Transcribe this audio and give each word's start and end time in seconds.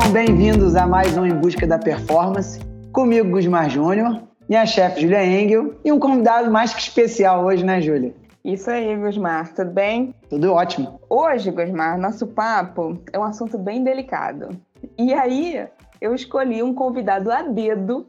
Sejam 0.00 0.12
bem-vindos 0.12 0.76
a 0.76 0.86
mais 0.86 1.14
um 1.18 1.26
Em 1.26 1.34
Busca 1.34 1.66
da 1.66 1.78
Performance. 1.78 2.58
Comigo, 2.90 3.32
Gusmar 3.32 3.68
Júnior, 3.68 4.22
minha 4.48 4.64
chefe, 4.64 5.02
Julia 5.02 5.22
Engel, 5.22 5.74
e 5.84 5.92
um 5.92 5.98
convidado 5.98 6.50
mais 6.50 6.72
que 6.72 6.80
especial 6.80 7.44
hoje, 7.44 7.62
né, 7.62 7.82
Júlia? 7.82 8.14
Isso 8.42 8.70
aí, 8.70 8.96
Gusmar, 8.96 9.52
tudo 9.52 9.70
bem? 9.70 10.14
Tudo 10.30 10.54
ótimo. 10.54 10.98
Hoje, 11.08 11.50
Gusmar, 11.50 11.98
nosso 11.98 12.26
papo 12.26 12.98
é 13.12 13.18
um 13.18 13.24
assunto 13.24 13.58
bem 13.58 13.84
delicado. 13.84 14.48
E 14.96 15.12
aí, 15.12 15.66
eu 16.00 16.14
escolhi 16.14 16.62
um 16.62 16.72
convidado 16.72 17.30
a 17.30 17.42
dedo 17.42 18.06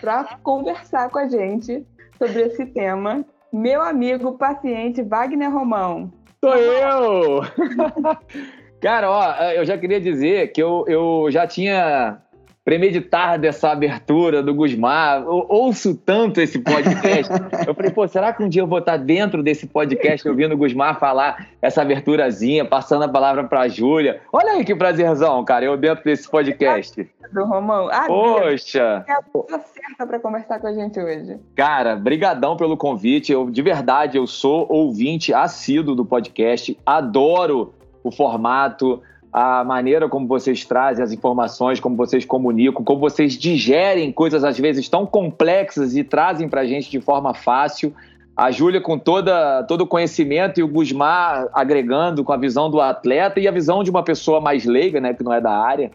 para 0.00 0.38
conversar 0.44 1.10
com 1.10 1.18
a 1.18 1.28
gente 1.28 1.84
sobre 2.18 2.42
esse 2.42 2.66
tema. 2.66 3.24
Meu 3.52 3.82
amigo 3.82 4.38
paciente 4.38 5.02
Wagner 5.02 5.52
Romão. 5.52 6.12
Sou 6.40 6.54
eu! 6.54 7.40
Cara, 8.82 9.08
ó, 9.08 9.32
eu 9.52 9.64
já 9.64 9.78
queria 9.78 10.00
dizer 10.00 10.50
que 10.50 10.60
eu, 10.60 10.84
eu 10.88 11.28
já 11.30 11.46
tinha 11.46 12.20
premeditado 12.64 13.42
dessa 13.42 13.70
abertura 13.70 14.42
do 14.42 14.54
Gusmar. 14.54 15.22
Eu 15.22 15.46
ouço 15.48 15.94
tanto 15.94 16.40
esse 16.40 16.58
podcast. 16.58 17.32
eu 17.66 17.74
falei, 17.74 17.90
pô, 17.90 18.06
será 18.08 18.32
que 18.32 18.42
um 18.42 18.48
dia 18.48 18.62
eu 18.62 18.66
vou 18.66 18.78
estar 18.78 18.96
dentro 18.96 19.42
desse 19.42 19.66
podcast 19.66 20.28
ouvindo 20.28 20.54
o 20.54 20.56
Gusmar 20.56 20.98
falar 20.98 21.48
essa 21.60 21.82
aberturazinha, 21.82 22.64
passando 22.64 23.04
a 23.04 23.08
palavra 23.08 23.44
pra 23.44 23.68
Júlia? 23.68 24.20
Olha 24.32 24.52
aí 24.52 24.64
que 24.64 24.74
prazerzão, 24.74 25.44
cara, 25.44 25.64
eu 25.64 25.76
dentro 25.76 26.04
desse 26.04 26.28
podcast. 26.28 27.08
Do 27.32 27.44
Romão. 27.44 27.88
Ah, 27.90 28.06
Poxa! 28.06 29.04
É 29.08 29.12
a 29.12 29.22
pessoa 29.22 29.60
certa 29.60 30.06
para 30.06 30.18
conversar 30.18 30.60
com 30.60 30.66
a 30.66 30.72
gente 30.72 31.00
hoje. 31.00 31.38
Cara, 31.56 31.96
brigadão 31.96 32.56
pelo 32.56 32.76
convite. 32.76 33.32
Eu, 33.32 33.50
de 33.50 33.62
verdade, 33.62 34.18
eu 34.18 34.26
sou 34.26 34.66
ouvinte 34.68 35.32
assíduo 35.32 35.94
do 35.94 36.04
podcast. 36.04 36.78
Adoro 36.84 37.72
o 38.02 38.10
formato, 38.10 39.02
a 39.32 39.64
maneira 39.64 40.08
como 40.08 40.26
vocês 40.26 40.64
trazem 40.64 41.02
as 41.02 41.10
informações, 41.10 41.80
como 41.80 41.96
vocês 41.96 42.24
comunicam, 42.24 42.84
como 42.84 43.00
vocês 43.00 43.32
digerem 43.32 44.12
coisas 44.12 44.44
às 44.44 44.58
vezes 44.58 44.88
tão 44.88 45.06
complexas 45.06 45.96
e 45.96 46.04
trazem 46.04 46.48
para 46.48 46.60
a 46.60 46.66
gente 46.66 46.90
de 46.90 47.00
forma 47.00 47.32
fácil. 47.32 47.94
A 48.36 48.50
Júlia 48.50 48.80
com 48.80 48.98
toda, 48.98 49.62
todo 49.64 49.82
o 49.82 49.86
conhecimento 49.86 50.60
e 50.60 50.62
o 50.62 50.68
Gusmar 50.68 51.48
agregando 51.52 52.24
com 52.24 52.32
a 52.32 52.36
visão 52.36 52.70
do 52.70 52.80
atleta 52.80 53.40
e 53.40 53.48
a 53.48 53.50
visão 53.50 53.82
de 53.82 53.90
uma 53.90 54.02
pessoa 54.02 54.40
mais 54.40 54.64
leiga, 54.64 55.00
né, 55.00 55.14
que 55.14 55.22
não 55.22 55.32
é 55.32 55.40
da 55.40 55.52
área. 55.52 55.90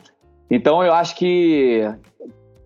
Então 0.50 0.84
eu 0.84 0.94
acho 0.94 1.16
que 1.16 1.88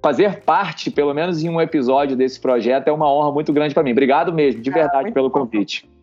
fazer 0.01 0.41
parte, 0.41 0.89
pelo 0.89 1.13
menos 1.13 1.43
em 1.43 1.49
um 1.49 1.61
episódio 1.61 2.15
desse 2.15 2.39
projeto, 2.39 2.87
é 2.87 2.91
uma 2.91 3.11
honra 3.11 3.31
muito 3.31 3.53
grande 3.53 3.73
para 3.73 3.83
mim. 3.83 3.91
Obrigado 3.91 4.33
mesmo, 4.33 4.61
de 4.61 4.69
ah, 4.69 4.73
verdade, 4.73 5.09
ah, 5.09 5.11
pelo 5.11 5.29
bom. 5.29 5.47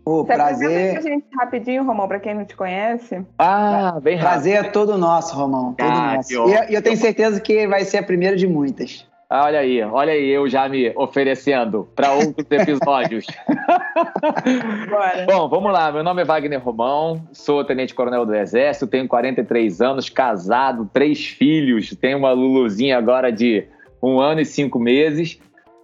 O 0.09 0.25
Você 0.25 0.33
prazer. 0.33 0.97
A 0.97 1.01
gente 1.03 1.27
rapidinho, 1.35 1.85
Romão, 1.85 2.09
para 2.09 2.19
quem 2.19 2.35
não 2.35 2.47
te 2.47 2.57
conhece. 2.57 3.21
Ah, 3.39 4.01
bem 4.03 4.17
rápido. 4.17 4.31
Prazer 4.31 4.55
é 4.55 4.63
todo 4.63 4.97
nosso, 4.97 5.37
Romão. 5.37 5.75
Todo 5.75 5.87
ah, 5.87 6.15
nosso. 6.15 6.33
E 6.33 6.75
eu 6.75 6.81
tenho 6.81 6.97
certeza 6.97 7.39
que 7.39 7.67
vai 7.69 7.85
ser 7.85 7.99
a 7.99 8.03
primeira 8.03 8.35
de 8.35 8.47
muitas. 8.47 9.07
Ah, 9.29 9.45
olha 9.45 9.59
aí, 9.59 9.83
olha 9.83 10.15
aí, 10.15 10.27
eu 10.31 10.49
já 10.49 10.67
me 10.67 10.91
oferecendo 10.97 11.87
para 11.95 12.15
outros 12.15 12.47
episódios. 12.51 13.27
Bom, 15.29 15.47
vamos 15.51 15.71
lá. 15.71 15.93
Meu 15.93 16.03
nome 16.03 16.23
é 16.23 16.25
Wagner 16.25 16.65
Romão, 16.65 17.21
sou 17.31 17.63
tenente-coronel 17.63 18.25
do 18.25 18.35
Exército, 18.35 18.87
tenho 18.87 19.07
43 19.07 19.83
anos, 19.83 20.09
casado, 20.09 20.89
três 20.91 21.27
filhos, 21.27 21.95
tenho 22.01 22.17
uma 22.17 22.33
Luluzinha 22.33 22.97
agora 22.97 23.31
de 23.31 23.67
um 24.03 24.19
ano 24.19 24.41
e 24.41 24.47
cinco 24.47 24.79
meses 24.79 25.39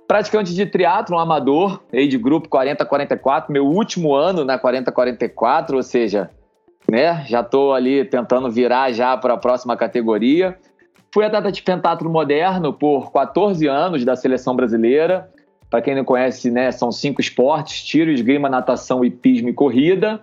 praticante 0.07 0.55
de 0.55 0.67
triatlo 0.67 1.19
amador, 1.19 1.83
de 1.93 2.19
grupo 2.19 2.49
40-44, 2.49 3.47
meu 3.49 3.67
último 3.67 4.15
ano 4.15 4.45
na 4.45 4.59
40-44, 4.59 5.75
ou 5.75 5.83
seja, 5.83 6.31
né, 6.91 7.25
já 7.27 7.41
estou 7.41 7.73
ali 7.73 8.05
tentando 8.05 8.51
virar 8.51 8.93
já 8.93 9.17
para 9.17 9.35
a 9.35 9.39
próxima 9.39 9.77
categoria. 9.77 10.57
Fui 11.13 11.25
atleta 11.25 11.51
de 11.51 11.63
pentatlo 11.63 12.11
moderno 12.11 12.73
por 12.73 13.13
14 13.13 13.67
anos 13.67 14.05
da 14.05 14.17
seleção 14.17 14.55
brasileira. 14.55 15.31
Para 15.71 15.81
quem 15.81 15.95
não 15.95 16.05
conhece, 16.05 16.51
né, 16.51 16.71
são 16.71 16.93
cinco 16.93 17.21
esportes: 17.21 17.83
tiro, 17.85 18.11
esgrima, 18.11 18.49
natação, 18.49 19.05
hipismo 19.05 19.49
e 19.49 19.53
corrida. 19.53 20.21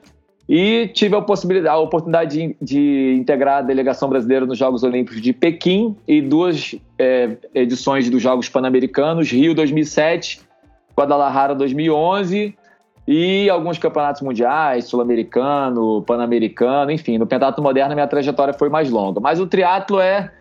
E 0.54 0.90
tive 0.90 1.16
a, 1.16 1.22
possibilidade, 1.22 1.74
a 1.74 1.80
oportunidade 1.80 2.38
de, 2.38 2.58
de, 2.62 3.16
integrar 3.18 3.60
a 3.60 3.62
delegação 3.62 4.10
brasileira 4.10 4.46
nos 4.46 4.58
Jogos 4.58 4.84
Olímpicos 4.84 5.22
de 5.22 5.32
Pequim 5.32 5.96
e 6.06 6.22
duas 6.22 6.76
é, 7.00 7.38
edições 7.56 8.10
dos 8.10 8.22
Jogos 8.22 8.50
Pan-Americanos, 8.50 9.32
Rio 9.32 9.56
2007, 9.56 10.42
Guadalajara 10.94 11.56
2011 11.56 12.54
e 13.08 13.50
alguns 13.50 13.78
campeonatos 13.78 14.22
mundiais, 14.22 14.84
sul-americano, 14.84 16.02
pan-americano, 16.02 16.92
enfim. 16.92 17.18
No 17.18 17.26
pentatlo 17.26 17.64
moderno 17.64 17.94
minha 17.96 18.06
trajetória 18.06 18.54
foi 18.54 18.68
mais 18.68 18.90
longa. 18.90 19.22
Mas 19.22 19.40
o 19.40 19.48
triatlo 19.48 20.02
é 20.02 20.34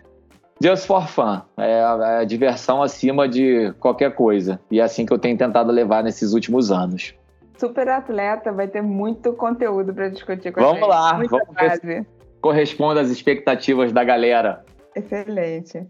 just 0.60 0.88
for 0.88 1.06
fun, 1.06 1.40
é 1.56 1.84
a, 1.84 1.98
é 2.02 2.20
a 2.22 2.24
diversão 2.24 2.82
acima 2.82 3.28
de 3.28 3.72
qualquer 3.78 4.12
coisa. 4.16 4.60
E 4.72 4.80
é 4.80 4.82
assim 4.82 5.06
que 5.06 5.12
eu 5.12 5.18
tenho 5.20 5.38
tentado 5.38 5.70
levar 5.70 6.02
nesses 6.02 6.32
últimos 6.32 6.72
anos 6.72 7.14
super 7.60 7.88
atleta, 7.88 8.50
vai 8.50 8.66
ter 8.66 8.82
muito 8.82 9.34
conteúdo 9.34 9.94
para 9.94 10.08
discutir 10.08 10.50
com 10.50 10.60
vamos 10.60 10.76
a 10.76 10.80
gente. 10.80 10.88
Lá, 10.88 11.14
Muita 11.14 11.36
vamos 11.36 11.54
lá, 11.54 11.76
vamos 11.82 12.06
corresponde 12.40 13.00
às 13.00 13.10
expectativas 13.10 13.92
da 13.92 14.02
galera. 14.02 14.64
Excelente. 14.96 15.86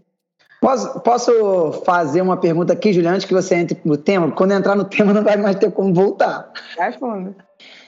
Posso, 0.59 0.99
posso 0.99 1.71
fazer 1.83 2.21
uma 2.21 2.37
pergunta 2.37 2.73
aqui, 2.73 2.93
Juliana, 2.93 3.15
antes 3.15 3.25
que 3.25 3.33
você 3.33 3.55
entre 3.55 3.79
no 3.83 3.97
tema? 3.97 4.31
Quando 4.31 4.51
entrar 4.51 4.75
no 4.75 4.83
tema, 4.83 5.11
não 5.11 5.23
vai 5.23 5.35
mais 5.37 5.55
ter 5.55 5.71
como 5.71 5.93
voltar. 5.93 6.51
Vai 6.77 6.91
fundo. 6.91 7.35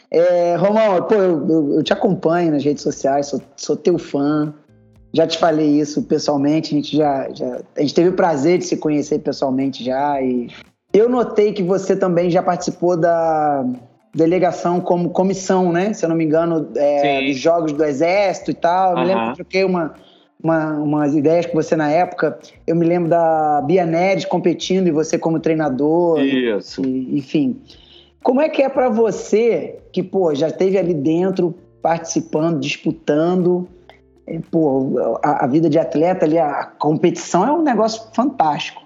É, 0.09 0.55
Romão, 0.55 1.03
pô, 1.03 1.15
eu, 1.15 1.47
eu, 1.47 1.73
eu, 1.73 1.83
te 1.83 1.93
acompanho 1.93 2.51
nas 2.51 2.63
redes 2.63 2.81
sociais, 2.81 3.27
sou, 3.27 3.41
sou 3.55 3.75
teu 3.75 3.99
fã. 3.99 4.53
Já 5.11 5.27
te 5.27 5.37
falei 5.37 5.79
isso 5.79 6.01
pessoalmente, 6.03 6.73
a 6.73 6.77
gente 6.77 6.97
já, 6.97 7.29
já 7.31 7.59
a 7.77 7.81
gente 7.81 7.93
teve 7.93 8.09
o 8.09 8.13
prazer 8.13 8.57
de 8.57 8.65
se 8.65 8.77
conhecer 8.77 9.19
pessoalmente 9.19 9.83
já 9.83 10.19
e 10.19 10.49
eu 10.93 11.09
notei 11.09 11.51
que 11.51 11.63
você 11.63 11.95
também 11.95 12.29
já 12.29 12.43
participou 12.43 12.95
da 12.95 13.65
delegação 14.13 14.79
como 14.79 15.09
comissão, 15.09 15.71
né? 15.71 15.91
Se 15.91 16.05
eu 16.05 16.09
não 16.09 16.15
me 16.15 16.23
engano, 16.23 16.69
é, 16.75 17.25
dos 17.25 17.37
Jogos 17.37 17.71
do 17.71 17.83
Exército 17.83 18.51
e 18.51 18.53
tal. 18.53 18.91
Eu 18.91 18.97
uhum. 18.97 19.01
me 19.01 19.07
lembro 19.07 19.23
que 19.23 19.29
eu 19.31 19.35
troquei 19.35 19.63
uma, 19.63 19.95
uma, 20.41 20.71
umas 20.77 21.15
ideias 21.15 21.47
com 21.47 21.55
você 21.55 21.75
na 21.75 21.89
época. 21.89 22.37
Eu 22.67 22.75
me 22.75 22.85
lembro 22.85 23.09
da 23.09 23.61
Bia 23.65 23.87
Neres 23.87 24.23
competindo 24.23 24.87
e 24.87 24.91
você 24.91 25.17
como 25.17 25.39
treinador. 25.39 26.19
Isso. 26.21 26.85
E, 26.85 27.17
enfim. 27.17 27.59
Como 28.21 28.39
é 28.39 28.47
que 28.47 28.61
é 28.61 28.69
para 28.69 28.87
você, 28.87 29.79
que, 29.91 30.03
pô, 30.03 30.33
já 30.35 30.47
esteve 30.47 30.77
ali 30.77 30.93
dentro, 30.93 31.55
participando, 31.81 32.59
disputando, 32.59 33.67
pô, 34.49 35.17
a, 35.23 35.43
a 35.43 35.47
vida 35.47 35.67
de 35.67 35.79
atleta 35.79 36.23
ali, 36.23 36.37
a 36.37 36.63
competição 36.63 37.45
é 37.45 37.51
um 37.51 37.63
negócio 37.63 38.09
fantástico 38.13 38.83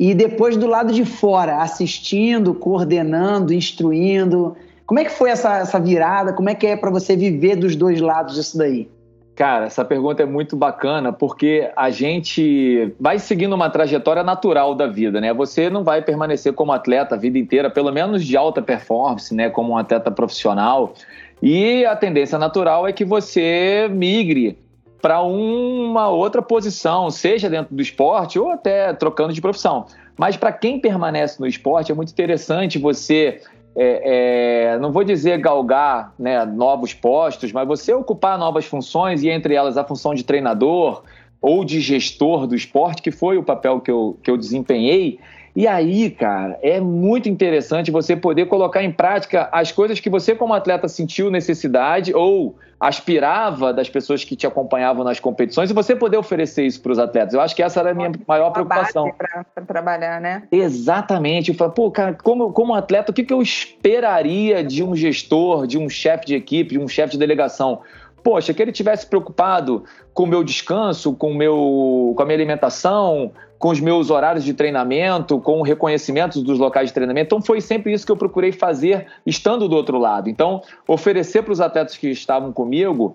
e 0.00 0.14
depois 0.14 0.56
do 0.56 0.66
lado 0.66 0.94
de 0.94 1.04
fora, 1.04 1.58
assistindo, 1.58 2.54
coordenando, 2.54 3.52
instruindo. 3.52 4.56
Como 4.86 4.98
é 4.98 5.04
que 5.04 5.10
foi 5.10 5.28
essa, 5.28 5.58
essa 5.58 5.78
virada? 5.78 6.32
Como 6.32 6.48
é 6.48 6.54
que 6.54 6.66
é 6.66 6.74
para 6.74 6.90
você 6.90 7.14
viver 7.14 7.56
dos 7.56 7.76
dois 7.76 8.00
lados 8.00 8.34
disso 8.34 8.56
daí? 8.56 8.88
Cara, 9.36 9.66
essa 9.66 9.84
pergunta 9.84 10.22
é 10.22 10.26
muito 10.26 10.56
bacana 10.56 11.12
porque 11.12 11.70
a 11.76 11.90
gente 11.90 12.94
vai 12.98 13.18
seguindo 13.18 13.52
uma 13.52 13.68
trajetória 13.68 14.22
natural 14.22 14.74
da 14.74 14.86
vida, 14.86 15.20
né? 15.20 15.34
Você 15.34 15.68
não 15.68 15.84
vai 15.84 16.00
permanecer 16.00 16.54
como 16.54 16.72
atleta 16.72 17.14
a 17.14 17.18
vida 17.18 17.38
inteira, 17.38 17.68
pelo 17.68 17.92
menos 17.92 18.24
de 18.24 18.38
alta 18.38 18.62
performance, 18.62 19.34
né? 19.34 19.50
Como 19.50 19.74
um 19.74 19.76
atleta 19.76 20.10
profissional. 20.10 20.94
E 21.42 21.84
a 21.84 21.94
tendência 21.94 22.38
natural 22.38 22.88
é 22.88 22.92
que 22.92 23.04
você 23.04 23.86
migre 23.92 24.56
para 25.00 25.22
uma 25.22 26.08
outra 26.08 26.42
posição, 26.42 27.10
seja 27.10 27.48
dentro 27.48 27.74
do 27.74 27.82
esporte 27.82 28.38
ou 28.38 28.50
até 28.50 28.92
trocando 28.92 29.32
de 29.32 29.40
profissão. 29.40 29.86
Mas 30.16 30.36
para 30.36 30.52
quem 30.52 30.78
permanece 30.78 31.40
no 31.40 31.46
esporte, 31.46 31.90
é 31.90 31.94
muito 31.94 32.10
interessante 32.10 32.78
você, 32.78 33.40
é, 33.74 34.74
é, 34.74 34.78
não 34.78 34.92
vou 34.92 35.02
dizer 35.02 35.38
galgar 35.38 36.12
né, 36.18 36.44
novos 36.44 36.92
postos, 36.92 37.52
mas 37.52 37.66
você 37.66 37.94
ocupar 37.94 38.38
novas 38.38 38.66
funções, 38.66 39.22
e 39.22 39.30
entre 39.30 39.54
elas 39.54 39.76
a 39.76 39.84
função 39.84 40.14
de 40.14 40.22
treinador 40.22 41.02
ou 41.40 41.64
de 41.64 41.80
gestor 41.80 42.46
do 42.46 42.54
esporte, 42.54 43.00
que 43.00 43.10
foi 43.10 43.38
o 43.38 43.42
papel 43.42 43.80
que 43.80 43.90
eu, 43.90 44.18
que 44.22 44.30
eu 44.30 44.36
desempenhei. 44.36 45.18
E 45.54 45.66
aí, 45.66 46.10
cara, 46.10 46.58
é 46.62 46.80
muito 46.80 47.28
interessante 47.28 47.90
você 47.90 48.16
poder 48.16 48.46
colocar 48.46 48.82
em 48.82 48.92
prática 48.92 49.48
as 49.52 49.72
coisas 49.72 49.98
que 49.98 50.08
você, 50.08 50.34
como 50.34 50.54
atleta, 50.54 50.86
sentiu 50.88 51.30
necessidade 51.30 52.14
ou 52.14 52.56
aspirava 52.80 53.74
das 53.74 53.90
pessoas 53.90 54.24
que 54.24 54.34
te 54.34 54.46
acompanhavam 54.46 55.04
nas 55.04 55.20
competições 55.20 55.70
e 55.70 55.74
você 55.74 55.94
poder 55.94 56.16
oferecer 56.16 56.64
isso 56.64 56.80
para 56.80 56.92
os 56.92 56.98
atletas. 56.98 57.34
Eu 57.34 57.40
acho 57.42 57.54
que 57.54 57.62
essa 57.62 57.80
era 57.80 57.90
a 57.90 57.94
minha 57.94 58.10
maior 58.26 58.50
preocupação. 58.50 59.12
Para 59.12 59.64
trabalhar, 59.66 60.18
né? 60.18 60.44
Exatamente. 60.50 61.50
Eu 61.50 61.56
falo, 61.56 61.72
pô, 61.72 61.90
cara, 61.90 62.14
como, 62.14 62.52
como 62.52 62.72
atleta, 62.74 63.10
o 63.10 63.14
que, 63.14 63.22
que 63.22 63.34
eu 63.34 63.42
esperaria 63.42 64.64
de 64.64 64.82
um 64.82 64.96
gestor, 64.96 65.66
de 65.66 65.76
um 65.76 65.90
chefe 65.90 66.24
de 66.24 66.34
equipe, 66.34 66.70
de 66.70 66.78
um 66.78 66.88
chefe 66.88 67.12
de 67.12 67.18
delegação? 67.18 67.82
Poxa, 68.22 68.52
que 68.52 68.62
ele 68.62 68.72
tivesse 68.72 69.06
preocupado 69.06 69.84
com 70.12 70.24
o 70.24 70.26
meu 70.26 70.44
descanso, 70.44 71.14
com, 71.14 71.32
meu, 71.32 72.12
com 72.16 72.22
a 72.22 72.24
minha 72.24 72.36
alimentação, 72.36 73.32
com 73.58 73.68
os 73.68 73.80
meus 73.80 74.10
horários 74.10 74.42
de 74.42 74.54
treinamento, 74.54 75.38
com 75.38 75.60
o 75.60 75.62
reconhecimento 75.62 76.40
dos 76.40 76.58
locais 76.58 76.88
de 76.88 76.94
treinamento. 76.94 77.26
Então 77.26 77.42
foi 77.42 77.60
sempre 77.60 77.92
isso 77.92 78.06
que 78.06 78.12
eu 78.12 78.16
procurei 78.16 78.52
fazer 78.52 79.06
estando 79.26 79.68
do 79.68 79.76
outro 79.76 79.98
lado. 79.98 80.30
Então, 80.30 80.62
oferecer 80.88 81.42
para 81.42 81.52
os 81.52 81.60
atletas 81.60 81.96
que 81.96 82.08
estavam 82.08 82.52
comigo 82.52 83.14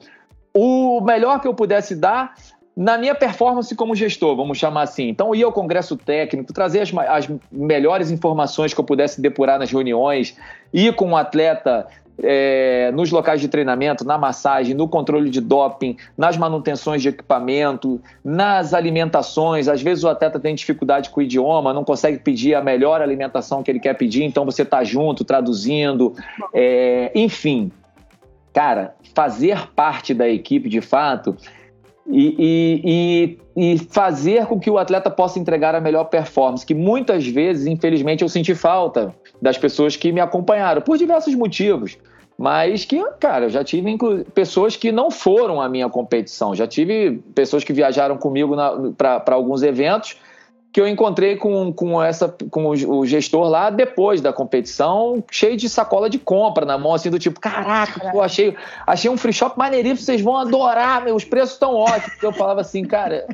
o 0.53 1.01
melhor 1.01 1.41
que 1.41 1.47
eu 1.47 1.53
pudesse 1.53 1.95
dar 1.95 2.33
na 2.75 2.97
minha 2.97 3.15
performance 3.15 3.73
como 3.73 3.95
gestor, 3.95 4.35
vamos 4.35 4.57
chamar 4.57 4.81
assim. 4.81 5.07
Então, 5.07 5.33
ir 5.33 5.43
ao 5.43 5.51
congresso 5.51 5.95
técnico, 5.95 6.51
trazer 6.51 6.81
as, 6.81 6.93
as 6.93 7.29
melhores 7.51 8.11
informações 8.11 8.73
que 8.73 8.79
eu 8.79 8.83
pudesse 8.83 9.21
depurar 9.21 9.57
nas 9.57 9.71
reuniões, 9.71 10.35
ir 10.73 10.93
com 10.93 11.11
o 11.11 11.15
atleta 11.15 11.87
é, 12.21 12.91
nos 12.93 13.11
locais 13.11 13.39
de 13.39 13.47
treinamento, 13.47 14.05
na 14.05 14.17
massagem, 14.17 14.73
no 14.73 14.87
controle 14.87 15.29
de 15.29 15.39
doping, 15.39 15.97
nas 16.17 16.37
manutenções 16.37 17.01
de 17.01 17.09
equipamento, 17.09 18.01
nas 18.23 18.73
alimentações. 18.73 19.67
Às 19.67 19.81
vezes 19.81 20.03
o 20.03 20.09
atleta 20.09 20.39
tem 20.39 20.53
dificuldade 20.53 21.09
com 21.09 21.21
o 21.21 21.23
idioma, 21.23 21.73
não 21.73 21.83
consegue 21.83 22.19
pedir 22.19 22.55
a 22.55 22.61
melhor 22.61 23.01
alimentação 23.01 23.63
que 23.63 23.71
ele 23.71 23.79
quer 23.79 23.93
pedir, 23.93 24.23
então 24.23 24.45
você 24.45 24.63
está 24.63 24.83
junto, 24.83 25.23
traduzindo. 25.23 26.13
É, 26.53 27.11
enfim, 27.15 27.71
cara, 28.53 28.95
fazer 29.13 29.69
parte 29.75 30.13
da 30.13 30.27
equipe 30.27 30.69
de 30.69 30.81
fato 30.81 31.37
e, 32.07 33.37
e, 33.55 33.73
e, 33.73 33.77
fazer 33.89 34.45
com 34.45 34.59
que 34.59 34.69
o 34.69 34.77
atleta 34.77 35.09
possa 35.09 35.39
entregar 35.39 35.73
a 35.73 35.81
melhor 35.81 36.05
performance, 36.05 36.65
que 36.65 36.75
muitas 36.75 37.25
vezes, 37.27 37.65
infelizmente, 37.65 38.21
eu 38.21 38.29
senti 38.29 38.53
falta 38.53 39.13
das 39.41 39.57
pessoas 39.57 39.95
que 39.95 40.11
me 40.11 40.21
acompanharam, 40.21 40.81
por 40.81 40.97
diversos 40.97 41.33
motivos. 41.33 41.97
Mas 42.37 42.83
que, 42.83 43.01
cara, 43.19 43.45
eu 43.45 43.49
já 43.49 43.63
tive 43.63 43.97
pessoas 44.33 44.75
que 44.75 44.91
não 44.91 45.09
foram 45.09 45.61
à 45.61 45.69
minha 45.69 45.89
competição, 45.89 46.53
já 46.53 46.67
tive 46.67 47.23
pessoas 47.33 47.63
que 47.63 47.71
viajaram 47.71 48.17
comigo 48.17 48.55
para 48.97 49.35
alguns 49.35 49.63
eventos 49.63 50.17
que 50.75 50.81
eu 50.81 50.89
encontrei 50.89 51.37
com, 51.37 51.71
com, 51.71 52.03
essa, 52.03 52.27
com 52.51 52.67
o 52.67 53.05
gestor 53.05 53.47
lá 53.47 53.69
depois 53.69 54.19
da 54.19 54.33
competição, 54.33 55.23
cheio 55.31 55.55
de 55.55 55.69
sacola 55.69 56.09
de 56.09 56.19
compra 56.19 56.65
na 56.65 56.77
mão, 56.77 56.93
assim, 56.93 57.09
do 57.09 57.17
tipo, 57.17 57.39
caraca, 57.39 58.11
pô, 58.11 58.21
achei, 58.21 58.53
achei 58.85 59.09
um 59.09 59.15
free 59.15 59.31
shop 59.31 59.57
maneiríssimo, 59.57 59.99
vocês 59.99 60.19
vão 60.19 60.35
adorar, 60.35 61.07
os 61.07 61.23
preços 61.23 61.53
estão 61.53 61.75
ótimos. 61.75 62.21
Eu 62.21 62.33
falava 62.33 62.59
assim, 62.59 62.83
cara, 62.83 63.25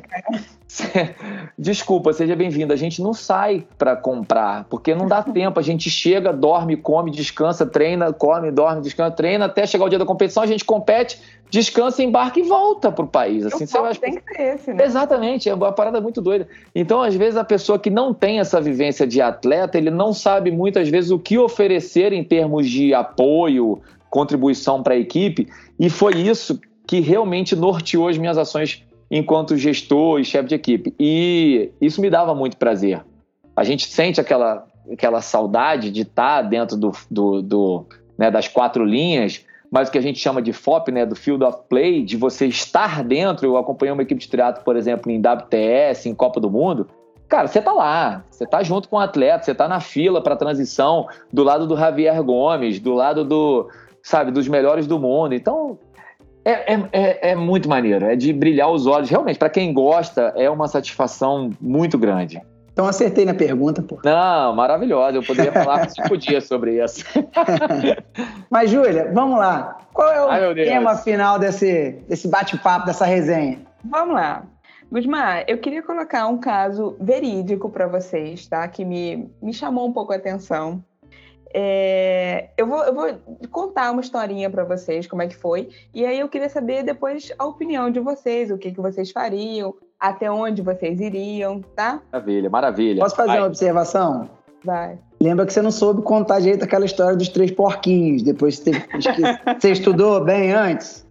desculpa, 1.58 2.12
seja 2.12 2.36
bem-vindo, 2.36 2.72
a 2.72 2.76
gente 2.76 3.02
não 3.02 3.12
sai 3.12 3.66
para 3.76 3.96
comprar, 3.96 4.62
porque 4.70 4.94
não 4.94 5.08
dá 5.08 5.20
tempo, 5.20 5.58
a 5.58 5.64
gente 5.64 5.90
chega, 5.90 6.32
dorme, 6.32 6.76
come, 6.76 7.10
descansa, 7.10 7.66
treina, 7.66 8.12
come, 8.12 8.52
dorme, 8.52 8.82
descansa, 8.82 9.16
treina, 9.16 9.46
até 9.46 9.66
chegar 9.66 9.86
o 9.86 9.88
dia 9.88 9.98
da 9.98 10.06
competição, 10.06 10.44
a 10.44 10.46
gente 10.46 10.64
compete, 10.64 11.20
descansa, 11.52 12.02
embarca 12.02 12.40
e 12.40 12.42
volta 12.42 12.90
pro 12.90 13.06
país. 13.06 13.44
Assim, 13.44 13.66
você 13.66 14.00
tem 14.00 14.16
que 14.16 14.34
ser 14.34 14.54
esse, 14.54 14.72
né? 14.72 14.84
Exatamente, 14.84 15.50
é 15.50 15.54
uma 15.54 15.70
parada 15.70 16.00
muito 16.00 16.22
doida. 16.22 16.48
Então, 16.74 17.02
às 17.02 17.14
vezes, 17.14 17.36
a 17.36 17.44
pessoa 17.44 17.78
que 17.78 17.90
não 17.90 18.14
tem 18.14 18.40
essa 18.40 18.58
vivência 18.58 19.06
de 19.06 19.20
atleta, 19.20 19.76
ele 19.76 19.90
não 19.90 20.14
sabe 20.14 20.50
muitas 20.50 20.88
vezes 20.88 21.10
o 21.10 21.18
que 21.18 21.36
oferecer 21.36 22.10
em 22.14 22.24
termos 22.24 22.66
de 22.70 22.94
apoio, 22.94 23.82
contribuição 24.08 24.82
para 24.82 24.94
a 24.94 24.96
equipe, 24.96 25.46
e 25.78 25.90
foi 25.90 26.14
isso 26.14 26.58
que 26.86 27.00
realmente 27.00 27.54
norteou 27.54 28.08
as 28.08 28.16
minhas 28.16 28.38
ações 28.38 28.82
enquanto 29.10 29.54
gestor 29.54 30.20
e 30.20 30.24
chefe 30.24 30.48
de 30.48 30.54
equipe. 30.54 30.94
E 30.98 31.70
isso 31.82 32.00
me 32.00 32.08
dava 32.08 32.34
muito 32.34 32.56
prazer. 32.56 33.04
A 33.54 33.62
gente 33.62 33.86
sente 33.86 34.18
aquela, 34.18 34.66
aquela 34.90 35.20
saudade 35.20 35.90
de 35.90 36.00
estar 36.00 36.40
dentro 36.40 36.78
do, 36.78 36.92
do, 37.10 37.42
do 37.42 37.86
né, 38.16 38.30
das 38.30 38.48
quatro 38.48 38.86
linhas, 38.86 39.44
mas 39.72 39.88
o 39.88 39.92
que 39.92 39.96
a 39.96 40.02
gente 40.02 40.18
chama 40.18 40.42
de 40.42 40.52
FOP, 40.52 40.92
né, 40.92 41.06
do 41.06 41.16
Field 41.16 41.42
of 41.42 41.60
Play, 41.66 42.04
de 42.04 42.14
você 42.14 42.46
estar 42.46 43.02
dentro. 43.02 43.46
Eu 43.46 43.56
acompanhei 43.56 43.90
uma 43.90 44.02
equipe 44.02 44.20
de 44.20 44.28
triatlo, 44.28 44.62
por 44.62 44.76
exemplo, 44.76 45.10
em 45.10 45.18
WTS, 45.18 46.10
em 46.10 46.14
Copa 46.14 46.38
do 46.38 46.50
Mundo. 46.50 46.86
Cara, 47.26 47.48
você 47.48 47.62
tá 47.62 47.72
lá, 47.72 48.22
você 48.30 48.46
tá 48.46 48.62
junto 48.62 48.86
com 48.86 48.96
o 48.96 48.98
atleta, 48.98 49.44
você 49.44 49.54
tá 49.54 49.66
na 49.66 49.80
fila 49.80 50.22
para 50.22 50.36
transição, 50.36 51.06
do 51.32 51.42
lado 51.42 51.66
do 51.66 51.74
Javier 51.74 52.22
Gomes, 52.22 52.78
do 52.78 52.92
lado 52.92 53.24
do, 53.24 53.70
sabe, 54.02 54.30
dos 54.30 54.46
melhores 54.46 54.86
do 54.86 54.98
mundo. 54.98 55.34
Então, 55.34 55.78
é, 56.44 56.74
é, 56.74 56.88
é, 56.92 57.30
é 57.30 57.34
muito 57.34 57.66
maneiro, 57.66 58.04
é 58.04 58.14
de 58.14 58.30
brilhar 58.30 58.70
os 58.70 58.86
olhos. 58.86 59.08
Realmente, 59.08 59.38
para 59.38 59.48
quem 59.48 59.72
gosta, 59.72 60.34
é 60.36 60.50
uma 60.50 60.68
satisfação 60.68 61.48
muito 61.58 61.96
grande. 61.96 62.42
Então 62.72 62.86
acertei 62.86 63.24
na 63.24 63.34
pergunta, 63.34 63.82
pô. 63.82 64.00
Não, 64.02 64.54
maravilhosa. 64.54 65.18
Eu 65.18 65.22
poderia 65.22 65.52
falar 65.52 65.88
cinco 65.90 66.16
dias 66.16 66.46
sobre 66.46 66.82
isso. 66.82 67.04
Mas, 68.50 68.70
Júlia, 68.70 69.10
vamos 69.12 69.38
lá. 69.38 69.78
Qual 69.92 70.10
é 70.10 70.24
o 70.24 70.30
Ai, 70.30 70.54
tema 70.54 70.96
final 70.96 71.38
desse, 71.38 72.02
desse 72.08 72.28
bate-papo, 72.28 72.86
dessa 72.86 73.04
resenha? 73.04 73.60
Vamos 73.84 74.14
lá. 74.14 74.44
Gusmar, 74.90 75.44
eu 75.48 75.58
queria 75.58 75.82
colocar 75.82 76.26
um 76.26 76.38
caso 76.38 76.96
verídico 77.00 77.70
para 77.70 77.86
vocês, 77.86 78.46
tá? 78.46 78.66
Que 78.68 78.84
me, 78.84 79.30
me 79.40 79.52
chamou 79.52 79.86
um 79.86 79.92
pouco 79.92 80.12
a 80.12 80.16
atenção. 80.16 80.82
É, 81.54 82.48
eu, 82.56 82.66
vou, 82.66 82.82
eu 82.84 82.94
vou 82.94 83.06
contar 83.50 83.90
uma 83.90 84.00
historinha 84.00 84.48
para 84.48 84.64
vocês, 84.64 85.06
como 85.06 85.22
é 85.22 85.28
que 85.28 85.36
foi. 85.36 85.68
E 85.94 86.04
aí 86.04 86.18
eu 86.18 86.28
queria 86.28 86.48
saber 86.48 86.82
depois 86.82 87.32
a 87.38 87.44
opinião 87.46 87.90
de 87.90 88.00
vocês, 88.00 88.50
o 88.50 88.56
que, 88.56 88.72
que 88.72 88.80
vocês 88.80 89.10
fariam, 89.10 89.74
até 90.02 90.28
onde 90.28 90.60
vocês 90.62 91.00
iriam, 91.00 91.60
tá? 91.76 92.02
Maravilha, 92.12 92.50
maravilha. 92.50 93.00
Posso 93.00 93.14
fazer 93.14 93.28
Vai. 93.28 93.38
uma 93.38 93.46
observação? 93.46 94.28
Vai. 94.64 94.98
Lembra 95.20 95.46
que 95.46 95.52
você 95.52 95.62
não 95.62 95.70
soube 95.70 96.02
contar 96.02 96.40
direito 96.40 96.64
aquela 96.64 96.84
história 96.84 97.16
dos 97.16 97.28
três 97.28 97.52
porquinhos. 97.52 98.24
Depois 98.24 98.58
você, 98.58 98.72
você 99.60 99.70
estudou 99.70 100.24
bem 100.24 100.52
antes? 100.52 101.06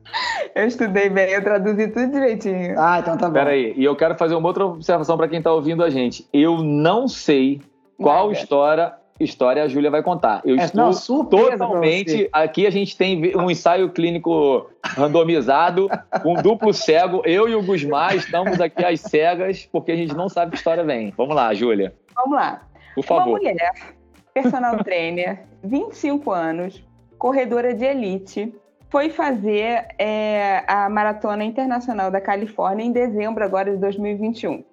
Eu 0.54 0.68
estudei 0.68 1.10
bem, 1.10 1.30
eu 1.30 1.42
traduzi 1.42 1.88
tudo 1.88 2.12
direitinho. 2.12 2.78
Ah, 2.78 3.00
então 3.00 3.18
tá 3.18 3.28
bom. 3.28 3.34
Peraí, 3.34 3.74
e 3.78 3.86
eu 3.86 3.96
quero 3.96 4.18
fazer 4.18 4.36
uma 4.36 4.46
outra 4.46 4.66
observação 4.66 5.16
para 5.16 5.30
quem 5.30 5.38
está 5.38 5.54
ouvindo 5.54 5.82
a 5.86 5.90
gente. 5.90 6.28
Eu 6.34 6.62
não 6.62 7.08
sei 7.08 7.62
qual 7.98 8.28
Nada. 8.28 8.40
história 8.40 8.94
história 9.24 9.64
a 9.64 9.68
Júlia 9.68 9.90
vai 9.90 10.04
contar. 10.04 10.42
Eu 10.44 10.58
é, 10.58 10.66
estou 10.66 10.92
não, 10.92 11.26
totalmente. 11.26 12.30
Aqui 12.32 12.66
a 12.66 12.70
gente 12.70 12.98
tem 12.98 13.36
um 13.36 13.50
ensaio 13.50 13.90
clínico 13.92 14.70
randomizado, 14.84 15.90
com 16.22 16.34
um 16.34 16.42
duplo 16.42 16.74
cego. 16.74 17.22
Eu 17.26 17.48
e 17.48 17.56
o 17.56 17.64
Gusmar 17.64 18.16
estamos 18.16 18.60
aqui 18.60 18.84
às 18.84 19.02
cegas, 19.02 19.68
porque 19.72 19.92
a 19.92 19.96
gente 19.96 20.16
não 20.16 20.30
sabe 20.30 20.52
que 20.52 20.58
história 20.58 20.84
vem. 20.84 21.14
Vamos 21.16 21.36
lá, 21.36 21.54
Júlia. 21.54 21.94
Vamos 22.16 22.36
lá. 22.36 22.62
Por 22.96 23.04
favor. 23.04 23.30
Uma 23.30 23.38
mulher, 23.38 23.72
personal 24.34 24.84
trainer, 24.84 25.44
25 25.64 26.32
anos, 26.32 26.84
corredora 27.18 27.74
de 27.74 27.86
elite, 27.86 28.54
foi 28.90 29.10
fazer 29.10 29.88
é, 29.98 30.64
a 30.68 30.90
Maratona 30.90 31.46
Internacional 31.46 32.12
da 32.12 32.20
Califórnia 32.20 32.84
em 32.84 32.92
dezembro 32.92 33.44
agora 33.44 33.72
de 33.72 33.78
2021. 33.78 34.64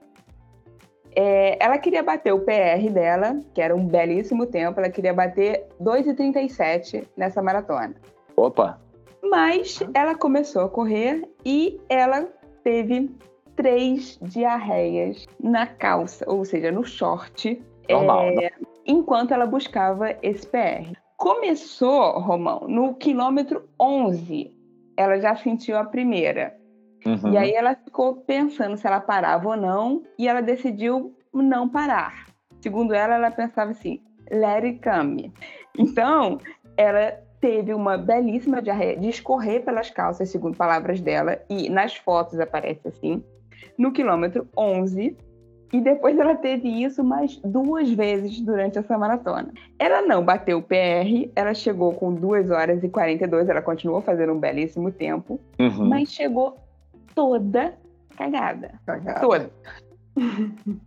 É, 1.20 1.58
ela 1.60 1.78
queria 1.78 2.00
bater 2.00 2.32
o 2.32 2.38
PR 2.38 2.92
dela, 2.92 3.40
que 3.52 3.60
era 3.60 3.74
um 3.74 3.84
belíssimo 3.84 4.46
tempo, 4.46 4.78
ela 4.78 4.88
queria 4.88 5.12
bater 5.12 5.66
2,37 5.80 7.04
nessa 7.16 7.42
maratona. 7.42 7.96
Opa! 8.36 8.80
Mas 9.20 9.80
ela 9.94 10.14
começou 10.14 10.62
a 10.62 10.68
correr 10.68 11.28
e 11.44 11.80
ela 11.88 12.28
teve 12.62 13.10
três 13.56 14.16
diarreias 14.22 15.26
na 15.42 15.66
calça, 15.66 16.24
ou 16.30 16.44
seja, 16.44 16.70
no 16.70 16.84
short, 16.84 17.60
Normal, 17.90 18.28
é, 18.40 18.52
enquanto 18.86 19.34
ela 19.34 19.44
buscava 19.44 20.14
esse 20.22 20.46
PR. 20.46 20.92
Começou, 21.16 22.20
Romão, 22.20 22.68
no 22.68 22.94
quilômetro 22.94 23.68
11. 23.80 24.54
Ela 24.96 25.18
já 25.18 25.34
sentiu 25.34 25.76
a 25.76 25.84
primeira. 25.84 26.56
Uhum. 27.06 27.32
E 27.32 27.36
aí 27.36 27.52
ela 27.52 27.74
ficou 27.74 28.16
pensando 28.16 28.76
se 28.76 28.86
ela 28.86 29.00
parava 29.00 29.48
ou 29.48 29.56
não, 29.56 30.02
e 30.18 30.28
ela 30.28 30.40
decidiu 30.40 31.14
não 31.32 31.68
parar. 31.68 32.26
Segundo 32.60 32.94
ela, 32.94 33.14
ela 33.14 33.30
pensava 33.30 33.70
assim: 33.70 34.00
let 34.30 34.64
it 34.64 34.80
come. 34.82 35.32
Então, 35.78 36.38
ela 36.76 37.12
teve 37.40 37.72
uma 37.72 37.96
belíssima 37.96 38.60
diarreia 38.60 38.96
de 38.96 39.08
escorrer 39.08 39.64
pelas 39.64 39.90
calças, 39.90 40.30
segundo 40.30 40.56
palavras 40.56 41.00
dela, 41.00 41.38
e 41.48 41.68
nas 41.70 41.96
fotos 41.96 42.40
aparece 42.40 42.88
assim, 42.88 43.22
no 43.76 43.92
quilômetro 43.92 44.48
11. 44.56 45.16
E 45.70 45.82
depois 45.82 46.18
ela 46.18 46.34
teve 46.34 46.82
isso 46.82 47.04
mais 47.04 47.36
duas 47.44 47.90
vezes 47.90 48.40
durante 48.40 48.78
essa 48.78 48.96
maratona. 48.96 49.52
Ela 49.78 50.00
não 50.00 50.24
bateu 50.24 50.58
o 50.58 50.62
PR, 50.62 51.30
ela 51.36 51.52
chegou 51.52 51.92
com 51.92 52.14
2 52.14 52.50
horas 52.50 52.82
e 52.82 52.88
42, 52.88 53.50
ela 53.50 53.60
continuou 53.60 54.00
fazendo 54.00 54.32
um 54.32 54.40
belíssimo 54.40 54.90
tempo, 54.90 55.38
uhum. 55.60 55.86
mas 55.86 56.10
chegou 56.10 56.56
toda 57.18 57.76
cagada. 58.16 58.80
cagada. 58.86 59.20
Toda. 59.20 59.50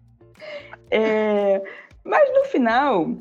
é, 0.89 1.61
mas 2.05 2.33
no 2.33 2.45
final, 2.45 3.17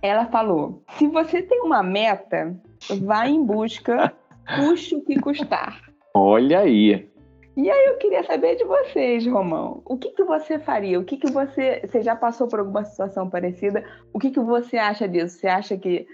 ela 0.00 0.26
falou: 0.26 0.84
se 0.90 1.08
você 1.08 1.42
tem 1.42 1.62
uma 1.62 1.82
meta, 1.82 2.56
vá 3.02 3.26
em 3.26 3.44
busca, 3.44 4.14
custe 4.56 4.94
o 4.94 5.02
que 5.02 5.18
custar. 5.18 5.82
Olha 6.14 6.60
aí. 6.60 7.10
E 7.56 7.70
aí 7.70 7.86
eu 7.86 7.96
queria 7.98 8.22
saber 8.22 8.54
de 8.54 8.64
vocês, 8.64 9.26
Romão. 9.26 9.82
O 9.84 9.96
que, 9.98 10.10
que 10.10 10.22
você 10.22 10.56
faria? 10.60 11.00
O 11.00 11.04
que, 11.04 11.16
que 11.16 11.30
você. 11.30 11.82
Você 11.84 12.02
já 12.02 12.14
passou 12.14 12.46
por 12.46 12.60
alguma 12.60 12.84
situação 12.84 13.28
parecida? 13.28 13.84
O 14.12 14.20
que, 14.20 14.30
que 14.30 14.40
você 14.40 14.76
acha 14.76 15.08
disso? 15.08 15.38
Você 15.38 15.48
acha 15.48 15.76
que 15.76 16.06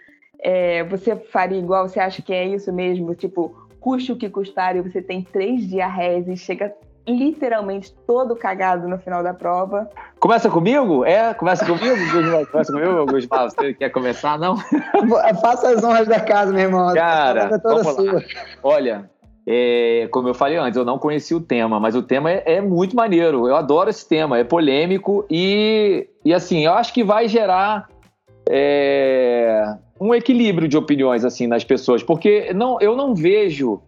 é, 0.43 0.85
você 0.85 1.17
faria 1.17 1.59
igual? 1.59 1.87
Você 1.87 2.01
acha 2.01 2.23
que 2.23 2.33
é 2.33 2.47
isso 2.47 2.73
mesmo? 2.73 3.15
Tipo, 3.15 3.60
custe 3.81 4.13
o 4.13 4.17
que 4.17 4.29
custar 4.29 4.77
e 4.77 4.83
você 4.83 5.01
tem 5.01 5.23
três 5.23 5.67
diarreias 5.67 6.29
e 6.29 6.37
chega 6.37 6.73
literalmente 7.09 7.93
todo 8.07 8.37
cagado 8.37 8.87
no 8.87 8.99
final 8.99 9.23
da 9.23 9.35
prova. 9.35 9.89
Começa 10.19 10.51
comigo? 10.51 11.05
É? 11.05 11.35
Começa 11.35 11.65
comigo? 11.65 11.97
Começa 12.53 12.73
comigo, 12.73 13.07
Gusmar? 13.07 13.51
Você 13.51 13.75
quer 13.75 13.91
começar, 13.91 14.39
não? 14.39 14.57
Faça 15.41 15.71
as 15.71 15.83
honras 15.83 16.07
da 16.07 16.21
casa, 16.21 16.53
meu 16.53 16.63
irmão. 16.63 16.95
Cara, 16.95 17.51
é 17.55 17.59
toda 17.59 17.85
sua. 17.85 18.23
Olha, 18.63 19.11
É, 19.47 20.07
como 20.13 20.29
eu 20.29 20.35
falei 20.35 20.59
antes, 20.59 20.77
eu 20.77 20.85
não 20.85 20.99
conhecia 20.99 21.37
o 21.37 21.41
tema, 21.41 21.81
mas 21.81 21.97
o 21.97 22.03
tema 22.03 22.31
é, 22.31 22.43
é, 22.45 22.61
muito 22.61 22.95
maneiro. 22.95 23.49
Eu 23.49 23.57
adoro 23.57 23.91
esse 23.91 24.07
tema, 24.07 24.39
é 24.39 24.45
polêmico 24.45 25.25
e, 25.31 26.07
e 26.25 26.33
assim, 26.33 26.65
eu 26.67 26.75
acho 26.75 26.93
que 26.93 27.03
vai 27.03 27.27
gerar 27.27 27.89
é, 28.49 29.65
um 30.01 30.15
equilíbrio 30.15 30.67
de 30.67 30.77
opiniões 30.77 31.25
assim 31.25 31.47
nas 31.47 31.63
pessoas, 31.63 32.03
porque 32.03 32.53
não, 32.55 32.81
eu 32.81 32.97
não 32.97 33.15
vejo 33.15 33.83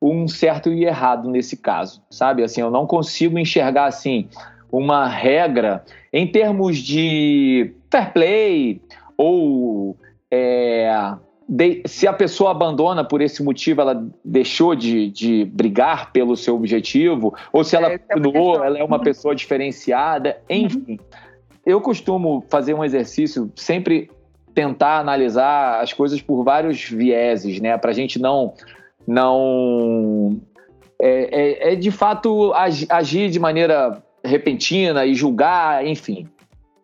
um 0.00 0.28
certo 0.28 0.70
e 0.70 0.84
errado 0.84 1.30
nesse 1.30 1.56
caso, 1.56 2.02
sabe? 2.10 2.42
Assim, 2.42 2.60
eu 2.60 2.70
não 2.70 2.86
consigo 2.86 3.38
enxergar 3.38 3.86
assim 3.86 4.28
uma 4.70 5.08
regra 5.08 5.82
em 6.12 6.26
termos 6.26 6.76
de 6.76 7.72
fair 7.90 8.12
play 8.12 8.82
ou 9.16 9.96
é, 10.30 11.16
de, 11.48 11.82
se 11.86 12.06
a 12.06 12.12
pessoa 12.12 12.50
abandona 12.50 13.04
por 13.04 13.22
esse 13.22 13.42
motivo, 13.42 13.80
ela 13.80 14.06
deixou 14.24 14.74
de, 14.74 15.10
de 15.10 15.44
brigar 15.46 16.12
pelo 16.12 16.36
seu 16.36 16.54
objetivo, 16.56 17.34
ou 17.52 17.64
se 17.64 17.76
ela 17.76 17.92
é, 17.92 17.98
continuou, 17.98 18.62
ela 18.62 18.78
é 18.78 18.84
uma 18.84 18.98
pessoa 18.98 19.34
diferenciada, 19.34 20.38
enfim. 20.50 20.84
Uhum. 20.88 20.98
Eu 21.64 21.80
costumo 21.80 22.44
fazer 22.48 22.74
um 22.74 22.84
exercício 22.84 23.50
sempre 23.56 24.10
tentar 24.56 24.98
analisar 25.00 25.82
as 25.82 25.92
coisas 25.92 26.22
por 26.22 26.42
vários 26.42 26.82
vieses, 26.82 27.60
né? 27.60 27.76
Para 27.76 27.90
a 27.90 27.94
gente 27.94 28.18
não 28.18 28.54
não 29.06 30.40
é, 30.98 31.68
é, 31.68 31.72
é, 31.72 31.76
de 31.76 31.90
fato 31.90 32.52
agir 32.88 33.28
de 33.28 33.38
maneira 33.38 34.02
repentina 34.24 35.04
e 35.04 35.14
julgar, 35.14 35.86
enfim. 35.86 36.26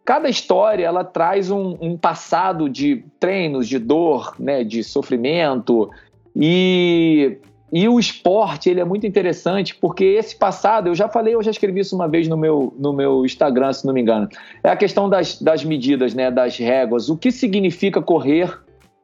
Cada 0.05 0.29
história 0.29 0.85
ela 0.85 1.03
traz 1.03 1.51
um, 1.51 1.79
um 1.81 1.97
passado 1.97 2.69
de 2.69 3.05
treinos, 3.19 3.67
de 3.67 3.79
dor, 3.79 4.35
né, 4.39 4.63
de 4.63 4.85
sofrimento 4.85 5.91
e 6.37 7.39
e 7.73 7.89
o 7.89 7.99
esporte 7.99 8.69
ele 8.69 8.81
é 8.81 8.85
muito 8.85 9.07
interessante 9.07 9.75
porque 9.75 10.05
esse 10.05 10.37
passado, 10.37 10.89
eu 10.89 10.95
já 10.95 11.09
falei, 11.09 11.35
eu 11.35 11.43
já 11.43 11.51
escrevi 11.51 11.81
isso 11.81 11.97
uma 11.97 12.07
vez 12.07 12.29
no 12.29 12.37
meu, 12.37 12.75
no 12.79 12.93
meu 12.93 13.25
Instagram, 13.25 13.73
se 13.73 13.87
não 13.87 13.95
me 13.95 14.03
engano. 14.03 14.29
É 14.63 14.69
a 14.69 14.77
questão 14.77 15.09
das, 15.09 15.41
das 15.41 15.65
medidas, 15.65 16.13
né, 16.13 16.31
das 16.31 16.59
réguas. 16.59 17.09
O 17.09 17.17
que 17.17 17.33
significa 17.33 18.03
correr, 18.03 18.61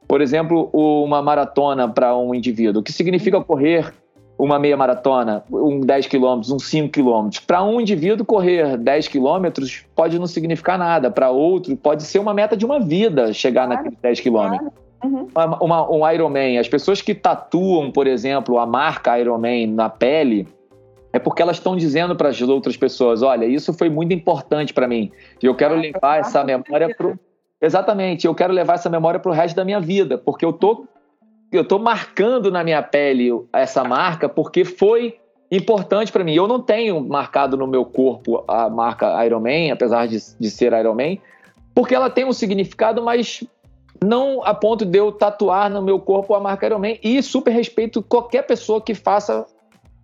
por 0.06 0.20
exemplo, 0.20 0.68
uma 0.74 1.22
maratona 1.22 1.88
para 1.88 2.14
um 2.14 2.34
indivíduo? 2.34 2.82
O 2.82 2.84
que 2.84 2.92
significa 2.92 3.40
correr 3.40 3.90
uma 4.38 4.58
meia 4.58 4.76
maratona, 4.76 5.42
um 5.50 5.80
10 5.80 6.06
quilômetros, 6.06 6.52
um 6.52 6.58
5 6.58 6.90
quilômetros? 6.90 7.40
Para 7.40 7.64
um 7.64 7.80
indivíduo, 7.80 8.26
correr 8.26 8.76
10 8.76 9.08
quilômetros 9.08 9.86
pode 9.96 10.18
não 10.18 10.26
significar 10.26 10.78
nada. 10.78 11.10
Para 11.10 11.30
outro, 11.30 11.74
pode 11.74 12.02
ser 12.02 12.18
uma 12.18 12.34
meta 12.34 12.54
de 12.54 12.66
uma 12.66 12.78
vida 12.78 13.32
chegar 13.32 13.64
claro, 13.64 13.82
naqueles 13.82 13.98
10 13.98 14.20
quilômetros. 14.20 14.60
Claro. 14.60 14.87
Uhum. 15.02 15.28
Uma, 15.60 15.90
um 15.90 16.10
Ironman, 16.10 16.58
as 16.58 16.68
pessoas 16.68 17.00
que 17.00 17.14
tatuam, 17.14 17.90
por 17.90 18.06
exemplo, 18.06 18.58
a 18.58 18.66
marca 18.66 19.18
Ironman 19.18 19.68
na 19.68 19.88
pele, 19.88 20.48
é 21.12 21.18
porque 21.18 21.40
elas 21.40 21.56
estão 21.56 21.76
dizendo 21.76 22.16
para 22.16 22.28
as 22.28 22.40
outras 22.40 22.76
pessoas: 22.76 23.22
olha, 23.22 23.46
isso 23.46 23.72
foi 23.72 23.88
muito 23.88 24.12
importante 24.12 24.74
para 24.74 24.88
mim. 24.88 25.10
E 25.42 25.46
eu 25.46 25.54
quero 25.54 25.74
levar 25.74 26.20
essa 26.20 26.44
memória 26.44 26.94
para. 26.94 27.18
Exatamente, 27.60 28.26
eu 28.26 28.34
quero 28.34 28.52
levar 28.52 28.74
essa 28.74 28.88
memória 28.88 29.18
para 29.18 29.30
o 29.30 29.34
resto 29.34 29.56
da 29.56 29.64
minha 29.64 29.80
vida, 29.80 30.16
porque 30.16 30.44
eu 30.44 30.52
tô, 30.52 30.86
eu 31.50 31.64
tô 31.64 31.78
marcando 31.78 32.52
na 32.52 32.62
minha 32.62 32.80
pele 32.82 33.30
essa 33.52 33.82
marca 33.82 34.28
porque 34.28 34.64
foi 34.64 35.18
importante 35.50 36.12
para 36.12 36.22
mim. 36.22 36.34
Eu 36.34 36.46
não 36.46 36.60
tenho 36.60 37.00
marcado 37.00 37.56
no 37.56 37.66
meu 37.66 37.84
corpo 37.84 38.44
a 38.46 38.68
marca 38.68 39.24
Ironman, 39.24 39.72
apesar 39.72 40.06
de, 40.06 40.18
de 40.38 40.50
ser 40.50 40.72
Ironman, 40.72 41.20
porque 41.74 41.94
ela 41.94 42.10
tem 42.10 42.24
um 42.24 42.32
significado 42.32 43.02
mais 43.02 43.42
não 44.04 44.42
a 44.44 44.54
ponto 44.54 44.84
de 44.84 44.98
eu 44.98 45.12
tatuar 45.12 45.70
no 45.70 45.82
meu 45.82 45.98
corpo 45.98 46.34
a 46.34 46.40
marca 46.40 46.66
Iron 46.66 46.78
Man 46.78 46.94
e 47.02 47.22
super 47.22 47.50
respeito 47.50 48.02
qualquer 48.02 48.42
pessoa 48.42 48.80
que 48.80 48.94
faça 48.94 49.46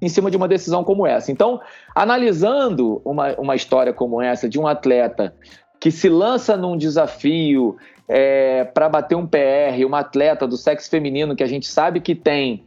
em 0.01 0.09
cima 0.09 0.31
de 0.31 0.37
uma 0.37 0.49
decisão 0.49 0.85
como 0.85 1.07
essa. 1.07 1.31
Então, 1.33 1.61
analisando 1.95 3.01
uma, 3.05 3.35
uma 3.35 3.55
história 3.55 3.93
como 3.93 4.21
essa 4.21 4.49
de 4.49 4.59
um 4.59 4.67
atleta 4.67 5.35
que 5.81 5.91
se 5.91 6.09
lança 6.09 6.57
num 6.57 6.77
desafio 6.77 7.77
é, 8.09 8.65
para 8.65 8.89
bater 8.89 9.15
um 9.15 9.27
PR, 9.27 9.85
uma 9.87 10.01
atleta 10.01 10.47
do 10.47 10.57
sexo 10.57 10.91
feminino 10.91 11.35
que 11.37 11.43
a 11.43 11.47
gente 11.47 11.67
sabe 11.67 12.01
que 12.01 12.15
tem 12.15 12.65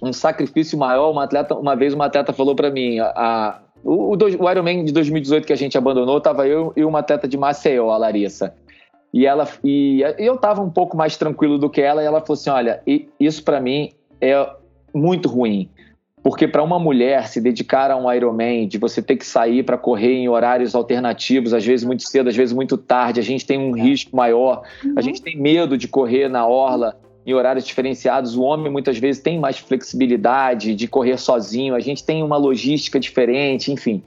um 0.00 0.12
sacrifício 0.12 0.78
maior, 0.78 1.10
uma 1.10 1.24
atleta, 1.24 1.54
uma 1.54 1.74
vez 1.74 1.92
uma 1.94 2.06
atleta 2.06 2.32
falou 2.32 2.54
para 2.54 2.70
mim, 2.70 2.98
a, 2.98 3.12
a 3.16 3.60
o, 3.84 4.16
o 4.16 4.50
Ironman 4.50 4.84
de 4.84 4.92
2018 4.92 5.46
que 5.46 5.52
a 5.52 5.56
gente 5.56 5.78
abandonou, 5.78 6.20
tava 6.20 6.46
eu 6.46 6.72
e 6.76 6.84
uma 6.84 6.98
atleta 6.98 7.28
de 7.28 7.36
Maceió, 7.36 7.90
a 7.90 7.96
Larissa. 7.96 8.54
E 9.12 9.26
ela 9.26 9.48
e 9.64 10.02
eu 10.18 10.34
estava 10.34 10.60
um 10.60 10.70
pouco 10.70 10.96
mais 10.96 11.16
tranquilo 11.16 11.58
do 11.58 11.70
que 11.70 11.80
ela 11.80 12.02
e 12.02 12.06
ela 12.06 12.20
falou 12.20 12.34
assim: 12.34 12.50
"Olha, 12.50 12.82
isso 13.18 13.42
para 13.42 13.60
mim 13.60 13.90
é 14.20 14.46
muito 14.94 15.28
ruim, 15.28 15.70
porque 16.22 16.46
para 16.46 16.62
uma 16.62 16.78
mulher 16.78 17.26
se 17.28 17.40
dedicar 17.40 17.90
a 17.90 17.96
um 17.96 18.12
Ironman, 18.12 18.68
de 18.68 18.78
você 18.78 19.00
ter 19.00 19.16
que 19.16 19.24
sair 19.24 19.62
para 19.62 19.78
correr 19.78 20.14
em 20.14 20.28
horários 20.28 20.74
alternativos, 20.74 21.54
às 21.54 21.64
vezes 21.64 21.86
muito 21.86 22.02
cedo, 22.02 22.28
às 22.28 22.36
vezes 22.36 22.54
muito 22.54 22.76
tarde, 22.76 23.20
a 23.20 23.22
gente 23.22 23.46
tem 23.46 23.58
um 23.58 23.76
é. 23.76 23.80
risco 23.80 24.14
maior, 24.14 24.62
uhum. 24.84 24.94
a 24.96 25.00
gente 25.00 25.22
tem 25.22 25.36
medo 25.36 25.78
de 25.78 25.88
correr 25.88 26.28
na 26.28 26.46
orla 26.46 26.98
em 27.24 27.34
horários 27.34 27.64
diferenciados. 27.64 28.36
O 28.36 28.42
homem 28.42 28.70
muitas 28.70 28.98
vezes 28.98 29.22
tem 29.22 29.38
mais 29.38 29.58
flexibilidade 29.58 30.74
de 30.74 30.88
correr 30.88 31.18
sozinho, 31.18 31.74
a 31.74 31.80
gente 31.80 32.04
tem 32.04 32.22
uma 32.22 32.36
logística 32.36 32.98
diferente, 32.98 33.70
enfim. 33.72 34.02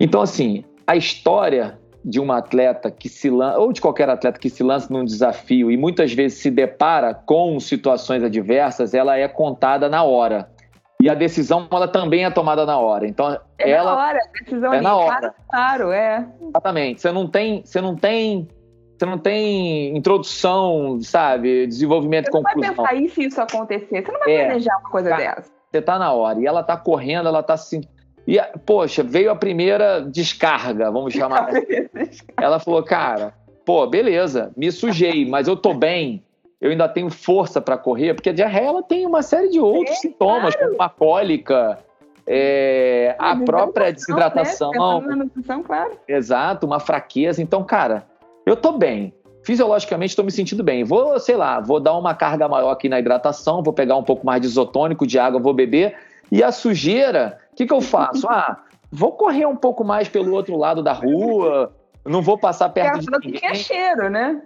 Então 0.00 0.20
assim, 0.20 0.64
a 0.86 0.96
história 0.96 1.77
de 2.04 2.20
uma 2.20 2.38
atleta 2.38 2.90
que 2.90 3.08
se 3.08 3.28
lança, 3.28 3.58
ou 3.58 3.72
de 3.72 3.80
qualquer 3.80 4.08
atleta 4.08 4.38
que 4.38 4.48
se 4.48 4.62
lança 4.62 4.92
num 4.92 5.04
desafio 5.04 5.70
e 5.70 5.76
muitas 5.76 6.12
vezes 6.12 6.38
se 6.38 6.50
depara 6.50 7.12
com 7.14 7.58
situações 7.58 8.22
adversas, 8.22 8.94
ela 8.94 9.16
é 9.16 9.26
contada 9.28 9.88
na 9.88 10.02
hora. 10.02 10.48
E 11.00 11.08
a 11.08 11.14
decisão 11.14 11.68
ela 11.70 11.86
também 11.86 12.24
é 12.24 12.30
tomada 12.30 12.66
na 12.66 12.78
hora. 12.78 13.06
Então 13.06 13.38
é 13.58 13.70
ela 13.70 13.94
na 13.94 14.00
hora, 14.00 14.18
a 14.18 14.44
decisão 14.44 14.74
é 14.74 14.80
na 14.80 14.96
hora. 14.96 15.34
Claro, 15.48 15.92
é. 15.92 16.26
Exatamente. 16.48 17.00
Você 17.00 17.12
não 17.12 17.26
tem, 17.28 17.62
você 17.64 17.80
não 17.80 17.94
tem, 17.94 18.48
você 18.96 19.06
não 19.06 19.18
tem 19.18 19.96
introdução, 19.96 20.98
sabe, 21.00 21.66
desenvolvimento, 21.66 22.26
você 22.26 22.32
conclusão. 22.32 22.62
Você 22.62 22.68
não 22.68 22.84
vai 22.84 22.94
pensar 22.94 23.04
e 23.04 23.08
se 23.10 23.24
isso 23.26 23.40
acontecer. 23.40 24.04
Você 24.04 24.12
não 24.12 24.18
vai 24.20 24.32
é. 24.32 24.44
planejar 24.46 24.76
uma 24.78 24.90
coisa 24.90 25.16
dessa. 25.16 25.50
Você 25.70 25.82
tá 25.82 25.98
na 25.98 26.12
hora 26.12 26.40
e 26.40 26.46
ela 26.46 26.62
tá 26.62 26.76
correndo, 26.76 27.28
ela 27.28 27.42
tá 27.42 27.56
se 27.56 27.80
e, 28.28 28.38
poxa, 28.66 29.02
veio 29.02 29.30
a 29.30 29.34
primeira 29.34 30.02
descarga, 30.02 30.90
vamos 30.90 31.14
chamar 31.14 31.48
assim. 31.48 31.88
Ela 32.36 32.58
falou, 32.58 32.82
cara, 32.82 33.32
pô, 33.64 33.86
beleza, 33.86 34.52
me 34.54 34.70
sujei, 34.70 35.26
mas 35.26 35.48
eu 35.48 35.56
tô 35.56 35.72
bem, 35.72 36.22
eu 36.60 36.70
ainda 36.70 36.86
tenho 36.86 37.08
força 37.08 37.58
para 37.58 37.78
correr, 37.78 38.12
porque 38.12 38.28
a 38.28 38.32
diarreia 38.34 38.66
ela 38.66 38.82
tem 38.82 39.06
uma 39.06 39.22
série 39.22 39.48
de 39.48 39.58
outros 39.58 39.96
é, 39.96 40.00
sintomas, 40.00 40.54
claro. 40.54 40.58
como 40.58 40.74
uma 40.74 40.90
cólica, 40.90 41.78
é, 42.26 43.16
a 43.18 43.34
própria 43.34 43.90
desidratação. 43.90 45.00
Né? 45.00 45.14
Nutrição, 45.14 45.62
claro. 45.62 45.92
Exato, 46.06 46.66
uma 46.66 46.80
fraqueza. 46.80 47.40
Então, 47.40 47.64
cara, 47.64 48.04
eu 48.44 48.56
tô 48.56 48.72
bem. 48.72 49.14
Fisiologicamente 49.42 50.10
estou 50.10 50.24
me 50.26 50.30
sentindo 50.30 50.62
bem. 50.62 50.84
Vou, 50.84 51.18
sei 51.18 51.34
lá, 51.36 51.60
vou 51.60 51.80
dar 51.80 51.96
uma 51.96 52.14
carga 52.14 52.46
maior 52.46 52.72
aqui 52.72 52.90
na 52.90 52.98
hidratação, 52.98 53.62
vou 53.62 53.72
pegar 53.72 53.96
um 53.96 54.02
pouco 54.02 54.26
mais 54.26 54.42
de 54.42 54.48
isotônico, 54.48 55.06
de 55.06 55.18
água, 55.18 55.40
vou 55.40 55.54
beber. 55.54 55.96
E 56.30 56.42
a 56.42 56.52
sujeira, 56.52 57.38
que, 57.58 57.66
que 57.66 57.74
eu 57.74 57.80
faço? 57.80 58.26
Ah, 58.28 58.56
vou 58.90 59.12
correr 59.12 59.44
um 59.44 59.56
pouco 59.56 59.82
mais 59.82 60.08
pelo 60.08 60.32
outro 60.32 60.56
lado 60.56 60.80
da 60.80 60.92
rua, 60.92 61.74
não 62.04 62.22
vou 62.22 62.38
passar 62.38 62.68
perto 62.68 63.00
de 63.00 63.10
ninguém. 63.10 63.40
Que 63.40 63.46
é 63.46 63.54
cheiro, 63.54 64.08
né? 64.08 64.40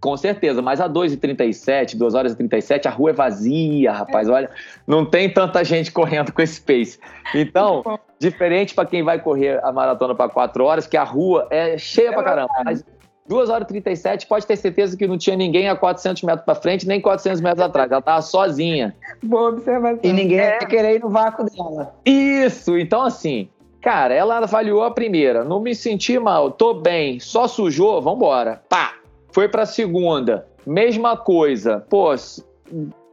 Com 0.00 0.16
certeza, 0.16 0.60
mas 0.62 0.80
a 0.80 0.88
2h37, 0.88 1.96
2 1.96 2.14
horas 2.14 2.32
e 2.32 2.36
37, 2.36 2.88
a 2.88 2.90
rua 2.90 3.10
é 3.10 3.12
vazia, 3.12 3.92
rapaz. 3.92 4.28
Olha, 4.28 4.50
não 4.86 5.04
tem 5.04 5.32
tanta 5.32 5.62
gente 5.64 5.90
correndo 5.92 6.32
com 6.32 6.42
esse 6.42 6.60
pace. 6.60 6.98
Então, 7.34 7.82
diferente 8.18 8.74
para 8.74 8.86
quem 8.86 9.02
vai 9.02 9.20
correr 9.20 9.64
a 9.64 9.72
maratona 9.72 10.14
para 10.14 10.28
4 10.28 10.64
horas, 10.64 10.86
que 10.86 10.96
a 10.96 11.04
rua 11.04 11.46
é 11.50 11.78
cheia 11.78 12.12
pra 12.12 12.22
caramba. 12.22 12.48
Mas 12.64 12.84
2 13.28 13.50
horas 13.50 13.64
e 13.64 13.68
37, 13.68 14.26
pode 14.26 14.46
ter 14.46 14.56
certeza 14.56 14.96
que 14.96 15.06
não 15.06 15.16
tinha 15.16 15.36
ninguém 15.36 15.68
a 15.68 15.76
400 15.76 16.22
metros 16.22 16.44
para 16.44 16.54
frente, 16.54 16.86
nem 16.86 17.00
400 17.00 17.40
metros 17.40 17.64
atrás. 17.64 17.90
Ela 17.90 18.00
estava 18.00 18.22
sozinha. 18.22 18.94
Boa 19.22 19.50
observação. 19.50 20.00
E 20.02 20.12
ninguém 20.12 20.40
é. 20.40 20.58
ia 20.60 20.66
querer 20.66 20.96
ir 20.96 21.00
no 21.00 21.08
vácuo 21.08 21.44
dela. 21.44 21.94
Isso! 22.04 22.76
Então, 22.76 23.02
assim, 23.02 23.48
cara, 23.80 24.12
ela 24.12 24.38
avaliou 24.38 24.82
a 24.82 24.90
primeira. 24.90 25.44
Não 25.44 25.60
me 25.60 25.74
senti 25.74 26.18
mal, 26.18 26.50
tô 26.50 26.74
bem, 26.74 27.20
só 27.20 27.46
sujou, 27.46 28.02
vambora. 28.02 28.62
Pá! 28.68 28.94
Foi 29.30 29.48
para 29.48 29.62
a 29.62 29.66
segunda, 29.66 30.46
mesma 30.66 31.16
coisa. 31.16 31.86
Pô, 31.88 32.14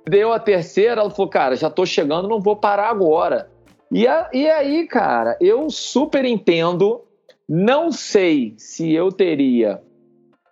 deu 0.08 0.34
a 0.34 0.40
terceira, 0.40 1.02
ela 1.02 1.10
falou, 1.10 1.30
cara, 1.30 1.56
já 1.56 1.70
tô 1.70 1.86
chegando, 1.86 2.28
não 2.28 2.42
vou 2.42 2.56
parar 2.56 2.90
agora. 2.90 3.50
E, 3.92 4.08
a, 4.08 4.30
e 4.34 4.50
aí, 4.50 4.86
cara, 4.88 5.38
eu 5.40 5.70
super 5.70 6.26
entendo. 6.26 7.02
Não 7.48 7.92
sei 7.92 8.54
se 8.58 8.94
eu 8.94 9.12
teria 9.12 9.82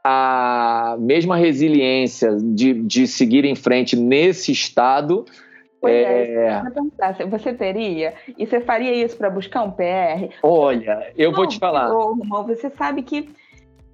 a 0.10 0.96
mesma 0.98 1.36
resiliência 1.36 2.38
de, 2.40 2.74
de 2.74 3.06
seguir 3.06 3.44
em 3.44 3.56
frente 3.56 3.98
nesse 3.98 4.54
estado. 4.54 5.26
Pois 5.82 5.94
é, 5.94 6.62
é... 7.20 7.26
você 7.26 7.54
teria? 7.54 8.14
E 8.38 8.46
você 8.46 8.62
faria 8.62 8.94
isso 8.94 9.18
para 9.18 9.30
buscar 9.30 9.64
um 9.64 9.72
PR? 9.72 10.34
Olha, 10.42 11.12
eu 11.18 11.32
Não, 11.32 11.36
vou 11.36 11.46
te 11.46 11.60
falar. 11.60 11.90
Você 12.46 12.70
sabe 12.70 13.04
que 13.04 13.30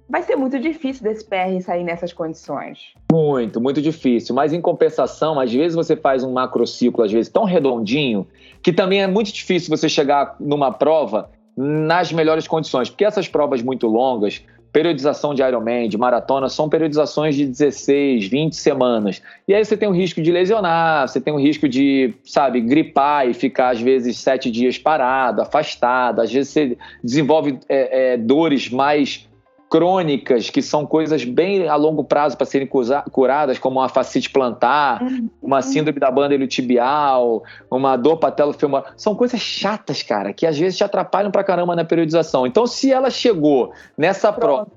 vai 0.08 0.22
ser 0.22 0.36
muito 0.36 0.56
difícil 0.60 1.02
desse 1.02 1.24
PR 1.24 1.60
sair 1.60 1.82
nessas 1.82 2.12
condições. 2.12 2.94
Muito, 3.10 3.60
muito 3.60 3.82
difícil. 3.82 4.36
Mas 4.36 4.52
em 4.52 4.60
compensação, 4.60 5.40
às 5.40 5.52
vezes 5.52 5.74
você 5.74 5.96
faz 5.96 6.22
um 6.22 6.32
macrociclo, 6.32 7.02
às 7.02 7.10
vezes 7.10 7.28
tão 7.28 7.42
redondinho, 7.42 8.24
que 8.62 8.72
também 8.72 9.02
é 9.02 9.08
muito 9.08 9.32
difícil 9.32 9.76
você 9.76 9.88
chegar 9.88 10.36
numa 10.38 10.70
prova 10.70 11.28
nas 11.56 12.12
melhores 12.12 12.46
condições. 12.46 12.88
Porque 12.88 13.04
essas 13.04 13.26
provas 13.26 13.62
muito 13.62 13.88
longas, 13.88 14.44
periodização 14.74 15.32
de 15.32 15.40
Ironman, 15.40 15.88
de 15.88 15.96
maratona, 15.96 16.48
são 16.48 16.68
periodizações 16.68 17.36
de 17.36 17.46
16, 17.46 18.26
20 18.26 18.56
semanas. 18.56 19.22
E 19.46 19.54
aí 19.54 19.64
você 19.64 19.76
tem 19.76 19.88
o 19.88 19.92
risco 19.92 20.20
de 20.20 20.32
lesionar, 20.32 21.06
você 21.06 21.20
tem 21.20 21.32
o 21.32 21.38
risco 21.38 21.68
de, 21.68 22.12
sabe, 22.24 22.60
gripar 22.60 23.28
e 23.28 23.32
ficar, 23.32 23.70
às 23.70 23.80
vezes, 23.80 24.18
sete 24.18 24.50
dias 24.50 24.76
parado, 24.76 25.40
afastado. 25.40 26.20
Às 26.20 26.32
vezes 26.32 26.50
você 26.50 26.76
desenvolve 27.04 27.56
é, 27.68 28.14
é, 28.14 28.16
dores 28.16 28.68
mais 28.68 29.28
crônicas, 29.74 30.50
que 30.50 30.62
são 30.62 30.86
coisas 30.86 31.24
bem 31.24 31.66
a 31.66 31.74
longo 31.74 32.04
prazo 32.04 32.36
para 32.36 32.46
serem 32.46 32.68
curadas, 33.10 33.58
como 33.58 33.80
uma 33.80 33.88
fascite 33.88 34.30
plantar, 34.30 35.02
uhum. 35.02 35.28
uma 35.42 35.62
síndrome 35.62 35.98
da 35.98 36.12
banda 36.12 36.32
iliotibial, 36.32 37.42
uma 37.68 37.96
dor 37.96 38.18
patelofemoral. 38.18 38.86
São 38.96 39.16
coisas 39.16 39.40
chatas, 39.40 40.00
cara, 40.00 40.32
que 40.32 40.46
às 40.46 40.56
vezes 40.56 40.78
te 40.78 40.84
atrapalham 40.84 41.32
pra 41.32 41.42
caramba 41.42 41.74
na 41.74 41.84
periodização. 41.84 42.46
Então, 42.46 42.68
se 42.68 42.92
ela 42.92 43.10
chegou 43.10 43.72
nessa 43.98 44.32
prova 44.32 44.68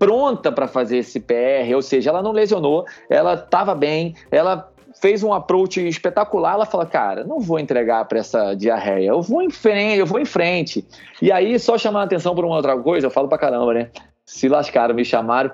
pronta 0.00 0.50
para 0.50 0.66
fazer 0.66 0.96
esse 0.96 1.20
PR, 1.20 1.72
ou 1.72 1.82
seja, 1.82 2.10
ela 2.10 2.20
não 2.20 2.32
lesionou, 2.32 2.84
ela 3.08 3.34
estava 3.34 3.72
bem, 3.72 4.16
ela 4.32 4.68
fez 5.00 5.22
um 5.22 5.32
approach 5.32 5.80
espetacular, 5.86 6.54
ela 6.54 6.66
fala, 6.66 6.86
cara, 6.86 7.22
não 7.22 7.38
vou 7.38 7.58
entregar 7.58 8.04
para 8.06 8.18
essa 8.18 8.54
diarreia, 8.54 9.10
eu 9.10 9.22
vou 9.22 9.42
em 9.42 9.50
frente, 9.50 9.98
eu 9.98 10.06
vou 10.06 10.18
em 10.18 10.24
frente. 10.24 10.84
E 11.22 11.30
aí, 11.30 11.56
só 11.60 11.78
chamar 11.78 12.00
a 12.00 12.04
atenção 12.04 12.34
por 12.34 12.44
uma 12.44 12.56
outra 12.56 12.76
coisa, 12.76 13.06
eu 13.06 13.10
falo 13.10 13.28
pra 13.28 13.38
caramba, 13.38 13.72
né? 13.72 13.90
Se 14.30 14.48
lascaram, 14.48 14.94
me 14.94 15.04
chamaram. 15.04 15.50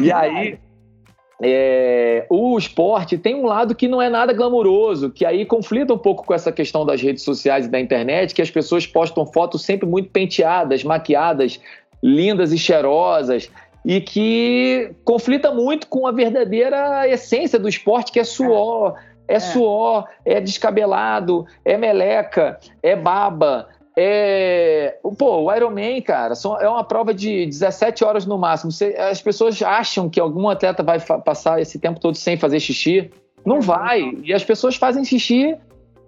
E 0.00 0.10
aí, 0.10 0.58
é, 1.42 2.26
o 2.30 2.56
esporte 2.56 3.18
tem 3.18 3.34
um 3.34 3.44
lado 3.44 3.74
que 3.74 3.86
não 3.86 4.00
é 4.00 4.08
nada 4.08 4.32
glamouroso, 4.32 5.10
que 5.10 5.24
aí 5.24 5.44
conflita 5.44 5.92
um 5.92 5.98
pouco 5.98 6.24
com 6.24 6.32
essa 6.32 6.50
questão 6.50 6.86
das 6.86 7.00
redes 7.00 7.22
sociais 7.22 7.66
e 7.66 7.68
da 7.68 7.78
internet, 7.78 8.34
que 8.34 8.40
as 8.40 8.50
pessoas 8.50 8.86
postam 8.86 9.26
fotos 9.26 9.64
sempre 9.64 9.86
muito 9.86 10.10
penteadas, 10.10 10.82
maquiadas, 10.82 11.60
lindas 12.02 12.52
e 12.52 12.58
cheirosas, 12.58 13.50
e 13.84 14.00
que 14.00 14.92
conflita 15.04 15.52
muito 15.52 15.86
com 15.86 16.06
a 16.06 16.10
verdadeira 16.12 17.06
essência 17.06 17.58
do 17.58 17.68
esporte, 17.68 18.10
que 18.10 18.18
é 18.18 18.24
suor. 18.24 18.94
É, 19.28 19.34
é 19.34 19.40
suor, 19.40 20.08
é 20.24 20.40
descabelado, 20.40 21.46
é 21.64 21.76
meleca, 21.76 22.58
é 22.82 22.96
baba, 22.96 23.68
é, 23.98 24.98
pô, 25.18 25.38
o 25.38 25.54
Ironman, 25.54 26.02
cara, 26.02 26.34
é 26.60 26.68
uma 26.68 26.84
prova 26.84 27.14
de 27.14 27.46
17 27.46 28.04
horas 28.04 28.26
no 28.26 28.36
máximo. 28.36 28.70
Você, 28.70 28.94
as 28.98 29.22
pessoas 29.22 29.60
acham 29.62 30.10
que 30.10 30.20
algum 30.20 30.50
atleta 30.50 30.82
vai 30.82 31.00
passar 31.00 31.62
esse 31.62 31.78
tempo 31.78 31.98
todo 31.98 32.14
sem 32.14 32.36
fazer 32.36 32.60
xixi. 32.60 33.10
Não 33.44 33.62
vai. 33.62 34.12
E 34.22 34.34
as 34.34 34.44
pessoas 34.44 34.76
fazem 34.76 35.02
xixi 35.02 35.56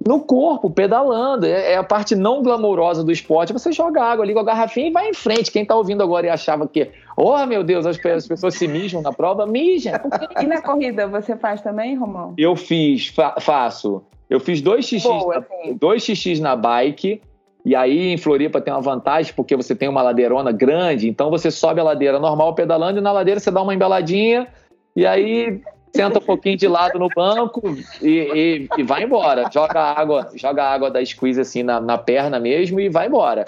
no 0.07 0.21
corpo, 0.21 0.68
pedalando. 0.68 1.47
É, 1.47 1.73
é 1.73 1.76
a 1.76 1.83
parte 1.83 2.14
não 2.14 2.42
glamourosa 2.42 3.02
do 3.02 3.11
esporte. 3.11 3.54
Você 3.54 3.73
joga 3.73 4.02
água, 4.02 4.26
liga 4.26 4.40
a 4.40 4.45
garrafinha 4.45 4.88
e 4.88 4.92
vai 4.92 5.09
em 5.09 5.14
frente. 5.14 5.50
Quem 5.50 5.64
tá 5.64 5.75
ouvindo 5.75 6.02
agora 6.02 6.26
e 6.26 6.30
achava 6.30 6.68
que, 6.68 6.90
oh 7.16 7.47
meu 7.47 7.64
Deus, 7.64 7.87
as, 7.87 7.97
pessoas 7.97 8.54
se 8.54 8.68
mijam 8.68 9.00
na 9.00 9.12
prova, 9.14 9.47
mijam. 9.47 9.95
E 10.42 10.47
na 10.47 10.61
corrida 10.61 11.07
você 11.07 11.37
faz 11.37 11.62
também, 11.62 11.97
Romão? 11.97 12.35
Eu 12.37 12.54
fiz, 12.54 13.09
fa 13.09 13.37
faço. 13.40 14.02
Eu 14.28 14.38
fiz 14.38 14.61
dois 14.61 14.85
xixis, 14.85 15.11
Boa, 15.11 15.40
na, 15.40 15.73
dois 15.73 16.02
xixis 16.02 16.38
na 16.38 16.54
bike 16.54 17.23
e 17.68 17.76
aí 17.76 18.14
em 18.14 18.16
Floripa 18.16 18.62
tem 18.62 18.72
uma 18.72 18.80
vantagem 18.80 19.34
porque 19.37 19.54
você 19.54 19.75
tem 19.75 19.90
uma 19.90 20.00
ladeirona 20.00 20.50
grande, 20.50 21.06
então 21.06 21.28
você 21.28 21.50
sobe 21.50 21.80
a 21.80 21.84
ladeira 21.84 22.18
normal 22.18 22.54
pedalando 22.54 22.98
e 22.98 23.02
na 23.02 23.12
ladeira 23.12 23.38
você 23.38 23.50
dá 23.50 23.60
uma 23.60 23.75
embaladinha 23.75 24.48
e 24.96 25.04
aí 25.04 25.60
senta 25.94 26.18
um 26.18 26.22
pouquinho 26.22 26.56
de 26.56 26.66
lado 26.66 26.98
no 26.98 27.10
banco 27.14 27.76
e, 28.00 28.08
e, 28.08 28.68
e 28.78 28.82
vai 28.82 29.02
embora. 29.02 29.50
Joga 29.52 29.80
água, 29.80 30.30
joga 30.34 30.64
água 30.64 30.90
da 30.90 31.04
squeeze 31.04 31.43
assim 31.43 31.62
na, 31.62 31.78
na 31.78 31.99
perna 31.99 32.40
mesmo 32.40 32.80
e 32.80 32.88
vai 32.88 33.06
embora. 33.06 33.45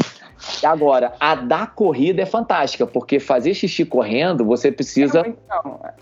Agora, 0.65 1.13
a 1.21 1.35
da 1.35 1.67
corrida 1.67 2.23
é 2.23 2.27
fantástica, 2.27 2.87
porque 2.87 3.21
fazer 3.21 3.55
xixi 3.55 3.85
correndo, 3.85 4.45
você 4.45 4.71
precisa. 4.73 5.25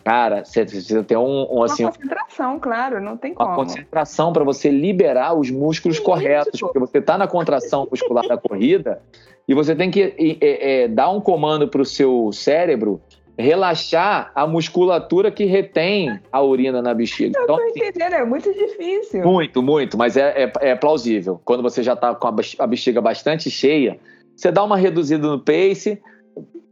Cara, 0.05 0.45
você 0.45 0.65
precisa 0.65 1.03
ter 1.03 1.17
um. 1.17 1.47
um 1.51 1.63
assim, 1.63 1.85
uma 1.85 1.93
concentração, 1.93 2.59
claro, 2.59 3.01
não 3.01 3.17
tem 3.17 3.35
como. 3.35 3.49
Uma 3.49 3.57
concentração 3.57 4.33
para 4.33 4.45
você 4.45 4.71
liberar 4.71 5.35
os 5.35 5.51
músculos 5.51 5.99
corretos, 5.99 6.61
porque 6.61 6.79
você 6.79 6.99
está 6.99 7.19
na 7.19 7.27
contração 7.27 7.87
muscular 7.91 8.27
da 8.27 8.37
corrida 8.37 9.03
e 9.47 9.55
você 9.55 9.75
tem 9.75 9.91
que 9.91 10.15
é, 10.41 10.83
é, 10.83 10.89
dar 10.89 11.11
um 11.11 11.21
comando 11.21 11.69
para 11.69 11.81
o 11.81 11.85
seu 11.85 12.31
cérebro 12.33 13.01
relaxar 13.39 14.33
a 14.35 14.47
musculatura 14.47 15.31
que 15.31 15.45
retém 15.45 16.19
a 16.31 16.43
urina 16.43 16.83
na 16.83 16.93
bexiga. 16.93 17.39
Eu 17.39 17.45
então, 17.45 17.57
tô 17.57 17.63
assim, 17.63 17.79
entendendo, 17.79 18.13
é 18.15 18.25
muito 18.25 18.53
difícil. 18.53 19.23
Muito, 19.23 19.63
muito, 19.63 19.97
mas 19.97 20.17
é, 20.17 20.45
é, 20.45 20.71
é 20.71 20.75
plausível. 20.75 21.41
Quando 21.45 21.63
você 21.63 21.83
já 21.83 21.93
está 21.93 22.15
com 22.15 22.27
a 22.27 22.67
bexiga 22.67 23.01
bastante 23.01 23.49
cheia, 23.49 23.99
você 24.39 24.53
dá 24.53 24.63
uma 24.63 24.77
reduzida 24.77 25.27
no 25.27 25.41
pace, 25.41 26.01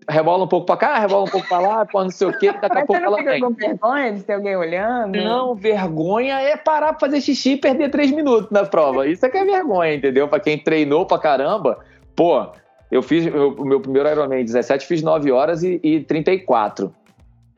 rebola 0.09 0.45
um 0.45 0.49
pouco 0.49 0.67
para 0.67 0.77
cá, 0.77 0.99
rebola 1.01 1.25
um 1.25 1.31
pouco 1.31 1.49
para 1.49 1.59
lá, 1.59 1.85
pô, 1.85 2.01
não 2.05 2.11
sei 2.11 2.29
o 2.29 2.39
quê, 2.39 2.53
daqui 2.53 2.79
a 2.79 2.87
pouco 2.87 3.03
ela 3.03 3.23
vem. 3.23 3.41
com 3.41 3.51
vergonha 3.51 4.13
de 4.13 4.23
ter 4.23 4.35
alguém 4.35 4.57
olhando? 4.57 5.17
Não, 5.17 5.53
vergonha 5.57 6.39
é 6.41 6.57
parar 6.57 6.93
para 6.93 7.09
fazer 7.09 7.21
xixi 7.21 7.55
e 7.55 7.57
perder 7.57 7.91
três 7.91 8.13
minutos 8.13 8.49
na 8.53 8.65
prova. 8.65 9.09
Isso 9.09 9.27
é 9.27 9.29
que 9.29 9.37
é 9.37 9.45
vergonha, 9.45 9.95
entendeu? 9.95 10.29
Para 10.29 10.39
quem 10.39 10.57
treinou 10.57 11.05
pra 11.05 11.19
caramba, 11.19 11.79
pô, 12.15 12.47
eu 12.89 13.03
fiz 13.03 13.27
o 13.27 13.65
meu 13.65 13.81
primeiro 13.81 14.09
Ironman 14.09 14.45
17, 14.45 14.87
fiz 14.87 15.03
9 15.03 15.33
horas 15.33 15.65
e, 15.65 15.81
e 15.83 16.01
34. 16.01 16.95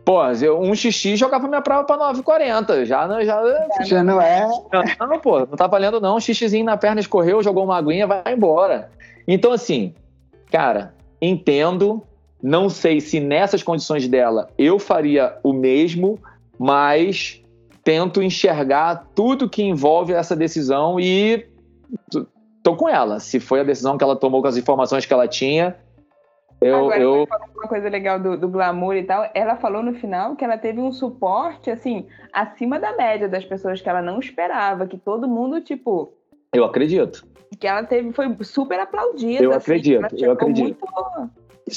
Pô, 0.06 0.24
eu, 0.40 0.58
um 0.58 0.74
xixi 0.74 1.16
jogava 1.16 1.46
minha 1.46 1.60
prova 1.60 1.84
pra 1.84 1.98
9,40. 1.98 2.86
Já, 2.86 3.06
já, 3.22 3.42
já 3.84 4.02
não 4.02 4.18
é. 4.18 4.48
Não, 4.98 5.06
não, 5.06 5.18
pô, 5.20 5.40
não 5.40 5.48
tá 5.48 5.66
valendo 5.66 6.00
não. 6.00 6.16
Um 6.16 6.20
xixizinho 6.20 6.64
na 6.64 6.78
perna 6.78 6.98
escorreu, 6.98 7.42
jogou 7.42 7.62
uma 7.64 7.76
aguinha, 7.76 8.06
vai 8.06 8.22
embora. 8.32 8.88
Então, 9.28 9.52
assim, 9.52 9.94
cara, 10.50 10.94
entendo. 11.20 12.02
Não 12.40 12.70
sei 12.70 13.00
se 13.00 13.18
nessas 13.18 13.64
condições 13.64 14.06
dela 14.06 14.48
eu 14.56 14.78
faria 14.78 15.36
o 15.42 15.52
mesmo, 15.52 16.20
mas 16.56 17.42
tento 17.82 18.22
enxergar 18.22 19.08
tudo 19.12 19.48
que 19.48 19.62
envolve 19.62 20.12
essa 20.12 20.36
decisão 20.36 21.00
e 21.00 21.46
tô 22.62 22.76
com 22.76 22.88
ela. 22.88 23.18
Se 23.18 23.40
foi 23.40 23.60
a 23.60 23.64
decisão 23.64 23.98
que 23.98 24.04
ela 24.04 24.14
tomou 24.14 24.40
com 24.40 24.46
as 24.46 24.56
informações 24.56 25.04
que 25.04 25.12
ela 25.12 25.26
tinha, 25.26 25.76
eu. 26.60 26.76
Agora, 26.76 27.00
eu... 27.00 27.28
uma 27.56 27.68
coisa 27.68 27.88
legal 27.88 28.18
do, 28.18 28.36
do 28.36 28.48
glamour 28.48 28.96
e 28.96 29.04
tal, 29.04 29.28
ela 29.34 29.56
falou 29.56 29.82
no 29.82 29.94
final 29.94 30.34
que 30.36 30.44
ela 30.44 30.58
teve 30.58 30.80
um 30.80 30.92
suporte, 30.92 31.70
assim, 31.70 32.06
acima 32.32 32.78
da 32.78 32.96
média 32.96 33.28
das 33.28 33.44
pessoas 33.44 33.80
que 33.80 33.88
ela 33.88 34.02
não 34.02 34.18
esperava, 34.18 34.86
que 34.86 34.98
todo 34.98 35.28
mundo, 35.28 35.60
tipo. 35.60 36.12
Eu 36.52 36.64
acredito. 36.64 37.26
Que 37.58 37.66
ela 37.66 37.82
teve, 37.82 38.12
foi 38.12 38.34
super 38.42 38.78
aplaudida. 38.80 39.42
Eu 39.42 39.50
assim, 39.50 39.72
acredito, 39.72 40.16
eu 40.16 40.32
acredito. 40.32 40.78
Muito 40.80 41.32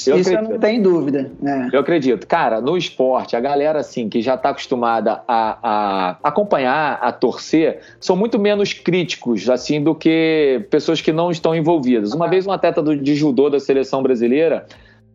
eu 0.06 0.16
Isso 0.16 0.30
acredito. 0.30 0.50
não 0.52 0.58
tem 0.58 0.80
dúvida. 0.80 1.30
Né? 1.40 1.68
Eu 1.72 1.80
acredito. 1.80 2.26
Cara, 2.26 2.60
no 2.60 2.76
esporte, 2.76 3.36
a 3.36 3.40
galera 3.40 3.80
assim 3.80 4.08
que 4.08 4.22
já 4.22 4.34
está 4.34 4.50
acostumada 4.50 5.22
a, 5.28 5.58
a, 5.62 6.16
acompanhar, 6.22 6.98
a 7.02 7.12
torcer, 7.12 7.80
são 8.00 8.16
muito 8.16 8.38
menos 8.38 8.72
críticos 8.72 9.48
assim 9.50 9.82
do 9.82 9.94
que 9.94 10.66
pessoas 10.70 11.00
que 11.00 11.12
não 11.12 11.30
estão 11.30 11.54
envolvidas. 11.54 12.12
Uma 12.12 12.28
vez 12.28 12.46
um 12.46 12.52
atleta 12.52 12.82
do, 12.82 12.96
de 12.96 13.14
judô 13.14 13.50
da 13.50 13.60
seleção 13.60 14.02
brasileira, 14.02 14.66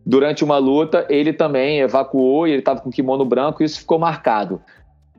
durante 0.06 0.43
uma 0.43 0.58
luta, 0.58 1.06
ele 1.10 1.34
também 1.34 1.80
evacuou 1.80 2.48
e 2.48 2.52
ele 2.52 2.60
estava 2.60 2.80
com 2.80 2.91
kimono 2.91 3.26
branco 3.26 3.63
e 3.63 3.65
isso 3.65 3.80
ficou 3.80 3.98
marcado. 3.98 4.62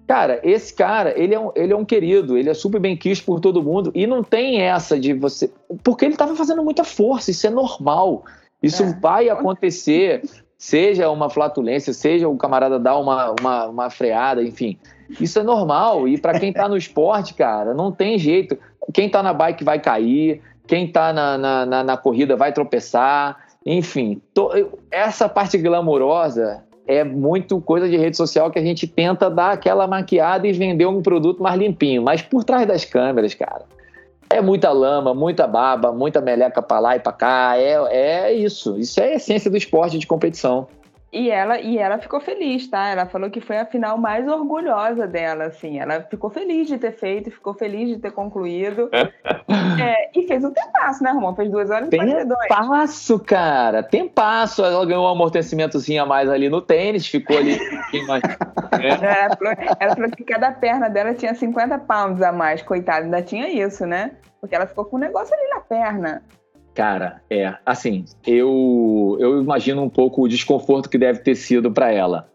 Cara, 0.09 0.41
esse 0.43 0.73
cara, 0.73 1.13
ele 1.21 1.35
é, 1.35 1.39
um, 1.39 1.53
ele 1.55 1.71
é 1.71 1.77
um 1.77 1.85
querido, 1.85 2.39
ele 2.39 2.49
é 2.49 2.55
super 2.55 2.81
bem 2.81 2.97
quisto 2.97 3.27
por 3.27 3.41
todo 3.41 3.63
mundo 3.63 3.93
e 3.95 4.07
não 4.07 4.25
tem 4.25 4.63
essa 4.63 4.99
de 4.99 5.13
você. 5.13 5.53
Porque 5.85 6.07
ele 6.07 6.15
estava 6.15 6.35
fazendo 6.35 6.65
muita 6.65 6.83
força, 6.83 7.31
isso 7.31 7.47
é 7.47 7.51
normal. 7.51 8.25
Isso 8.63 8.83
é. 8.83 8.93
vai 9.01 9.29
acontecer, 9.29 10.23
seja 10.57 11.11
uma 11.11 11.29
flatulência, 11.29 11.93
seja 11.93 12.27
o 12.27 12.39
camarada 12.39 12.79
dar 12.79 12.97
uma, 12.97 13.35
uma, 13.39 13.67
uma 13.67 13.91
freada, 13.91 14.43
enfim. 14.43 14.79
Isso 15.21 15.39
é 15.41 15.43
normal. 15.43 16.09
E 16.09 16.17
para 16.17 16.41
quem 16.41 16.49
está 16.49 16.67
no 16.67 16.77
esporte, 16.79 17.35
cara, 17.35 17.75
não 17.75 17.93
tem 17.93 18.19
jeito. 18.19 18.59
Quem 18.95 19.09
está 19.09 19.23
na 19.23 19.35
bike 19.35 19.63
vai 19.63 19.79
cair, 19.79 20.41
quem 20.67 20.87
está 20.87 21.13
na, 21.13 21.37
na, 21.37 21.67
na, 21.67 21.85
na, 21.85 21.97
corrida 21.99 22.35
vai 22.35 22.51
tropeçar. 22.51 23.37
Enfim, 23.67 24.23
to, 24.33 24.49
essa 24.91 25.29
parte 25.29 25.59
glamourosa 25.59 26.65
é 26.89 27.05
muito 27.05 27.61
coisa 27.61 27.87
de 27.87 27.99
rede 27.99 28.17
social 28.17 28.51
que 28.51 28.59
a 28.59 28.63
gente 28.63 28.87
tenta 28.87 29.29
dar 29.29 29.53
aquela 29.53 29.87
maquiada 29.87 30.49
e 30.49 30.53
vender 30.53 30.87
um 30.87 31.03
produto 31.03 31.43
mais 31.43 31.59
limpinho. 31.59 32.03
Mas 32.03 32.23
por 32.23 32.43
trás 32.43 32.67
das 32.67 32.87
câmeras, 32.87 33.35
cara, 33.35 33.67
é 34.31 34.41
muita 34.41 34.73
lama, 34.73 35.13
muita 35.13 35.47
baba, 35.47 35.93
muita 35.93 36.21
meleca 36.23 36.63
para 36.63 36.81
lá 36.81 36.97
e 36.97 37.01
para 37.01 37.13
cá. 37.13 37.59
É, 37.59 37.75
é 37.91 38.33
isso. 38.33 38.79
Isso 38.79 38.99
é 39.01 39.13
a 39.13 39.15
essência 39.17 39.51
do 39.51 39.57
esporte 39.59 39.99
de 39.99 40.07
competição. 40.07 40.67
E 41.11 41.31
ela, 41.31 41.59
e 41.59 41.79
ela 41.79 41.99
ficou 41.99 42.21
feliz, 42.21 42.69
tá? 42.69 42.89
Ela 42.89 43.07
falou 43.07 43.31
que 43.31 43.41
foi 43.41 43.57
a 43.57 43.65
final 43.65 43.97
mais 43.97 44.29
orgulhosa 44.29 45.07
dela, 45.07 45.45
assim. 45.45 45.79
Ela 45.79 46.03
ficou 46.03 46.29
feliz 46.29 46.69
de 46.69 46.77
ter 46.77 46.93
feito, 46.93 47.31
ficou 47.31 47.55
feliz 47.55 47.89
de 47.89 47.99
ter 47.99 48.11
concluído. 48.11 48.91
é, 48.93 50.11
e 50.15 50.27
fez 50.27 50.45
um 50.45 50.51
tempasso, 50.51 51.03
né, 51.03 51.11
Romão? 51.11 51.35
Fez 51.35 51.51
duas 51.51 51.71
horas 51.71 51.89
e 51.91 51.97
quarenta 51.97 52.37
passo, 52.47 53.19
cara. 53.21 53.83
Tem 53.83 54.07
passo. 54.07 54.63
Ela 54.63 54.85
ganhou 54.85 55.07
um 55.07 55.09
amortecimentozinho 55.09 56.03
a 56.03 56.07
mais 56.07 56.29
ali 56.29 56.51
no 56.51 56.61
tênis, 56.61 57.07
ficou 57.07 57.39
ali 57.39 57.59
mais. 58.07 58.23
É. 58.79 58.89
Ela, 58.89 59.37
falou, 59.37 59.55
ela 59.81 59.95
falou 59.95 60.11
que 60.11 60.25
cada 60.25 60.53
perna 60.53 60.91
dela 60.91 61.15
tinha 61.15 61.35
50 61.35 61.79
pounds 61.79 62.21
a 62.21 62.33
mais, 62.33 62.61
coitada. 62.61 63.07
Ainda 63.07 63.23
tinha 63.23 63.49
isso, 63.49 63.87
né? 63.87 64.13
Porque 64.43 64.55
ela 64.55 64.67
ficou 64.67 64.85
com 64.85 64.97
um 64.97 65.01
negócio 65.01 65.35
ali 65.35 65.49
na 65.49 65.61
perna. 65.61 66.23
Cara, 66.79 67.21
é, 67.29 67.55
assim, 67.67 68.05
eu, 68.25 69.17
eu 69.19 69.43
imagino 69.43 69.83
um 69.83 69.89
pouco 69.89 70.23
o 70.23 70.29
desconforto 70.29 70.89
que 70.89 70.97
deve 70.97 71.19
ter 71.19 71.35
sido 71.35 71.73
para 71.73 71.91
ela. 71.91 72.29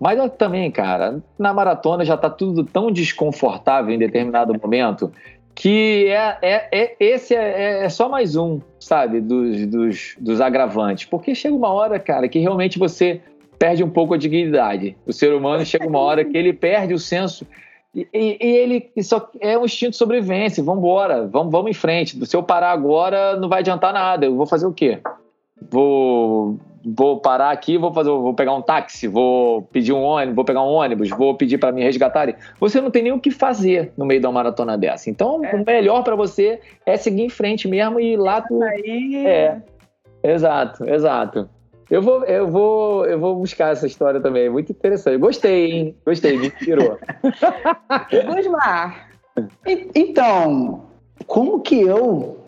Mas 0.00 0.18
também, 0.38 0.70
cara, 0.70 1.22
na 1.38 1.52
maratona 1.52 2.02
já 2.02 2.16
tá 2.16 2.30
tudo 2.30 2.64
tão 2.64 2.90
desconfortável 2.90 3.94
em 3.94 3.98
determinado 3.98 4.58
momento 4.58 5.12
que 5.54 6.06
é, 6.06 6.38
é, 6.40 6.68
é 6.72 6.96
esse 6.98 7.34
é, 7.34 7.42
é, 7.42 7.84
é, 7.84 7.88
só 7.90 8.08
mais 8.08 8.36
um, 8.36 8.58
sabe, 8.80 9.20
dos, 9.20 9.66
dos, 9.66 10.16
dos 10.18 10.40
agravantes. 10.40 11.04
Porque 11.04 11.34
chega 11.34 11.54
uma 11.54 11.70
hora, 11.70 12.00
cara, 12.00 12.26
que 12.26 12.38
realmente 12.38 12.78
você 12.78 13.20
perde 13.58 13.84
um 13.84 13.90
pouco 13.90 14.14
a 14.14 14.16
dignidade. 14.16 14.96
O 15.04 15.12
ser 15.12 15.34
humano 15.34 15.62
chega 15.62 15.86
uma 15.86 15.98
hora 15.98 16.24
que 16.24 16.38
ele 16.38 16.54
perde 16.54 16.94
o 16.94 16.98
senso 16.98 17.46
e, 17.94 18.08
e, 18.12 18.36
ele 18.40 18.90
só 19.02 19.30
é 19.40 19.56
um 19.56 19.64
instinto 19.64 19.92
de 19.92 19.96
sobrevivência. 19.96 20.62
Vamos 20.62 20.82
embora, 20.82 21.26
vamos, 21.26 21.52
vamos 21.52 21.70
em 21.70 21.74
frente. 21.74 22.26
Se 22.26 22.36
eu 22.36 22.42
parar 22.42 22.72
agora, 22.72 23.36
não 23.36 23.48
vai 23.48 23.60
adiantar 23.60 23.92
nada. 23.92 24.26
Eu 24.26 24.34
vou 24.34 24.46
fazer 24.46 24.66
o 24.66 24.72
quê? 24.72 25.00
Vou, 25.70 26.58
vou 26.84 27.20
parar 27.20 27.50
aqui, 27.50 27.78
vou 27.78 27.92
fazer, 27.92 28.10
vou 28.10 28.34
pegar 28.34 28.52
um 28.52 28.60
táxi, 28.60 29.06
vou 29.06 29.62
pedir 29.62 29.92
um 29.92 30.02
ônibus, 30.02 30.34
vou 30.34 30.44
pegar 30.44 30.62
um 30.62 30.72
ônibus, 30.72 31.08
vou 31.10 31.34
pedir 31.36 31.58
para 31.58 31.72
me 31.72 31.82
resgatarem. 31.82 32.34
Você 32.58 32.80
não 32.80 32.90
tem 32.90 33.04
nem 33.04 33.12
o 33.12 33.20
que 33.20 33.30
fazer 33.30 33.92
no 33.96 34.04
meio 34.04 34.20
de 34.20 34.26
uma 34.26 34.32
maratona 34.32 34.76
dessa. 34.76 35.08
Então, 35.08 35.44
é. 35.44 35.54
o 35.54 35.64
melhor 35.64 36.02
para 36.02 36.16
você 36.16 36.60
é 36.84 36.96
seguir 36.96 37.22
em 37.22 37.30
frente 37.30 37.68
mesmo 37.68 38.00
e 38.00 38.16
lá 38.16 38.40
tu. 38.40 38.60
Aí... 38.62 39.24
É. 39.24 39.62
Exato, 40.22 40.88
exato. 40.88 41.48
Eu 41.90 42.02
vou, 42.02 42.24
eu 42.24 42.48
vou, 42.48 43.06
eu 43.06 43.18
vou 43.18 43.36
buscar 43.36 43.72
essa 43.72 43.86
história 43.86 44.20
também. 44.20 44.48
Muito 44.48 44.72
interessante. 44.72 45.18
Gostei, 45.18 45.70
hein? 45.70 45.96
Gostei, 46.06 46.38
me 46.38 46.46
inspirou. 46.46 46.98
Gusmar. 48.26 49.10
Então, 49.94 50.84
como 51.26 51.60
que 51.60 51.80
eu 51.80 52.44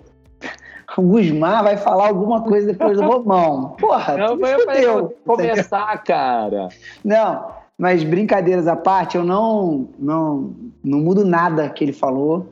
o 0.96 1.03
Gusmar 1.03 1.62
vai 1.62 1.77
falar 1.77 2.09
alguma 2.09 2.42
coisa 2.42 2.68
depois 2.68 2.96
do 2.96 3.05
Romão. 3.05 3.77
Porra, 3.79 4.16
não 4.16 4.38
foi 4.38 4.85
eu 4.85 5.14
começar, 5.27 6.03
cara. 6.05 6.68
Não, 7.05 7.51
mas 7.77 8.03
brincadeiras 8.03 8.66
à 8.66 8.75
parte, 8.75 9.16
eu 9.16 9.25
não, 9.25 9.88
não, 9.99 10.55
não 10.83 11.01
mudo 11.01 11.25
nada 11.25 11.68
que 11.68 11.85
ele 11.85 11.92
falou. 11.92 12.46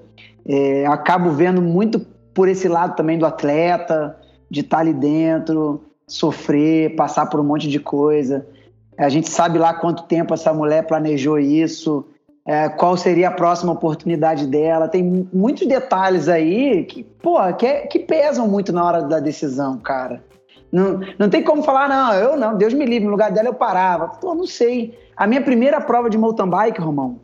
É, 0.47 0.85
acabo 0.87 1.31
vendo 1.31 1.63
muito 1.63 2.01
por 2.35 2.49
esse 2.49 2.69
lado 2.69 2.95
também 2.97 3.19
do 3.19 3.25
atleta, 3.25 4.19
de 4.51 4.61
estar 4.61 4.81
ali 4.81 4.93
dentro, 4.93 5.83
sofrer, 6.15 6.95
passar 6.95 7.27
por 7.27 7.41
um 7.41 7.45
monte 7.45 7.69
de 7.69 7.81
coisa. 7.81 8.47
A 8.97 9.09
gente 9.09 9.29
sabe 9.29 9.59
lá 9.59 9.75
quanto 9.75 10.05
tempo 10.05 10.33
essa 10.33 10.55
mulher 10.55 10.87
planejou 10.87 11.39
isso, 11.39 12.07
é, 12.47 12.69
qual 12.69 12.97
seria 12.97 13.29
a 13.29 13.33
próxima 13.33 13.73
oportunidade 13.73 14.47
dela. 14.47 14.87
Tem 14.87 15.29
muitos 15.33 15.67
detalhes 15.67 16.29
aí 16.29 16.85
que, 16.85 17.03
pô, 17.03 17.37
que, 17.55 17.67
é, 17.67 17.87
que 17.87 17.99
pesam 17.99 18.47
muito 18.47 18.73
na 18.73 18.85
hora 18.85 19.03
da 19.03 19.19
decisão, 19.19 19.79
cara. 19.79 20.23
Não, 20.71 21.01
não 21.19 21.29
tem 21.29 21.43
como 21.43 21.63
falar, 21.63 21.89
não, 21.89 22.15
eu 22.15 22.37
não, 22.37 22.57
Deus 22.57 22.75
me 22.75 22.85
livre, 22.85 23.05
no 23.05 23.11
lugar 23.11 23.33
dela 23.33 23.49
eu 23.49 23.55
parava. 23.55 24.09
Pô, 24.09 24.35
não 24.35 24.47
sei. 24.47 24.97
A 25.17 25.27
minha 25.27 25.43
primeira 25.43 25.81
prova 25.81 26.09
de 26.09 26.19
mountain 26.19 26.49
bike, 26.49 26.81
Romão, 26.81 27.21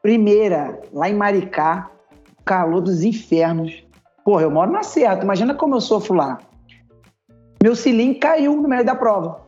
primeira, 0.00 0.80
lá 0.92 1.08
em 1.08 1.14
Maricá, 1.14 1.90
calor 2.44 2.80
dos 2.80 3.02
infernos. 3.02 3.84
Porra, 4.24 4.42
eu 4.42 4.50
moro 4.50 4.70
na 4.70 4.82
Serra, 4.84 5.20
imagina 5.22 5.54
como 5.54 5.74
eu 5.74 5.80
sofro 5.80 6.14
lá 6.14 6.38
meu 7.62 7.74
cilindro 7.74 8.20
caiu 8.20 8.56
no 8.60 8.68
meio 8.68 8.84
da 8.84 8.94
prova. 8.94 9.40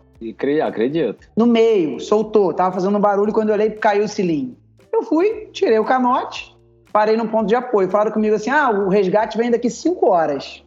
Acredito. 0.66 1.29
No 1.37 1.46
meio, 1.46 1.99
soltou, 2.01 2.53
tava 2.53 2.75
fazendo 2.75 2.96
um 2.96 3.01
barulho 3.01 3.33
quando 3.33 3.49
eu 3.49 3.55
olhei 3.55 3.70
caiu 3.70 4.05
o 4.05 4.09
cilindro. 4.09 4.57
Eu 4.92 5.03
fui, 5.03 5.49
tirei 5.53 5.79
o 5.79 5.85
canote, 5.85 6.55
parei 6.92 7.16
num 7.16 7.27
ponto 7.27 7.46
de 7.46 7.55
apoio. 7.55 7.88
Falaram 7.88 8.12
comigo 8.12 8.35
assim: 8.35 8.51
ah, 8.51 8.70
o 8.70 8.88
resgate 8.88 9.38
vem 9.38 9.51
daqui 9.51 9.70
cinco 9.70 10.11
horas. 10.11 10.62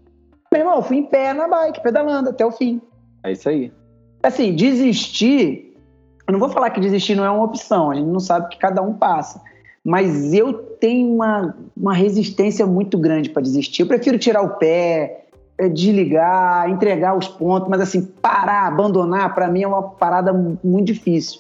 Meu 0.52 0.62
irmão, 0.62 0.76
eu 0.76 0.82
fui 0.82 0.98
em 0.98 1.04
pé 1.04 1.34
na 1.34 1.48
bike, 1.48 1.82
pedalando 1.82 2.30
até 2.30 2.46
o 2.46 2.52
fim. 2.52 2.82
É 3.24 3.32
isso 3.32 3.50
aí. 3.50 3.72
Assim, 4.22 4.56
desistir, 4.56 5.76
eu 6.28 6.32
não 6.32 6.40
vou 6.40 6.50
falar 6.50 6.70
que 6.70 6.80
desistir 6.80 7.16
não 7.16 7.26
é 7.26 7.30
uma 7.30 7.44
opção, 7.44 7.92
a 7.92 7.96
gente 7.96 8.08
não 8.08 8.20
sabe 8.20 8.46
o 8.46 8.50
que 8.50 8.58
cada 8.58 8.82
um 8.82 8.94
passa. 8.94 9.42
Mas 9.84 10.34
eu 10.34 10.54
tenho 10.54 11.14
uma, 11.14 11.56
uma 11.76 11.94
resistência 11.94 12.66
muito 12.66 12.98
grande 12.98 13.30
para 13.30 13.42
desistir. 13.42 13.82
Eu 13.82 13.88
prefiro 13.88 14.18
tirar 14.18 14.42
o 14.42 14.58
pé, 14.58 15.23
desligar, 15.72 16.70
entregar 16.70 17.16
os 17.16 17.28
pontos, 17.28 17.70
mas 17.70 17.82
assim, 17.82 18.06
parar, 18.22 18.68
abandonar, 18.68 19.34
para 19.34 19.48
mim 19.48 19.64
é 19.64 19.68
uma 19.68 19.84
parada 19.84 20.34
muito 20.64 20.86
difícil. 20.86 21.40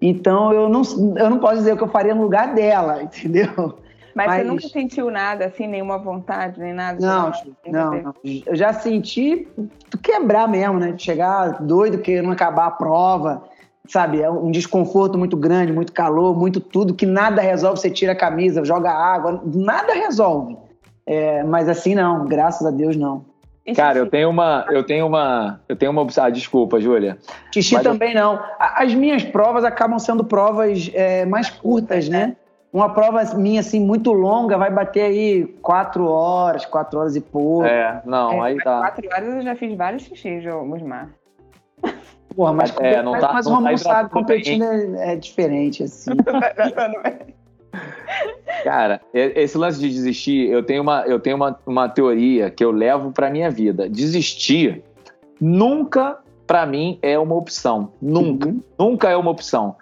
Então 0.00 0.52
eu 0.52 0.68
não, 0.68 0.82
eu 1.16 1.30
não 1.30 1.38
posso 1.38 1.58
dizer 1.58 1.74
o 1.74 1.76
que 1.76 1.84
eu 1.84 1.88
faria 1.88 2.14
no 2.14 2.22
lugar 2.22 2.54
dela, 2.54 3.02
entendeu? 3.04 3.78
Mas, 4.14 4.26
mas, 4.26 4.42
você 4.42 4.44
nunca 4.44 4.68
sentiu 4.68 5.10
nada, 5.10 5.46
assim, 5.46 5.66
nenhuma 5.66 5.96
vontade, 5.96 6.60
nem 6.60 6.74
nada? 6.74 6.98
Não, 7.00 7.32
não, 7.66 8.02
não, 8.02 8.14
Eu 8.44 8.54
já 8.54 8.72
senti 8.72 9.48
quebrar 10.02 10.46
mesmo, 10.46 10.78
né? 10.78 10.94
Chegar 10.98 11.62
doido 11.62 11.96
querendo 11.98 12.30
acabar 12.30 12.66
a 12.66 12.70
prova, 12.70 13.42
sabe? 13.88 14.20
É 14.20 14.30
um 14.30 14.50
desconforto 14.50 15.16
muito 15.16 15.34
grande, 15.34 15.72
muito 15.72 15.94
calor, 15.94 16.36
muito 16.36 16.60
tudo, 16.60 16.92
que 16.92 17.06
nada 17.06 17.40
resolve. 17.40 17.80
Você 17.80 17.90
tira 17.90 18.12
a 18.12 18.16
camisa, 18.16 18.62
joga 18.64 18.90
água, 18.90 19.42
nada 19.46 19.94
resolve. 19.94 20.58
É, 21.06 21.42
mas 21.44 21.68
assim, 21.68 21.94
não, 21.94 22.26
graças 22.26 22.66
a 22.66 22.70
Deus, 22.70 22.96
não. 22.96 23.31
Cara, 23.76 23.98
eu 23.98 24.08
tenho 24.08 24.28
uma, 24.28 24.66
eu 24.70 24.82
tenho 24.82 25.06
uma, 25.06 25.60
eu 25.68 25.76
tenho 25.76 25.92
uma, 25.92 26.04
ah, 26.16 26.30
desculpa, 26.30 26.80
Júlia. 26.80 27.16
Xixi 27.54 27.74
Mas 27.74 27.84
também 27.84 28.12
eu... 28.12 28.20
não. 28.20 28.42
As 28.58 28.92
minhas 28.92 29.22
provas 29.22 29.64
acabam 29.64 29.98
sendo 30.00 30.24
provas 30.24 30.90
é, 30.92 31.24
mais 31.24 31.48
curtas, 31.48 32.08
né? 32.08 32.36
Uma 32.72 32.88
prova 32.92 33.22
minha 33.36 33.60
assim 33.60 33.78
muito 33.78 34.12
longa 34.12 34.56
vai 34.56 34.70
bater 34.70 35.02
aí 35.02 35.44
quatro 35.60 36.08
horas, 36.08 36.64
quatro 36.64 36.98
horas 36.98 37.14
e 37.14 37.20
pouco. 37.20 37.64
É, 37.64 38.02
não, 38.04 38.44
é, 38.44 38.48
aí 38.48 38.56
tá. 38.56 38.80
Quatro 38.80 39.06
horas 39.12 39.34
eu 39.34 39.42
já 39.42 39.54
fiz 39.54 39.76
vários 39.76 40.02
xixis, 40.04 40.44
Musmar. 40.44 41.10
Porra, 42.34 42.52
mas, 42.54 42.74
é, 42.80 43.02
não 43.02 43.12
mas, 43.12 43.20
tá, 43.20 43.32
mas 43.32 43.46
não 43.46 43.52
o 43.52 43.54
Romão 43.56 43.72
tá 43.72 43.78
sabe, 43.78 44.10
competindo 44.10 44.64
é, 44.64 45.12
é, 45.12 45.16
diferente, 45.16 45.84
assim. 45.84 46.12
Cara, 48.62 49.00
esse 49.12 49.58
lance 49.58 49.80
de 49.80 49.88
desistir, 49.88 50.48
eu 50.48 50.62
tenho 50.62 50.82
uma, 50.82 51.02
eu 51.06 51.18
tenho 51.18 51.36
uma, 51.36 51.58
uma 51.66 51.88
teoria 51.88 52.50
que 52.50 52.64
eu 52.64 52.70
levo 52.70 53.10
para 53.10 53.30
minha 53.30 53.50
vida. 53.50 53.88
Desistir 53.88 54.82
nunca, 55.40 56.18
para 56.46 56.64
mim, 56.64 56.98
é 57.02 57.18
uma 57.18 57.34
opção. 57.34 57.92
Nunca. 58.00 58.48
Uhum. 58.48 58.62
Nunca 58.78 59.10
é 59.10 59.16
uma 59.16 59.30
opção. 59.30 59.76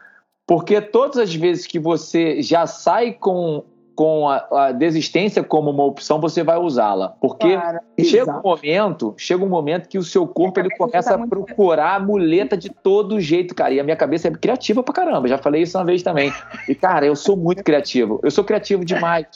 Porque 0.47 0.81
todas 0.81 1.19
as 1.19 1.35
vezes 1.35 1.67
que 1.67 1.79
você 1.79 2.43
já 2.43 2.67
sai 2.67 3.13
com 3.13 3.65
com 4.01 4.31
a, 4.31 4.47
a, 4.51 4.73
desistência 4.73 5.45
como 5.45 5.71
uma 5.71 5.85
opção, 5.85 6.19
você 6.19 6.43
vai 6.43 6.57
usá-la. 6.57 7.11
Porque 7.21 7.55
Cara, 7.55 7.83
chega 8.03 8.35
um 8.35 8.41
momento, 8.41 9.13
chega 9.19 9.45
um 9.45 9.49
momento 9.49 9.91
que 9.91 9.99
o 9.99 10.03
seu 10.03 10.27
corpo 10.27 10.59
ele 10.59 10.71
começa 10.71 11.19
tá 11.19 11.23
a 11.23 11.27
procurar 11.29 11.97
a 11.97 12.01
muleta 12.01 12.57
de 12.57 12.71
todo 12.71 13.21
jeito, 13.21 13.55
cara. 13.55 13.75
E 13.75 13.79
a 13.79 13.85
minha 13.85 13.97
cabeça 13.97 14.29
é 14.29 14.31
criativa 14.31 14.83
pra 14.83 14.95
caramba. 14.95 15.29
Já 15.29 15.37
falei 15.37 15.61
isso 15.61 15.77
uma 15.77 15.85
vez 15.85 16.03
também. 16.03 16.33
E, 16.67 16.75
cara, 16.75 17.05
eu 17.05 17.15
sou 17.15 17.37
muito 17.37 17.63
criativo. 17.63 18.19
Eu 18.23 18.31
sou 18.31 18.43
criativo 18.43 18.87
demais. 18.87 19.27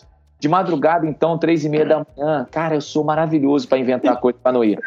De 0.40 0.48
madrugada, 0.48 1.06
então, 1.06 1.38
três 1.38 1.64
e 1.64 1.68
meia 1.68 1.86
da 1.86 2.04
manhã, 2.04 2.46
cara, 2.50 2.74
eu 2.74 2.80
sou 2.80 3.04
maravilhoso 3.04 3.68
para 3.68 3.78
inventar 3.78 4.18
coisa 4.18 4.38
para 4.42 4.52
não 4.52 4.64
ir. 4.64 4.78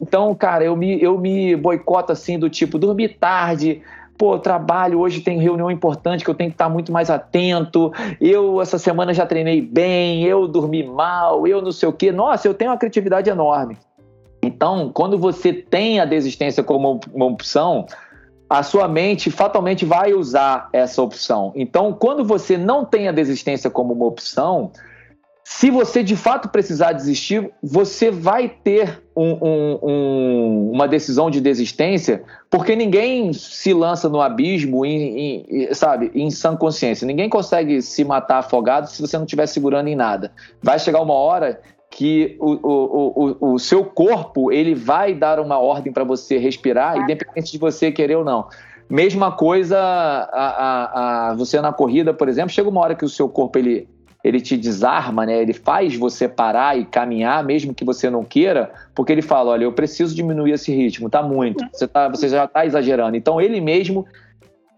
Então, 0.00 0.32
cara, 0.34 0.64
eu 0.64 0.76
me, 0.76 1.00
eu 1.02 1.18
me 1.18 1.56
boicoto 1.56 2.12
assim, 2.12 2.38
do 2.38 2.50
tipo, 2.50 2.78
dormir 2.78 3.18
tarde, 3.18 3.82
pô, 4.22 4.38
trabalho, 4.38 5.00
hoje 5.00 5.20
tem 5.20 5.40
reunião 5.40 5.68
importante 5.68 6.22
que 6.22 6.30
eu 6.30 6.34
tenho 6.36 6.50
que 6.50 6.54
estar 6.54 6.68
muito 6.68 6.92
mais 6.92 7.10
atento, 7.10 7.92
eu 8.20 8.62
essa 8.62 8.78
semana 8.78 9.12
já 9.12 9.26
treinei 9.26 9.60
bem, 9.60 10.22
eu 10.22 10.46
dormi 10.46 10.84
mal, 10.84 11.44
eu 11.44 11.60
não 11.60 11.72
sei 11.72 11.88
o 11.88 11.92
quê. 11.92 12.12
Nossa, 12.12 12.46
eu 12.46 12.54
tenho 12.54 12.70
uma 12.70 12.76
criatividade 12.76 13.28
enorme. 13.28 13.76
Então, 14.40 14.92
quando 14.94 15.18
você 15.18 15.52
tem 15.52 15.98
a 15.98 16.04
desistência 16.04 16.62
como 16.62 17.00
uma 17.12 17.24
opção, 17.24 17.84
a 18.48 18.62
sua 18.62 18.86
mente 18.86 19.28
fatalmente 19.28 19.84
vai 19.84 20.14
usar 20.14 20.68
essa 20.72 21.02
opção. 21.02 21.52
Então, 21.56 21.92
quando 21.92 22.24
você 22.24 22.56
não 22.56 22.84
tem 22.84 23.08
a 23.08 23.12
desistência 23.12 23.68
como 23.68 23.92
uma 23.92 24.06
opção, 24.06 24.70
se 25.44 25.70
você 25.70 26.02
de 26.02 26.16
fato 26.16 26.48
precisar 26.48 26.92
desistir, 26.92 27.50
você 27.62 28.10
vai 28.10 28.48
ter 28.48 29.02
um, 29.16 29.32
um, 29.32 29.78
um, 29.82 30.70
uma 30.72 30.86
decisão 30.86 31.30
de 31.30 31.40
desistência, 31.40 32.22
porque 32.48 32.76
ninguém 32.76 33.32
se 33.32 33.72
lança 33.74 34.08
no 34.08 34.20
abismo, 34.20 34.86
em, 34.86 35.44
em, 35.48 35.74
sabe, 35.74 36.10
em 36.14 36.30
sã 36.30 36.56
consciência. 36.56 37.06
Ninguém 37.06 37.28
consegue 37.28 37.82
se 37.82 38.04
matar 38.04 38.38
afogado 38.38 38.88
se 38.88 39.00
você 39.00 39.16
não 39.16 39.24
estiver 39.24 39.46
segurando 39.46 39.88
em 39.88 39.96
nada. 39.96 40.32
Vai 40.62 40.78
chegar 40.78 41.00
uma 41.00 41.14
hora 41.14 41.60
que 41.90 42.36
o, 42.40 42.52
o, 42.52 43.36
o, 43.40 43.54
o 43.54 43.58
seu 43.58 43.84
corpo 43.84 44.50
ele 44.50 44.74
vai 44.74 45.14
dar 45.14 45.38
uma 45.38 45.58
ordem 45.58 45.92
para 45.92 46.04
você 46.04 46.38
respirar, 46.38 46.96
independente 46.98 47.52
de 47.52 47.58
você 47.58 47.92
querer 47.92 48.16
ou 48.16 48.24
não. 48.24 48.48
Mesma 48.88 49.32
coisa 49.32 49.78
a, 49.78 50.28
a, 50.32 51.30
a, 51.30 51.34
você 51.34 51.60
na 51.60 51.72
corrida, 51.72 52.12
por 52.12 52.28
exemplo, 52.28 52.50
chega 52.50 52.68
uma 52.68 52.80
hora 52.80 52.94
que 52.94 53.04
o 53.04 53.08
seu 53.08 53.28
corpo 53.28 53.58
ele, 53.58 53.88
ele 54.24 54.40
te 54.40 54.56
desarma, 54.56 55.26
né? 55.26 55.40
Ele 55.40 55.52
faz 55.52 55.96
você 55.96 56.28
parar 56.28 56.78
e 56.78 56.84
caminhar, 56.84 57.44
mesmo 57.44 57.74
que 57.74 57.84
você 57.84 58.08
não 58.08 58.24
queira, 58.24 58.70
porque 58.94 59.12
ele 59.12 59.22
fala, 59.22 59.52
olha, 59.52 59.64
eu 59.64 59.72
preciso 59.72 60.14
diminuir 60.14 60.52
esse 60.52 60.72
ritmo, 60.74 61.10
tá 61.10 61.22
muito, 61.22 61.64
você, 61.72 61.88
tá, 61.88 62.08
você 62.08 62.28
já 62.28 62.44
está 62.44 62.64
exagerando. 62.64 63.16
Então 63.16 63.40
ele 63.40 63.60
mesmo 63.60 64.06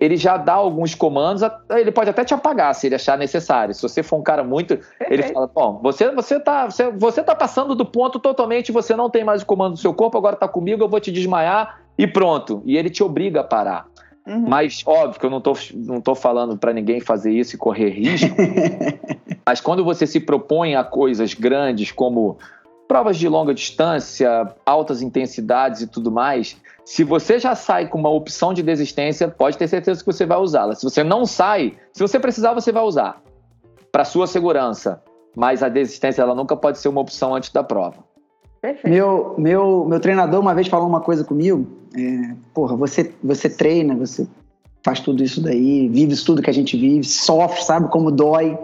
ele 0.01 0.17
já 0.17 0.37
dá 0.37 0.55
alguns 0.55 0.95
comandos, 0.95 1.43
ele 1.71 1.93
pode 1.93 2.11
até 2.11 2.25
te 2.25 2.35
apagar 2.35 2.75
se 2.75 2.87
ele 2.87 2.95
achar 2.95 3.17
necessário. 3.17 3.75
Se 3.75 3.81
você 3.81 4.03
for 4.03 4.17
um 4.17 4.23
cara 4.23 4.43
muito, 4.43 4.79
ele 5.09 5.23
fala, 5.23 5.47
bom, 5.47 5.81
você 5.83 6.11
você 6.11 6.39
tá, 6.39 6.67
você, 6.67 6.91
você 6.91 7.23
tá 7.23 7.35
passando 7.35 7.75
do 7.75 7.87
ponto 7.87 8.19
totalmente, 8.19 8.73
você 8.73 8.95
não 8.97 9.09
tem 9.09 9.25
mais 9.25 9.43
o 9.43 9.47
comando 9.47 9.75
do 9.75 9.79
seu 9.79 9.95
corpo, 9.95 10.19
agora 10.19 10.37
tá 10.37 10.49
comigo, 10.49 10.83
eu 10.83 10.89
vou 10.89 11.01
te 11.01 11.13
desmaiar 11.13 11.81
e 11.97 12.07
pronto. 12.07 12.63
E 12.67 12.77
ele 12.77 12.91
te 12.91 13.03
obriga 13.03 13.41
a 13.41 13.45
parar. 13.45 13.87
Uhum. 14.27 14.49
Mas 14.49 14.83
óbvio 14.87 15.21
que 15.21 15.27
eu 15.27 15.31
não 15.31 15.41
tô, 15.41 15.55
não 15.75 16.01
tô 16.01 16.15
falando 16.15 16.57
para 16.57 16.73
ninguém 16.73 16.99
fazer 17.01 17.31
isso 17.31 17.55
e 17.55 17.59
correr 17.59 17.91
risco. 17.91 18.35
mas 19.47 19.61
quando 19.61 19.85
você 19.85 20.07
se 20.07 20.21
propõe 20.21 20.75
a 20.75 20.85
coisas 20.85 21.35
grandes 21.35 21.93
como 21.93 22.39
provas 22.87 23.17
de 23.17 23.29
longa 23.29 23.55
distância, 23.55 24.49
altas 24.65 25.03
intensidades 25.03 25.83
e 25.83 25.87
tudo 25.87 26.11
mais, 26.11 26.57
se 26.85 27.03
você 27.03 27.39
já 27.39 27.55
sai 27.55 27.89
com 27.89 27.99
uma 27.99 28.11
opção 28.11 28.53
de 28.53 28.63
desistência, 28.63 29.29
pode 29.29 29.57
ter 29.57 29.69
certeza 29.69 30.01
que 30.01 30.07
você 30.07 30.27
vai 30.27 30.39
usá-la. 30.39 30.75
Se 30.75 30.85
você 30.85 31.03
não 31.03 31.25
sai, 31.25 31.75
se 31.93 32.03
você 32.03 32.21
precisar, 32.21 32.53
você 32.53 32.71
vai 32.71 32.83
usar 32.83 33.23
para 33.91 34.05
sua 34.05 34.27
segurança. 34.27 35.03
Mas 35.37 35.63
a 35.63 35.69
desistência 35.69 36.23
ela 36.23 36.35
nunca 36.35 36.57
pode 36.57 36.79
ser 36.79 36.89
uma 36.89 37.01
opção 37.01 37.35
antes 37.35 37.51
da 37.51 37.65
prova. 37.65 38.05
Meu, 38.85 39.35
meu, 39.37 39.85
meu 39.85 40.01
treinador 40.01 40.41
uma 40.41 40.55
vez 40.55 40.69
falou 40.69 40.89
uma 40.89 41.01
coisa 41.01 41.25
comigo. 41.25 41.67
É, 41.97 42.35
porra, 42.53 42.77
você, 42.77 43.13
você 43.23 43.49
treina, 43.49 43.95
você 43.95 44.27
faz 44.83 45.01
tudo 45.01 45.23
isso 45.23 45.41
daí, 45.41 45.89
vive 45.89 46.13
isso 46.13 46.25
tudo 46.25 46.43
que 46.43 46.51
a 46.51 46.55
gente 46.55 46.77
vive, 46.77 47.05
sofre, 47.05 47.63
sabe 47.63 47.89
como 47.89 48.11
dói. 48.11 48.59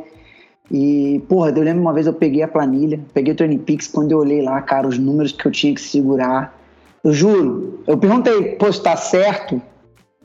E, 0.71 1.21
porra, 1.29 1.51
eu 1.51 1.63
lembro 1.63 1.83
uma 1.83 1.93
vez 1.93 2.07
eu 2.07 2.13
peguei 2.13 2.43
a 2.43 2.49
planilha, 2.49 3.01
peguei 3.13 3.33
o 3.33 3.37
Training 3.37 3.59
Peaks, 3.59 3.89
quando 3.89 4.13
eu 4.13 4.19
olhei 4.19 4.41
lá, 4.41 4.63
cara, 4.63 4.87
os 4.87 4.99
números 4.99 5.33
que 5.33 5.45
eu 5.45 5.51
tinha 5.51 5.75
que 5.75 5.81
segurar, 5.81 6.57
eu 7.03 7.13
juro. 7.13 7.81
Eu 7.87 7.99
perguntei, 7.99 8.57
pô, 8.57 8.69
está 8.69 8.97
certo? 8.97 9.61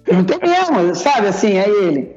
Perguntei 0.03 0.37
mesmo, 0.37 0.95
sabe 0.95 1.27
assim, 1.27 1.57
aí 1.57 1.71
ele. 1.71 2.15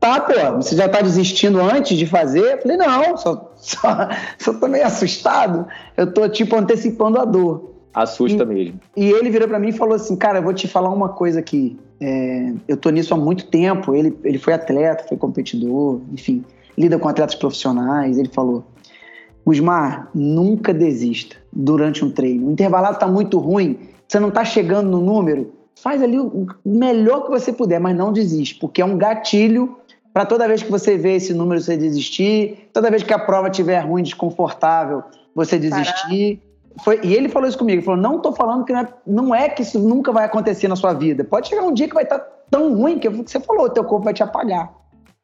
Tá, 0.00 0.20
pô, 0.20 0.32
você 0.56 0.76
já 0.76 0.88
tá 0.88 1.00
desistindo 1.00 1.60
antes 1.60 1.96
de 1.96 2.06
fazer? 2.06 2.54
Eu 2.54 2.62
falei, 2.62 2.76
não, 2.76 3.16
só, 3.16 3.52
só, 3.56 4.08
só 4.38 4.54
tô 4.54 4.66
meio 4.66 4.86
assustado. 4.86 5.66
Eu 5.96 6.12
tô, 6.12 6.28
tipo, 6.28 6.56
antecipando 6.56 7.18
a 7.18 7.24
dor. 7.24 7.74
Assusta 7.94 8.42
e, 8.42 8.46
mesmo. 8.46 8.80
E 8.96 9.10
ele 9.10 9.30
virou 9.30 9.48
para 9.48 9.58
mim 9.58 9.68
e 9.68 9.72
falou 9.72 9.94
assim, 9.94 10.14
cara, 10.16 10.38
eu 10.38 10.42
vou 10.42 10.54
te 10.54 10.68
falar 10.68 10.90
uma 10.90 11.08
coisa 11.10 11.40
aqui. 11.40 11.78
É, 12.00 12.52
eu 12.68 12.76
tô 12.76 12.90
nisso 12.90 13.12
há 13.12 13.16
muito 13.16 13.46
tempo. 13.46 13.92
Ele, 13.94 14.16
ele 14.22 14.38
foi 14.38 14.52
atleta, 14.52 15.04
foi 15.08 15.16
competidor, 15.16 16.00
enfim, 16.12 16.44
lida 16.78 16.98
com 16.98 17.08
atletas 17.08 17.34
profissionais. 17.34 18.18
Ele 18.18 18.28
falou, 18.28 18.64
Gusmar, 19.44 20.08
nunca 20.14 20.72
desista 20.72 21.36
durante 21.52 22.04
um 22.04 22.10
treino. 22.10 22.48
O 22.48 22.52
intervalado 22.52 22.98
tá 22.98 23.06
muito 23.06 23.38
ruim, 23.38 23.78
você 24.06 24.20
não 24.20 24.28
está 24.28 24.44
chegando 24.44 24.90
no 24.90 25.00
número, 25.00 25.52
faz 25.82 26.02
ali 26.02 26.18
o 26.18 26.46
melhor 26.64 27.24
que 27.24 27.30
você 27.30 27.52
puder, 27.52 27.80
mas 27.80 27.96
não 27.96 28.12
desiste, 28.12 28.54
porque 28.56 28.80
é 28.80 28.84
um 28.84 28.96
gatilho 28.96 29.76
para 30.12 30.24
toda 30.26 30.48
vez 30.48 30.62
que 30.62 30.70
você 30.70 30.96
vê 30.96 31.16
esse 31.16 31.32
número 31.32 31.60
você 31.60 31.76
desistir, 31.76 32.68
toda 32.72 32.90
vez 32.90 33.02
que 33.02 33.12
a 33.12 33.18
prova 33.18 33.48
estiver 33.48 33.80
ruim, 33.80 34.02
desconfortável, 34.02 35.02
você 35.34 35.58
desistir. 35.58 36.42
Foi, 36.84 37.00
e 37.02 37.14
ele 37.14 37.28
falou 37.28 37.48
isso 37.48 37.58
comigo, 37.58 37.78
ele 37.78 37.84
falou, 37.84 38.00
não 38.00 38.16
estou 38.16 38.32
falando 38.32 38.64
que 38.64 38.72
não 38.72 38.80
é, 38.80 38.88
não 39.06 39.34
é, 39.34 39.48
que 39.48 39.62
isso 39.62 39.78
nunca 39.78 40.12
vai 40.12 40.24
acontecer 40.24 40.68
na 40.68 40.76
sua 40.76 40.92
vida. 40.92 41.24
Pode 41.24 41.48
chegar 41.48 41.62
um 41.62 41.72
dia 41.72 41.88
que 41.88 41.94
vai 41.94 42.04
estar 42.04 42.18
tá 42.18 42.26
tão 42.50 42.74
ruim 42.74 42.98
que 42.98 43.08
você 43.08 43.40
falou, 43.40 43.66
o 43.66 43.70
teu 43.70 43.84
corpo 43.84 44.04
vai 44.04 44.14
te 44.14 44.22
apagar. 44.22 44.72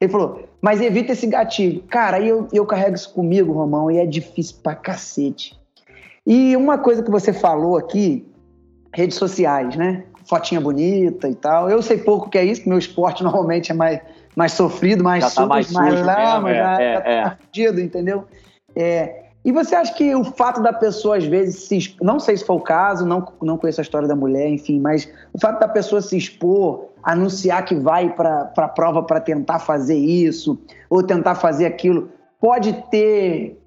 Ele 0.04 0.12
falou, 0.12 0.44
mas 0.60 0.80
evita 0.80 1.12
esse 1.12 1.26
gatilho. 1.26 1.82
Cara, 1.88 2.20
eu, 2.20 2.48
eu 2.52 2.64
carrego 2.66 2.94
isso 2.94 3.12
comigo, 3.12 3.52
Romão, 3.52 3.90
e 3.90 3.98
é 3.98 4.06
difícil 4.06 4.56
pra 4.62 4.74
cacete. 4.74 5.58
E 6.26 6.56
uma 6.56 6.78
coisa 6.78 7.02
que 7.02 7.10
você 7.10 7.32
falou 7.32 7.76
aqui, 7.76 8.26
redes 8.92 9.16
sociais, 9.16 9.76
né? 9.76 10.04
Fotinha 10.26 10.60
bonita 10.60 11.28
e 11.28 11.34
tal. 11.34 11.68
Eu 11.68 11.82
sei 11.82 11.98
pouco 11.98 12.30
que 12.30 12.38
é 12.38 12.44
isso, 12.44 12.68
meu 12.68 12.78
esporte 12.78 13.22
normalmente 13.24 13.72
é 13.72 13.74
mais, 13.74 14.00
mais 14.34 14.52
sofrido, 14.52 15.04
mais 15.04 15.24
já 15.24 15.30
tá 15.30 15.46
mais, 15.46 15.70
mais 15.70 16.00
lá, 16.00 16.40
mas 16.40 16.56
é, 16.56 16.58
já, 16.58 16.80
é, 16.80 16.94
já 16.94 17.00
tá 17.00 17.10
é. 17.10 17.36
fudido, 17.44 17.80
entendeu? 17.80 18.24
É, 18.74 19.23
e 19.44 19.52
você 19.52 19.74
acha 19.74 19.92
que 19.92 20.14
o 20.14 20.24
fato 20.24 20.62
da 20.62 20.72
pessoa, 20.72 21.18
às 21.18 21.24
vezes, 21.24 21.64
se 21.64 21.76
expor, 21.76 22.07
não 22.07 22.18
sei 22.18 22.37
se 22.37 22.44
foi 22.44 22.57
o 22.57 22.61
caso, 22.61 23.04
não, 23.04 23.26
não 23.42 23.59
conheço 23.59 23.80
a 23.80 23.83
história 23.83 24.09
da 24.09 24.16
mulher, 24.16 24.48
enfim, 24.48 24.80
mas 24.80 25.11
o 25.35 25.38
fato 25.38 25.61
da 25.61 25.68
pessoa 25.68 26.00
se 26.00 26.16
expor, 26.16 26.87
anunciar 27.02 27.62
que 27.64 27.74
vai 27.74 28.09
para 28.09 28.50
a 28.57 28.68
prova 28.68 29.02
para 29.02 29.20
tentar 29.20 29.59
fazer 29.59 29.96
isso, 29.96 30.59
ou 30.88 31.02
tentar 31.02 31.35
fazer 31.35 31.66
aquilo, 31.66 32.09
pode 32.40 32.72
ter 32.90 33.61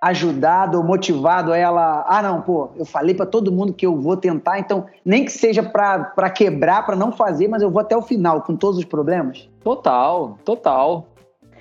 ajudado 0.00 0.78
ou 0.78 0.84
motivado 0.84 1.52
ela, 1.52 2.06
ah 2.08 2.22
não, 2.22 2.40
pô, 2.40 2.70
eu 2.76 2.86
falei 2.86 3.14
para 3.14 3.26
todo 3.26 3.52
mundo 3.52 3.72
que 3.74 3.84
eu 3.84 4.00
vou 4.00 4.16
tentar, 4.16 4.58
então 4.58 4.86
nem 5.04 5.24
que 5.24 5.32
seja 5.32 5.62
para 5.62 6.30
quebrar, 6.30 6.86
para 6.86 6.96
não 6.96 7.12
fazer, 7.12 7.48
mas 7.48 7.62
eu 7.62 7.70
vou 7.70 7.80
até 7.80 7.96
o 7.96 8.02
final 8.02 8.42
com 8.42 8.56
todos 8.56 8.78
os 8.78 8.84
problemas? 8.84 9.48
Total, 9.62 10.38
total. 10.44 11.08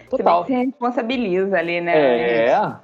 Total. 0.10 0.46
Você 0.46 0.54
se 0.54 0.66
responsabiliza 0.66 1.58
ali, 1.58 1.82
né? 1.82 2.46
É, 2.48 2.76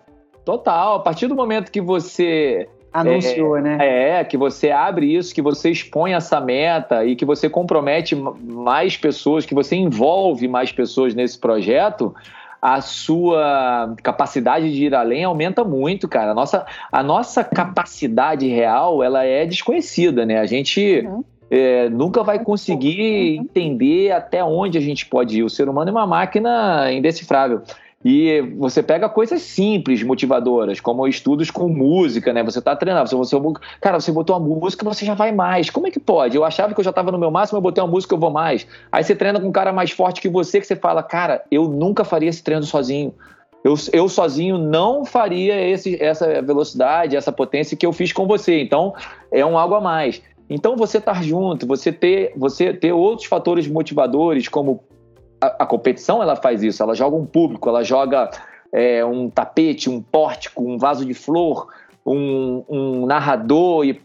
total. 0.45 0.95
A 0.95 0.99
partir 0.99 1.27
do 1.27 1.35
momento 1.35 1.71
que 1.71 1.81
você 1.81 2.67
anunciou, 2.93 3.57
é, 3.57 3.61
né? 3.61 3.77
É, 4.19 4.23
que 4.23 4.37
você 4.37 4.69
abre 4.69 5.15
isso, 5.15 5.33
que 5.33 5.41
você 5.41 5.71
expõe 5.71 6.13
essa 6.13 6.39
meta 6.39 7.03
e 7.03 7.15
que 7.15 7.25
você 7.25 7.49
compromete 7.49 8.15
mais 8.15 8.95
pessoas, 8.95 9.45
que 9.45 9.55
você 9.55 9.75
envolve 9.75 10.47
mais 10.47 10.71
pessoas 10.71 11.15
nesse 11.15 11.39
projeto, 11.39 12.13
a 12.61 12.79
sua 12.79 13.93
capacidade 14.01 14.71
de 14.73 14.85
ir 14.85 14.95
além 14.95 15.23
aumenta 15.25 15.65
muito, 15.65 16.07
cara. 16.07 16.31
A 16.31 16.33
nossa, 16.33 16.65
a 16.91 17.03
nossa 17.03 17.43
capacidade 17.43 18.47
real, 18.47 19.03
ela 19.03 19.25
é 19.25 19.45
desconhecida, 19.45 20.25
né? 20.25 20.39
A 20.39 20.45
gente 20.45 21.01
uhum. 21.05 21.23
é, 21.51 21.89
nunca 21.89 22.23
vai 22.23 22.39
conseguir 22.39 23.35
entender 23.35 24.11
até 24.11 24.41
onde 24.41 24.77
a 24.77 24.81
gente 24.81 25.05
pode 25.07 25.39
ir. 25.39 25.43
O 25.43 25.49
ser 25.49 25.67
humano 25.67 25.89
é 25.89 25.91
uma 25.91 26.07
máquina 26.07 26.89
indecifrável. 26.93 27.63
E 28.05 28.41
você 28.57 28.83
pega 28.83 29.07
coisas 29.07 29.41
simples, 29.41 30.03
motivadoras, 30.03 30.81
como 30.81 31.07
estudos 31.07 31.49
com 31.49 31.69
música, 31.69 32.33
né? 32.33 32.43
Você 32.43 32.61
tá 32.61 32.75
treinando, 32.75 33.07
você, 33.07 33.15
você, 33.15 33.37
cara, 33.79 33.99
você 33.99 34.11
botou 34.11 34.37
uma 34.37 34.45
música, 34.45 34.83
você 34.83 35.05
já 35.05 35.13
vai 35.13 35.31
mais. 35.31 35.69
Como 35.69 35.87
é 35.87 35.91
que 35.91 36.01
pode? 36.01 36.35
Eu 36.35 36.43
achava 36.43 36.73
que 36.73 36.79
eu 36.79 36.83
já 36.83 36.89
estava 36.89 37.11
no 37.11 37.17
meu 37.17 37.31
máximo, 37.31 37.57
eu 37.57 37.61
botei 37.61 37.81
uma 37.81 37.89
música, 37.89 38.13
eu 38.13 38.19
vou 38.19 38.29
mais. 38.29 38.67
Aí 38.91 39.03
você 39.03 39.15
treina 39.15 39.39
com 39.39 39.47
um 39.47 39.53
cara 39.53 39.71
mais 39.71 39.91
forte 39.91 40.19
que 40.19 40.27
você, 40.27 40.59
que 40.59 40.67
você 40.67 40.75
fala, 40.75 41.01
cara, 41.01 41.43
eu 41.49 41.69
nunca 41.69 42.03
faria 42.03 42.29
esse 42.29 42.43
treino 42.43 42.63
sozinho. 42.63 43.13
Eu, 43.63 43.75
eu 43.93 44.09
sozinho 44.09 44.57
não 44.57 45.05
faria 45.05 45.55
esse, 45.69 46.01
essa 46.03 46.41
velocidade, 46.41 47.15
essa 47.15 47.31
potência 47.31 47.77
que 47.77 47.85
eu 47.85 47.93
fiz 47.93 48.11
com 48.11 48.27
você. 48.27 48.61
Então, 48.61 48.93
é 49.31 49.45
um 49.45 49.57
algo 49.57 49.75
a 49.75 49.81
mais. 49.81 50.21
Então, 50.49 50.75
você 50.75 50.97
estar 50.97 51.13
tá 51.13 51.21
junto, 51.21 51.65
você 51.65 51.89
ter, 51.89 52.33
você 52.35 52.73
ter 52.73 52.91
outros 52.91 53.29
fatores 53.29 53.65
motivadores, 53.65 54.49
como 54.49 54.83
a, 55.47 55.65
competição 55.65 56.21
ela 56.21 56.35
faz 56.35 56.63
isso, 56.63 56.81
ela 56.81 56.95
joga 56.95 57.15
um 57.15 57.25
público, 57.25 57.69
ela 57.69 57.83
joga 57.83 58.29
é, 58.71 59.03
um 59.03 59.29
tapete, 59.29 59.89
um 59.89 60.01
pórtico, 60.01 60.63
um 60.63 60.77
vaso 60.77 61.05
de 61.05 61.13
flor, 61.13 61.67
um, 62.05 62.63
um 62.69 63.05
narrador, 63.05 63.85
e, 63.85 63.99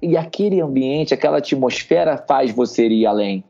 e 0.00 0.16
aquele 0.16 0.60
ambiente, 0.60 1.14
aquela 1.14 1.38
atmosfera 1.38 2.16
faz 2.16 2.50
você 2.52 2.86
ir 2.86 3.06
além. 3.06 3.44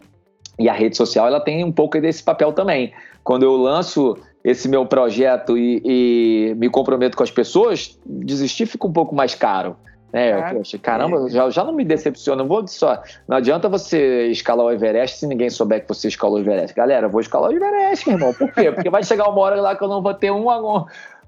E 0.58 0.68
a 0.68 0.72
rede 0.72 0.96
social 0.96 1.26
ela 1.26 1.40
tem 1.40 1.64
um 1.64 1.72
pouco 1.72 2.00
desse 2.00 2.22
papel 2.22 2.52
também. 2.52 2.92
Quando 3.22 3.42
eu 3.42 3.56
lanço 3.56 4.16
esse 4.44 4.68
meu 4.68 4.86
projeto 4.86 5.56
e, 5.56 5.82
e 5.84 6.54
me 6.56 6.68
comprometo 6.68 7.16
com 7.16 7.22
as 7.22 7.30
pessoas, 7.30 7.98
desistir 8.04 8.66
fica 8.66 8.86
um 8.86 8.92
pouco 8.92 9.14
mais 9.14 9.34
caro. 9.34 9.76
É, 10.14 10.54
poxa, 10.54 10.78
caramba, 10.78 11.28
já, 11.28 11.50
já 11.50 11.64
não 11.64 11.72
me 11.72 11.84
decepciona. 11.84 12.42
Não 12.42 12.48
vou 12.48 12.64
só. 12.68 13.02
Não 13.26 13.36
adianta 13.36 13.68
você 13.68 14.28
escalar 14.28 14.64
o 14.64 14.70
Everest 14.70 15.18
se 15.18 15.26
ninguém 15.26 15.50
souber 15.50 15.82
que 15.82 15.88
você 15.88 16.06
escalou 16.06 16.36
o 16.36 16.40
Everest. 16.40 16.72
Galera, 16.72 17.06
eu 17.06 17.10
vou 17.10 17.20
escalar 17.20 17.50
o 17.50 17.52
Everest, 17.52 18.08
meu 18.08 18.16
irmão. 18.16 18.32
Por 18.32 18.52
quê? 18.52 18.70
Porque 18.70 18.88
vai 18.88 19.02
chegar 19.02 19.28
uma 19.28 19.40
hora 19.40 19.60
lá 19.60 19.74
que 19.74 19.82
eu 19.82 19.88
não 19.88 20.00
vou 20.00 20.14
ter 20.14 20.30
um, 20.30 20.48
um, 20.48 20.76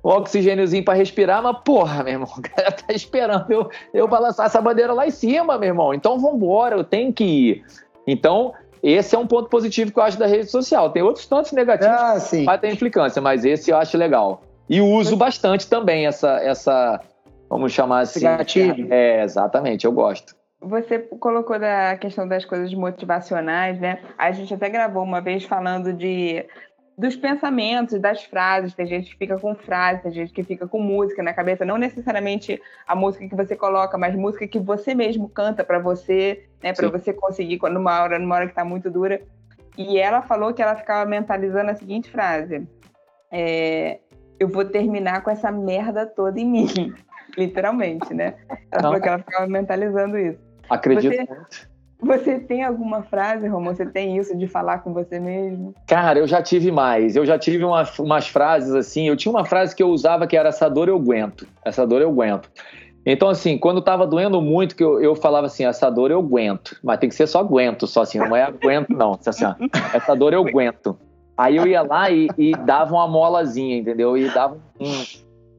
um 0.05 0.09
oxigêniozinho 0.09 0.85
para 0.85 0.95
respirar, 0.95 1.43
mas 1.43 1.57
porra, 1.65 2.05
meu 2.05 2.13
irmão, 2.13 2.29
o 2.39 2.41
cara 2.41 2.71
tá 2.71 2.95
esperando 2.95 3.51
eu, 3.51 3.69
eu 3.93 4.07
balançar 4.07 4.47
essa 4.47 4.61
bandeira 4.63 4.93
lá 4.93 5.05
em 5.05 5.11
cima, 5.11 5.59
meu 5.59 5.69
irmão. 5.69 5.93
Então 5.93 6.21
vambora, 6.21 6.77
eu 6.77 6.85
tenho 6.85 7.13
que 7.13 7.25
ir. 7.25 7.65
Então, 8.07 8.55
esse 8.81 9.17
é 9.17 9.19
um 9.19 9.27
ponto 9.27 9.49
positivo 9.49 9.91
que 9.91 9.99
eu 9.99 10.05
acho 10.05 10.17
da 10.17 10.29
rede 10.29 10.49
social. 10.49 10.91
Tem 10.91 11.03
outros 11.03 11.27
tantos 11.27 11.51
negativos 11.51 11.93
ah, 11.93 12.21
que 12.31 12.45
vai 12.45 12.57
ter 12.57 12.73
implicância, 12.73 13.21
mas 13.21 13.45
esse 13.45 13.73
eu 13.73 13.77
acho 13.77 13.99
legal. 13.99 14.43
E 14.71 14.81
uso 14.81 15.17
bastante 15.17 15.69
também 15.69 16.07
essa, 16.07 16.41
essa 16.41 17.01
vamos 17.49 17.73
chamar 17.73 18.01
assim. 18.01 18.21
Gatilho. 18.21 18.93
É, 18.93 19.23
exatamente, 19.23 19.85
eu 19.85 19.93
gosto. 19.93 20.35
Você 20.61 20.99
colocou 20.99 21.59
da 21.59 21.97
questão 21.97 22.27
das 22.27 22.45
coisas 22.45 22.73
motivacionais, 22.73 23.79
né? 23.79 24.01
A 24.17 24.33
gente 24.33 24.53
até 24.55 24.69
gravou 24.69 25.03
uma 25.03 25.21
vez 25.21 25.45
falando 25.45 25.93
de 25.93 26.45
dos 26.97 27.15
pensamentos, 27.15 28.01
das 28.01 28.25
frases. 28.25 28.75
Tem 28.75 28.87
gente 28.87 29.11
que 29.11 29.19
fica 29.19 29.39
com 29.39 29.55
frase, 29.55 30.03
tem 30.03 30.13
gente 30.13 30.33
que 30.33 30.43
fica 30.43 30.67
com 30.67 30.81
música 30.81 31.23
na 31.23 31.35
cabeça, 31.35 31.65
não 31.65 31.77
necessariamente 31.77 32.61
a 32.87 32.97
música 32.97 33.29
que 33.29 33.37
você 33.37 33.55
coloca, 33.55 33.99
mas 33.99 34.15
música 34.15 34.49
que 34.49 34.59
você 34.59 34.95
mesmo 34.95 35.29
canta 35.29 35.63
para 35.63 35.79
você, 35.79 36.49
né, 36.63 36.73
para 36.73 36.89
você 36.89 37.13
conseguir 37.13 37.59
quando 37.59 37.77
uma 37.77 38.03
hora, 38.03 38.19
numa 38.19 38.37
hora 38.37 38.49
que 38.49 38.55
tá 38.55 38.65
muito 38.65 38.91
dura. 38.91 39.21
E 39.77 39.99
ela 39.99 40.23
falou 40.23 40.55
que 40.55 40.63
ela 40.63 40.75
ficava 40.75 41.09
mentalizando 41.09 41.71
a 41.71 41.75
seguinte 41.75 42.11
frase: 42.11 42.67
é, 43.31 43.99
eu 44.41 44.49
vou 44.49 44.65
terminar 44.65 45.23
com 45.23 45.31
essa 45.31 45.53
merda 45.53 46.07
toda 46.07 46.41
em 46.41 46.47
mim, 46.47 46.95
literalmente, 47.37 48.13
né? 48.15 48.35
Ela 48.71 48.83
falou 48.83 49.01
que 49.01 49.09
ela 49.09 49.19
ficava 49.19 49.47
mentalizando 49.47 50.19
isso. 50.19 50.39
Acredito 50.69 51.13
você, 51.13 51.25
muito. 51.25 51.77
Você 51.99 52.39
tem 52.39 52.63
alguma 52.63 53.03
frase, 53.03 53.47
Romão? 53.49 53.75
Você 53.75 53.87
tem 53.87 54.17
isso 54.17 54.37
de 54.37 54.47
falar 54.47 54.79
com 54.79 54.93
você 54.93 55.19
mesmo? 55.19 55.75
Cara, 55.87 56.19
eu 56.19 56.27
já 56.27 56.43
tive 56.43 56.71
mais. 56.71 57.17
Eu 57.17 57.25
já 57.25 57.39
tive 57.39 57.65
uma, 57.65 57.85
umas 57.99 58.29
frases 58.29 58.75
assim. 58.75 59.09
Eu 59.09 59.17
tinha 59.17 59.33
uma 59.33 59.45
frase 59.45 59.75
que 59.75 59.83
eu 59.83 59.89
usava 59.89 60.27
que 60.27 60.37
era 60.37 60.51
essa 60.51 60.69
dor 60.69 60.89
eu 60.89 60.97
aguento. 60.97 61.47
Essa 61.65 61.87
dor 61.87 62.03
eu 62.03 62.11
aguento. 62.11 62.51
Então, 63.05 63.29
assim, 63.29 63.57
quando 63.57 63.81
tava 63.81 64.05
doendo 64.07 64.43
muito, 64.43 64.75
que 64.75 64.83
eu, 64.83 65.01
eu 65.01 65.15
falava 65.15 65.47
assim, 65.47 65.65
essa 65.65 65.89
dor 65.89 66.11
eu 66.11 66.19
aguento. 66.19 66.77
Mas 66.83 66.99
tem 66.99 67.09
que 67.09 67.15
ser 67.15 67.29
só 67.29 67.39
aguento, 67.39 67.87
só 67.87 68.03
assim, 68.03 68.19
não 68.19 68.35
é 68.35 68.43
aguento, 68.43 68.91
não. 68.91 69.19
Assim, 69.25 69.45
ó, 69.45 69.55
essa 69.95 70.15
dor 70.15 70.35
eu 70.35 70.47
aguento. 70.47 70.99
Aí 71.37 71.57
eu 71.57 71.67
ia 71.67 71.83
lá 71.83 72.11
e, 72.11 72.29
e 72.37 72.53
dava 72.53 72.95
uma 72.95 73.07
molazinha, 73.07 73.77
entendeu? 73.77 74.17
E 74.17 74.29
dava 74.29 74.59
um, 74.81 75.05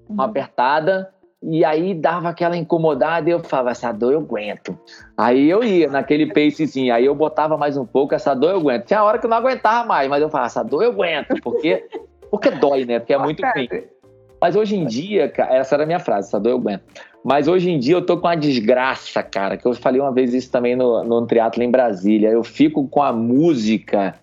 uma 0.10 0.26
apertada 0.26 1.10
e 1.42 1.64
aí 1.64 1.94
dava 1.94 2.30
aquela 2.30 2.58
incomodada 2.58 3.30
e 3.30 3.32
eu 3.32 3.44
falava, 3.44 3.72
essa 3.72 3.92
dor 3.92 4.14
eu 4.14 4.20
aguento. 4.20 4.78
Aí 5.16 5.50
eu 5.50 5.64
ia 5.64 5.88
naquele 5.88 6.34
pacezinho, 6.34 6.94
aí 6.94 7.06
eu 7.06 7.14
botava 7.14 7.56
mais 7.58 7.78
um 7.78 7.86
pouco, 7.86 8.16
essa 8.16 8.34
dor 8.34 8.52
eu 8.52 8.58
aguento. 8.58 8.86
Tinha 8.86 9.04
hora 9.04 9.20
que 9.20 9.26
eu 9.26 9.30
não 9.30 9.38
aguentava 9.38 9.88
mais, 9.88 10.10
mas 10.10 10.22
eu 10.22 10.30
falava, 10.30 10.48
essa 10.48 10.64
dor 10.64 10.84
eu 10.84 10.92
aguento, 10.92 11.40
porque, 11.42 11.86
porque 12.32 12.50
dói, 12.50 12.86
né? 12.86 13.00
Porque 13.00 13.14
é 13.14 13.18
muito 13.18 13.44
ruim. 13.46 13.70
Mas 14.42 14.56
hoje 14.56 14.76
em 14.76 14.86
dia, 14.86 15.32
essa 15.50 15.76
era 15.76 15.84
a 15.84 15.86
minha 15.86 16.00
frase, 16.00 16.28
essa 16.28 16.40
dor 16.40 16.50
eu 16.50 16.58
aguento. 16.58 16.84
Mas 17.24 17.48
hoje 17.48 17.70
em 17.70 17.78
dia 17.78 17.96
eu 17.96 18.06
tô 18.06 18.18
com 18.18 18.28
uma 18.28 18.36
desgraça, 18.36 19.22
cara, 19.22 19.58
que 19.58 19.66
eu 19.66 19.74
falei 19.74 20.02
uma 20.02 20.12
vez 20.12 20.34
isso 20.34 20.52
também 20.52 20.76
no, 20.76 21.04
no 21.04 21.26
Triatlo 21.28 21.62
em 21.62 21.70
Brasília. 21.70 22.30
Eu 22.30 22.44
fico 22.44 22.88
com 22.88 23.02
a 23.02 23.12
música, 23.14 24.16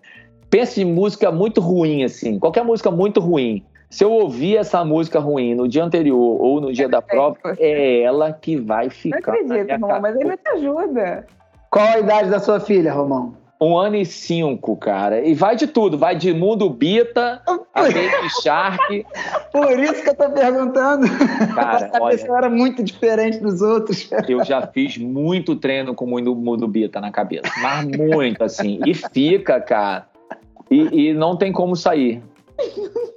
penso 0.50 0.81
em 0.81 0.85
música 0.85 1.31
muito 1.31 1.61
ruim, 1.61 2.03
assim, 2.03 2.38
qualquer 2.38 2.64
música 2.64 2.90
muito 2.90 3.20
ruim 3.20 3.64
se 3.90 4.03
eu 4.03 4.11
ouvir 4.11 4.57
essa 4.57 4.85
música 4.85 5.20
ruim 5.20 5.55
no 5.55 5.68
dia 5.68 5.85
anterior 5.85 6.40
ou 6.40 6.61
no 6.61 6.73
dia 6.73 6.88
da 6.88 7.01
prova, 7.01 7.37
é 7.59 8.01
ela 8.01 8.33
que 8.33 8.57
vai 8.57 8.90
ficar. 8.90 9.33
Não 9.33 9.55
acredito, 9.55 9.81
Romão, 9.81 10.01
mas 10.01 10.16
ele 10.16 10.37
te 10.37 10.49
ajuda. 10.49 11.27
Qual 11.70 11.87
a 11.87 11.99
idade 11.99 12.31
da 12.31 12.38
sua 12.38 12.61
filha, 12.61 12.92
Romão? 12.92 13.35
Um 13.61 13.79
ano 13.79 13.97
e 13.97 14.05
cinco, 14.05 14.77
cara. 14.77 15.25
E 15.25 15.33
vai 15.33 15.57
de 15.57 15.66
tudo. 15.66 15.97
Vai 15.97 16.16
de 16.16 16.35
Mundo 16.35 16.68
Bita 16.68 17.40
a 17.73 17.83
Baby 17.83 18.29
Shark. 18.42 19.07
Por 19.53 19.79
isso 19.79 20.03
que 20.03 20.11
eu 20.11 20.14
tô 20.14 20.29
perguntando. 20.31 21.07
Cara, 21.55 21.87
Essa 21.87 22.03
olha, 22.03 22.16
pessoa 22.16 22.38
era 22.38 22.51
muito 22.51 22.83
diferente 22.83 23.38
dos 23.38 23.62
outros. 23.62 24.11
Eu 24.29 24.44
já 24.44 24.66
fiz 24.66 24.99
muito 24.99 25.57
treino 25.57 25.94
com 25.94 26.05
o 26.05 26.35
Mundo 26.35 26.68
Bita 26.68 27.01
na 27.01 27.11
cabeça. 27.11 27.51
Mas 27.62 27.87
muito, 27.87 28.42
assim. 28.42 28.81
E 28.85 28.92
fica, 28.92 29.61
cara. 29.61 30.07
E, 30.70 31.09
e 31.09 31.14
não 31.14 31.37
tem 31.37 31.53
como 31.53 31.77
sair. 31.77 32.23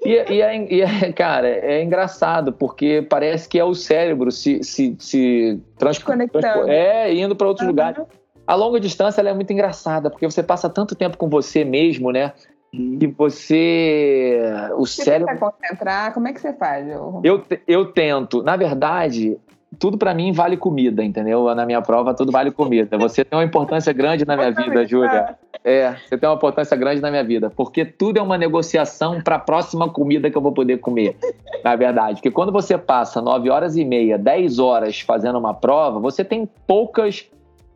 E, 0.06 0.34
e, 0.34 0.42
é, 0.42 0.74
e, 0.74 0.82
é, 0.82 1.12
cara, 1.12 1.48
é 1.48 1.84
engraçado, 1.84 2.54
porque 2.54 3.06
parece 3.10 3.50
que 3.50 3.60
é 3.60 3.64
o 3.64 3.74
cérebro 3.74 4.32
se, 4.32 4.64
se, 4.64 4.96
se 5.00 5.60
transconectando. 5.78 6.70
É, 6.70 7.14
indo 7.14 7.36
para 7.36 7.48
outros 7.48 7.66
uhum. 7.66 7.72
lugares. 7.72 8.04
A 8.46 8.56
longa 8.56 8.80
distância 8.80 9.22
é 9.22 9.34
muito 9.34 9.52
engraçada, 9.52 10.10
porque 10.10 10.26
você 10.26 10.42
passa 10.42 10.70
tanto 10.70 10.96
tempo 10.96 11.18
com 11.18 11.28
você 11.28 11.66
mesmo, 11.66 12.12
né? 12.12 12.32
Que 12.72 13.08
você. 13.08 14.40
O 14.78 14.86
você 14.86 15.04
cérebro. 15.04 15.34
Você 15.34 15.40
concentrar, 15.40 16.14
como 16.14 16.28
é 16.28 16.34
que 16.34 16.40
você 16.40 16.54
faz? 16.54 16.88
Eu... 16.88 17.22
eu, 17.24 17.44
eu 17.68 17.92
tento. 17.92 18.42
Na 18.44 18.56
verdade, 18.56 19.38
tudo 19.80 19.98
para 19.98 20.14
mim 20.14 20.32
vale 20.32 20.56
comida, 20.58 21.04
entendeu? 21.04 21.54
Na 21.54 21.66
minha 21.66 21.82
prova, 21.82 22.14
tudo 22.14 22.32
vale 22.32 22.52
comida. 22.52 22.98
Você 22.98 23.24
tem 23.24 23.38
uma 23.38 23.44
importância 23.44 23.92
grande 23.94 24.26
na 24.26 24.36
minha 24.36 24.52
vida, 24.52 24.86
Júlia. 24.88 25.36
É, 25.64 25.96
você 26.08 26.18
tem 26.18 26.30
uma 26.30 26.36
importância 26.36 26.78
grande 26.78 27.02
na 27.02 27.12
minha 27.12 27.24
vida, 27.24 27.50
porque 27.50 27.84
tudo 27.84 28.18
é 28.18 28.22
uma 28.22 28.38
negociação 28.38 29.22
para 29.22 29.36
a 29.36 29.40
próxima 29.40 29.90
comida 29.90 30.32
que 30.32 30.38
eu 30.38 30.42
vou 30.42 30.54
poder 30.54 30.78
comer, 30.78 31.18
na 31.64 31.76
verdade. 31.76 32.16
Porque 32.16 32.32
quando 32.32 32.52
você 32.52 32.78
passa 32.78 33.22
9 33.22 33.50
horas 33.50 33.76
e 33.76 33.84
meia, 33.84 34.18
10 34.18 34.60
horas 34.60 35.02
fazendo 35.02 35.38
uma 35.38 35.54
prova, 35.54 36.00
você 36.00 36.24
tem 36.24 36.50
poucas. 36.66 37.30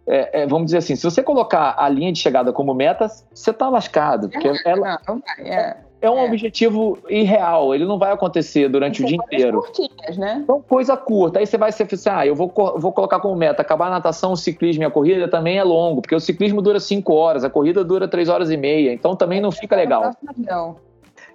É, 0.08 0.42
é, 0.42 0.48
vamos 0.48 0.66
dizer 0.66 0.78
assim, 0.78 0.96
se 0.96 1.04
você 1.04 1.22
colocar 1.22 1.76
a 1.78 1.88
linha 1.88 2.12
de 2.12 2.20
chegada 2.20 2.52
como 2.52 2.74
meta, 2.74 3.08
você 3.34 3.52
tá 3.54 3.70
lascado. 3.70 4.30
Porque 4.30 4.52
ela, 4.66 5.00
não, 5.08 5.16
não, 5.16 5.24
é 5.46 5.78
é 6.02 6.10
um 6.10 6.18
é. 6.18 6.26
objetivo 6.26 6.98
irreal, 7.08 7.76
ele 7.76 7.86
não 7.86 8.00
vai 8.00 8.12
acontecer 8.12 8.68
durante 8.68 9.04
o 9.04 9.06
dia 9.06 9.18
inteiro. 9.18 9.60
Curtinhas, 9.62 10.18
né? 10.18 10.40
Então, 10.44 10.62
coisa 10.62 10.98
curta. 10.98 11.40
Aí 11.40 11.46
você 11.46 11.58
vai 11.58 11.72
ser 11.72 11.88
assim, 11.92 12.10
ah, 12.10 12.26
eu 12.26 12.34
vou, 12.34 12.52
vou 12.78 12.92
colocar 12.92 13.20
como 13.20 13.36
meta, 13.36 13.62
acabar 13.62 13.88
a 13.88 13.92
natação, 13.92 14.34
o 14.34 14.38
ciclismo 14.38 14.84
e 14.84 14.86
a 14.86 14.90
corrida 14.90 15.28
também 15.28 15.60
é 15.60 15.64
longo, 15.64 16.02
porque 16.02 16.16
o 16.16 16.20
ciclismo 16.20 16.62
dura 16.62 16.80
5 16.80 17.14
horas, 17.14 17.44
a 17.44 17.50
corrida 17.50 17.84
dura 17.84 18.08
3 18.08 18.30
horas 18.30 18.50
e 18.50 18.58
meia, 18.58 18.92
então 18.92 19.16
também 19.16 19.40
não 19.40 19.52
fica 19.52 19.76
legal. 19.76 20.12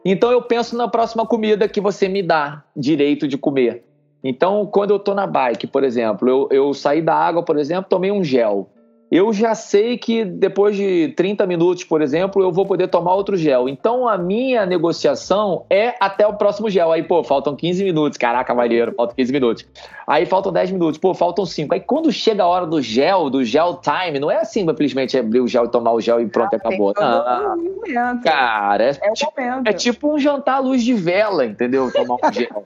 Então 0.04 0.30
eu 0.30 0.42
penso 0.42 0.76
na 0.76 0.88
próxima 0.88 1.24
comida 1.24 1.68
que 1.68 1.80
você 1.80 2.08
me 2.08 2.22
dá 2.22 2.64
direito 2.76 3.28
de 3.28 3.38
comer. 3.38 3.84
Então, 4.22 4.66
quando 4.66 4.90
eu 4.90 4.98
tô 4.98 5.14
na 5.14 5.26
bike, 5.26 5.68
por 5.68 5.84
exemplo, 5.84 6.28
eu, 6.28 6.48
eu 6.50 6.74
saí 6.74 7.00
da 7.00 7.14
água, 7.14 7.44
por 7.44 7.56
exemplo, 7.56 7.88
tomei 7.88 8.10
um 8.10 8.24
gel 8.24 8.68
eu 9.10 9.32
já 9.32 9.54
sei 9.54 9.96
que 9.96 10.24
depois 10.24 10.76
de 10.76 11.14
30 11.16 11.46
minutos, 11.46 11.84
por 11.84 12.02
exemplo, 12.02 12.42
eu 12.42 12.50
vou 12.50 12.66
poder 12.66 12.88
tomar 12.88 13.14
outro 13.14 13.36
gel. 13.36 13.68
Então 13.68 14.08
a 14.08 14.18
minha 14.18 14.66
negociação 14.66 15.64
é 15.70 15.94
até 16.00 16.26
o 16.26 16.34
próximo 16.34 16.68
gel. 16.68 16.92
Aí, 16.92 17.02
pô, 17.02 17.22
faltam 17.22 17.54
15 17.54 17.84
minutos. 17.84 18.18
Caraca, 18.18 18.54
maneiro, 18.54 18.92
faltam 18.94 19.14
15 19.16 19.32
minutos. 19.32 19.66
Aí 20.06 20.26
faltam 20.26 20.52
10 20.52 20.72
minutos, 20.72 20.98
pô, 20.98 21.14
faltam 21.14 21.46
5. 21.46 21.74
Aí 21.74 21.80
quando 21.80 22.12
chega 22.12 22.42
a 22.42 22.46
hora 22.46 22.66
do 22.66 22.82
gel, 22.82 23.30
do 23.30 23.44
gel 23.44 23.80
time, 23.80 24.18
não 24.18 24.30
é 24.30 24.38
assim 24.38 24.66
simplesmente 24.66 25.16
abrir 25.16 25.40
o 25.40 25.48
gel 25.48 25.66
e 25.66 25.68
tomar 25.68 25.92
o 25.92 26.00
gel 26.00 26.20
e 26.20 26.26
pronto, 26.26 26.54
ah, 26.54 26.56
acabou. 26.56 26.92
Não. 26.98 28.20
Cara, 28.22 28.84
é, 28.84 28.90
é, 28.90 29.12
tipo, 29.12 29.32
é, 29.40 29.72
tipo, 29.72 30.14
um 30.14 30.18
jantar 30.18 30.56
à 30.56 30.58
luz 30.58 30.82
de 30.82 30.94
vela, 30.94 31.44
entendeu? 31.44 31.92
Tomar 31.92 32.14
um 32.14 32.32
gel. 32.32 32.64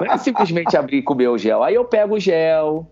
não 0.00 0.12
é 0.12 0.18
simplesmente 0.18 0.76
abrir 0.76 0.98
e 0.98 1.02
comer 1.02 1.28
o 1.28 1.38
gel. 1.38 1.62
Aí 1.62 1.74
eu 1.74 1.84
pego 1.84 2.14
o 2.14 2.20
gel, 2.20 2.86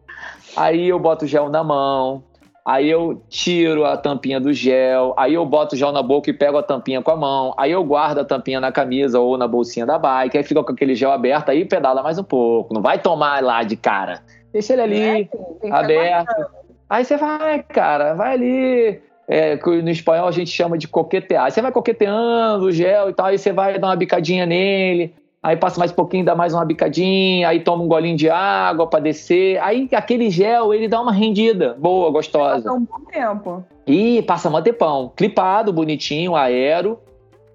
aí 0.56 0.88
eu 0.88 0.98
boto 0.98 1.24
o 1.24 1.28
gel 1.28 1.48
na 1.48 1.62
mão 1.62 2.24
Aí 2.68 2.90
eu 2.90 3.22
tiro 3.30 3.86
a 3.86 3.96
tampinha 3.96 4.38
do 4.38 4.52
gel, 4.52 5.14
aí 5.16 5.32
eu 5.32 5.46
boto 5.46 5.74
o 5.74 5.78
gel 5.78 5.90
na 5.90 6.02
boca 6.02 6.28
e 6.28 6.34
pego 6.34 6.58
a 6.58 6.62
tampinha 6.62 7.00
com 7.00 7.10
a 7.10 7.16
mão, 7.16 7.54
aí 7.56 7.72
eu 7.72 7.82
guardo 7.82 8.18
a 8.18 8.24
tampinha 8.26 8.60
na 8.60 8.70
camisa 8.70 9.18
ou 9.18 9.38
na 9.38 9.48
bolsinha 9.48 9.86
da 9.86 9.98
bike, 9.98 10.36
aí 10.36 10.44
fica 10.44 10.62
com 10.62 10.72
aquele 10.72 10.94
gel 10.94 11.10
aberto, 11.10 11.48
aí 11.48 11.64
pedala 11.64 12.02
mais 12.02 12.18
um 12.18 12.22
pouco. 12.22 12.74
Não 12.74 12.82
vai 12.82 12.98
tomar 12.98 13.42
lá 13.42 13.62
de 13.62 13.74
cara. 13.74 14.20
Deixa 14.52 14.74
ele 14.74 14.82
ali, 14.82 15.00
é, 15.62 15.70
aberto. 15.72 16.46
Aí 16.90 17.06
você 17.06 17.16
vai, 17.16 17.62
cara, 17.62 18.12
vai 18.12 18.34
ali. 18.34 19.00
É, 19.26 19.56
no 19.56 19.88
espanhol 19.88 20.28
a 20.28 20.32
gente 20.32 20.50
chama 20.50 20.76
de 20.76 20.86
coquetear. 20.86 21.50
Você 21.50 21.62
vai 21.62 21.72
coqueteando 21.72 22.66
o 22.66 22.70
gel 22.70 23.08
e 23.08 23.14
tal, 23.14 23.26
aí 23.28 23.38
você 23.38 23.50
vai 23.50 23.78
dar 23.78 23.86
uma 23.86 23.96
bicadinha 23.96 24.44
nele, 24.44 25.14
aí 25.42 25.56
passa 25.56 25.78
mais 25.78 25.90
um 25.92 25.94
pouquinho, 25.94 26.24
dá 26.24 26.34
mais 26.34 26.52
uma 26.52 26.64
bicadinha, 26.64 27.48
aí 27.48 27.60
toma 27.60 27.84
um 27.84 27.88
golinho 27.88 28.16
de 28.16 28.28
água 28.28 28.86
para 28.86 29.00
descer. 29.00 29.58
Aí 29.60 29.88
aquele 29.92 30.30
gel, 30.30 30.74
ele 30.74 30.88
dá 30.88 31.00
uma 31.00 31.12
rendida 31.12 31.76
boa, 31.78 32.10
gostosa. 32.10 32.62
Passa 32.62 32.72
um 32.72 32.84
bom 32.84 33.04
tempo. 33.10 33.64
E 33.86 34.22
passa 34.22 34.62
tempão. 34.62 35.12
Clipado, 35.16 35.72
bonitinho, 35.72 36.36
aero, 36.36 36.98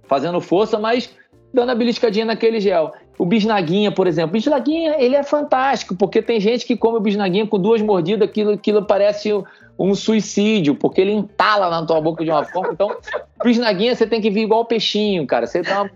fazendo 0.07 0.41
força, 0.41 0.79
mas 0.79 1.13
dando 1.53 1.71
a 1.71 1.75
beliscadinha 1.75 2.25
naquele 2.25 2.59
gel. 2.59 2.91
O 3.17 3.25
bisnaguinha, 3.25 3.91
por 3.91 4.07
exemplo. 4.07 4.31
O 4.31 4.33
bisnaguinha, 4.33 4.95
ele 4.97 5.15
é 5.15 5.21
fantástico, 5.21 5.95
porque 5.95 6.21
tem 6.21 6.39
gente 6.39 6.65
que 6.65 6.75
come 6.75 6.97
o 6.97 7.01
bisnaguinha 7.01 7.45
com 7.45 7.59
duas 7.59 7.81
mordidas, 7.81 8.27
aquilo, 8.27 8.53
aquilo 8.53 8.83
parece 8.83 9.31
um 9.77 9.93
suicídio, 9.93 10.75
porque 10.75 11.01
ele 11.01 11.11
entala 11.11 11.69
na 11.69 11.85
tua 11.85 12.01
boca 12.01 12.23
de 12.23 12.31
uma 12.31 12.43
forma. 12.43 12.73
Então, 12.73 12.95
bisnaguinha 13.43 13.95
você 13.95 14.07
tem 14.07 14.19
que 14.19 14.31
vir 14.31 14.41
igual 14.41 14.61
o 14.61 14.65
peixinho, 14.65 15.27
cara. 15.27 15.45
Você 15.45 15.61
dá 15.61 15.83
uma 15.83 15.91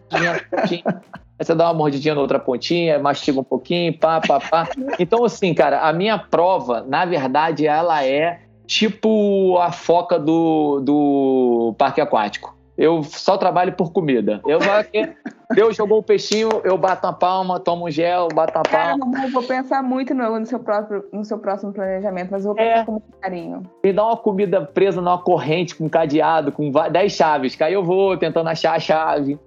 Aí 1.39 1.45
você 1.45 1.53
dá 1.53 1.65
uma 1.65 1.73
mordidinha 1.73 2.15
na 2.15 2.21
outra 2.21 2.39
pontinha, 2.39 2.97
mastiga 2.97 3.39
um 3.39 3.43
pouquinho, 3.43 3.97
pá, 3.97 4.19
pá, 4.19 4.39
pá. 4.39 4.67
Então, 4.97 5.23
assim, 5.23 5.53
cara, 5.53 5.81
a 5.81 5.93
minha 5.93 6.17
prova, 6.17 6.83
na 6.87 7.05
verdade, 7.05 7.67
ela 7.67 8.03
é 8.03 8.39
tipo 8.65 9.57
a 9.59 9.71
foca 9.71 10.19
do, 10.19 10.81
do 10.81 11.75
parque 11.77 12.01
aquático. 12.01 12.57
Eu 12.77 13.01
só 13.01 13.37
trabalho 13.37 13.73
por 13.73 13.91
comida. 13.91 14.39
Eu 14.45 14.59
vou 14.59 14.71
aqui, 14.71 15.11
Deus 15.55 15.75
jogou 15.75 15.97
o 15.97 16.03
peixinho, 16.03 16.49
eu 16.63 16.77
bato 16.77 17.07
uma 17.07 17.13
palma, 17.13 17.59
tomo 17.59 17.87
um 17.87 17.89
gel, 17.89 18.27
bato 18.27 18.55
uma 18.55 18.63
palma. 18.63 19.11
Cara, 19.11 19.25
eu 19.25 19.31
vou 19.31 19.41
pensar 19.41 19.81
muito 19.81 20.13
no, 20.13 20.39
no, 20.39 20.45
seu 20.45 20.59
próprio, 20.59 21.03
no 21.11 21.25
seu 21.25 21.39
próximo 21.39 21.73
planejamento, 21.73 22.29
mas 22.29 22.45
eu 22.45 22.53
vou 22.53 22.55
pensar 22.55 22.81
é. 22.81 22.85
com 22.85 22.91
muito 22.91 23.17
carinho. 23.19 23.63
Me 23.83 23.91
dá 23.91 24.05
uma 24.05 24.17
comida 24.17 24.61
presa 24.61 25.01
numa 25.01 25.17
corrente 25.17 25.75
com 25.75 25.89
cadeado, 25.89 26.51
com 26.51 26.69
10 26.69 27.11
chaves, 27.11 27.55
que 27.55 27.63
aí 27.63 27.73
eu 27.73 27.83
vou 27.83 28.15
tentando 28.15 28.47
achar 28.47 28.75
a 28.75 28.79
chave. 28.79 29.39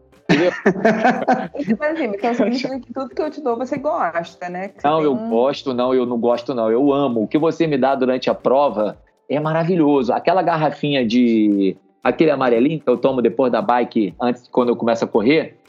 Assim, 1.80 2.04
então 2.04 2.34
significa 2.34 2.80
que 2.80 2.92
tudo 2.92 3.14
que 3.14 3.22
eu 3.22 3.30
te 3.30 3.40
dou 3.40 3.56
você 3.56 3.78
gosta, 3.78 4.48
né? 4.48 4.70
Você 4.76 4.86
não, 4.86 5.02
eu 5.02 5.12
um... 5.12 5.30
gosto, 5.30 5.74
não, 5.74 5.94
eu 5.94 6.06
não 6.06 6.18
gosto, 6.18 6.54
não. 6.54 6.70
Eu 6.70 6.92
amo. 6.92 7.22
O 7.22 7.28
que 7.28 7.38
você 7.38 7.66
me 7.66 7.76
dá 7.76 7.94
durante 7.94 8.30
a 8.30 8.34
prova 8.34 8.98
é 9.28 9.38
maravilhoso. 9.40 10.12
Aquela 10.12 10.42
garrafinha 10.42 11.06
de. 11.06 11.76
aquele 12.02 12.30
amarelinho 12.30 12.80
que 12.80 12.88
eu 12.88 12.96
tomo 12.96 13.20
depois 13.22 13.50
da 13.52 13.60
bike, 13.62 14.14
antes 14.20 14.48
quando 14.48 14.70
eu 14.70 14.76
começo 14.76 15.04
a 15.04 15.08
correr, 15.08 15.60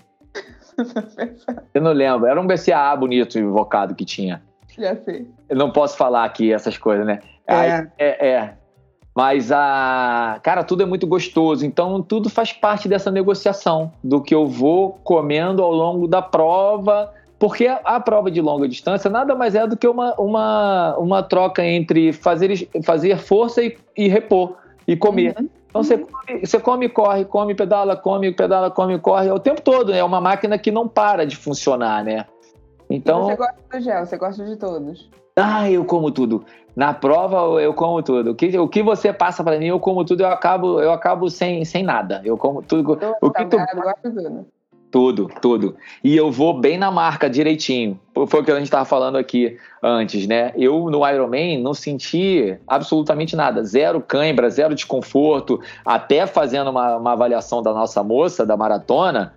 Eu 1.74 1.82
não 1.82 1.92
lembro. 1.92 2.28
Era 2.28 2.40
um 2.40 2.48
BCAA 2.48 2.96
bonito 2.96 3.38
invocado 3.38 3.96
que 3.96 4.06
tinha. 4.06 4.42
Já 4.78 4.96
sei. 4.96 5.28
Eu 5.50 5.58
não 5.58 5.72
posso 5.72 5.98
falar 5.98 6.24
aqui 6.24 6.54
essas 6.54 6.78
coisas, 6.78 7.06
né? 7.06 7.20
É. 7.48 7.88
é, 7.98 8.28
é. 8.30 8.58
Mas 9.16 9.52
a. 9.52 10.40
Cara, 10.42 10.64
tudo 10.64 10.84
é 10.84 10.86
muito 10.86 11.06
gostoso. 11.06 11.66
Então, 11.66 12.02
tudo 12.02 12.30
faz 12.30 12.54
parte 12.54 12.88
dessa 12.88 13.12
negociação 13.12 13.92
do 14.04 14.22
que 14.22 14.34
eu 14.34 14.48
vou 14.48 15.00
comendo 15.04 15.62
ao 15.62 15.72
longo 15.72 16.08
da 16.08 16.22
prova. 16.22 17.14
Porque 17.38 17.66
a, 17.66 18.00
prova 18.00 18.30
de 18.30 18.40
longa 18.40 18.68
distância 18.68 19.10
nada 19.10 19.34
mais 19.34 19.56
é 19.56 19.66
do 19.66 19.76
que 19.76 19.88
uma, 19.88 20.14
uma, 20.14 20.96
uma 20.98 21.24
troca 21.24 21.66
entre 21.66 22.14
fazer, 22.14 22.70
fazer 22.84 23.18
força 23.18 23.64
e, 23.64 23.76
e 23.98 24.08
repor 24.08 24.58
e 24.88 24.96
comer. 24.96 25.36
Uhum. 25.40 25.50
Então 25.68 25.84
você 25.84 25.98
come, 25.98 26.46
você 26.46 26.60
come, 26.60 26.90
corre, 26.90 27.26
come, 27.26 27.56
pedala, 27.56 27.96
come, 27.96 28.32
pedala, 28.32 28.70
come, 28.70 29.00
corre, 29.00 29.30
é 29.30 29.34
o 29.34 29.40
tempo 29.40 29.60
todo, 29.60 29.92
né? 29.92 29.98
É 29.98 30.04
uma 30.04 30.22
máquina 30.22 30.56
que 30.60 30.70
não 30.70 30.88
para 30.88 31.26
de 31.26 31.36
funcionar, 31.36 32.04
né? 32.04 32.26
Então. 32.88 33.22
E 33.22 33.32
você 33.32 33.38
gosta 33.38 33.56
do 33.72 33.82
gel, 33.82 34.06
você 34.06 34.18
gosta 34.18 34.46
de 34.46 34.56
todos. 34.58 35.10
Ah, 35.36 35.72
eu 35.72 35.86
como 35.86 36.12
tudo. 36.12 36.46
Na 36.76 36.94
prova 36.94 37.62
eu 37.62 37.74
como 37.74 38.02
tudo. 38.02 38.32
O 38.32 38.36
que, 38.36 38.58
o 38.58 38.68
que 38.68 38.82
você 38.82 39.12
passa 39.12 39.44
para 39.44 39.58
mim, 39.60 39.68
eu 39.68 39.80
como 39.80 40.06
tudo, 40.06 40.22
eu 40.22 40.28
acabo, 40.28 40.80
eu 40.80 40.92
acabo 40.92 41.30
sem, 41.30 41.66
sem 41.66 41.84
nada. 41.84 42.22
Eu 42.24 42.38
como 42.38 42.62
tudo. 42.62 42.98
o 43.22 43.32
que 43.32 43.46
tu... 43.46 43.58
Tudo, 44.92 45.30
tudo. 45.42 45.78
E 46.04 46.18
eu 46.18 46.30
vou 46.30 46.60
bem 46.60 46.78
na 46.78 46.92
marca, 46.92 47.30
direitinho. 47.30 47.98
Foi 48.28 48.42
o 48.42 48.44
que 48.44 48.52
a 48.52 48.56
gente 48.56 48.66
estava 48.66 48.84
falando 48.84 49.18
aqui 49.18 49.58
antes, 49.82 50.28
né? 50.28 50.52
Eu 50.58 50.90
no 50.90 51.08
Ironman 51.08 51.62
não 51.62 51.74
senti 51.74 52.58
absolutamente 52.68 53.34
nada. 53.34 53.64
Zero 53.64 54.02
cãibra, 54.02 54.50
zero 54.50 54.76
desconforto. 54.76 55.62
Até 55.86 56.28
fazendo 56.28 56.72
uma, 56.72 56.98
uma 56.98 57.14
avaliação 57.14 57.62
da 57.62 57.74
nossa 57.74 58.04
moça 58.04 58.46
da 58.46 58.58
maratona, 58.58 59.34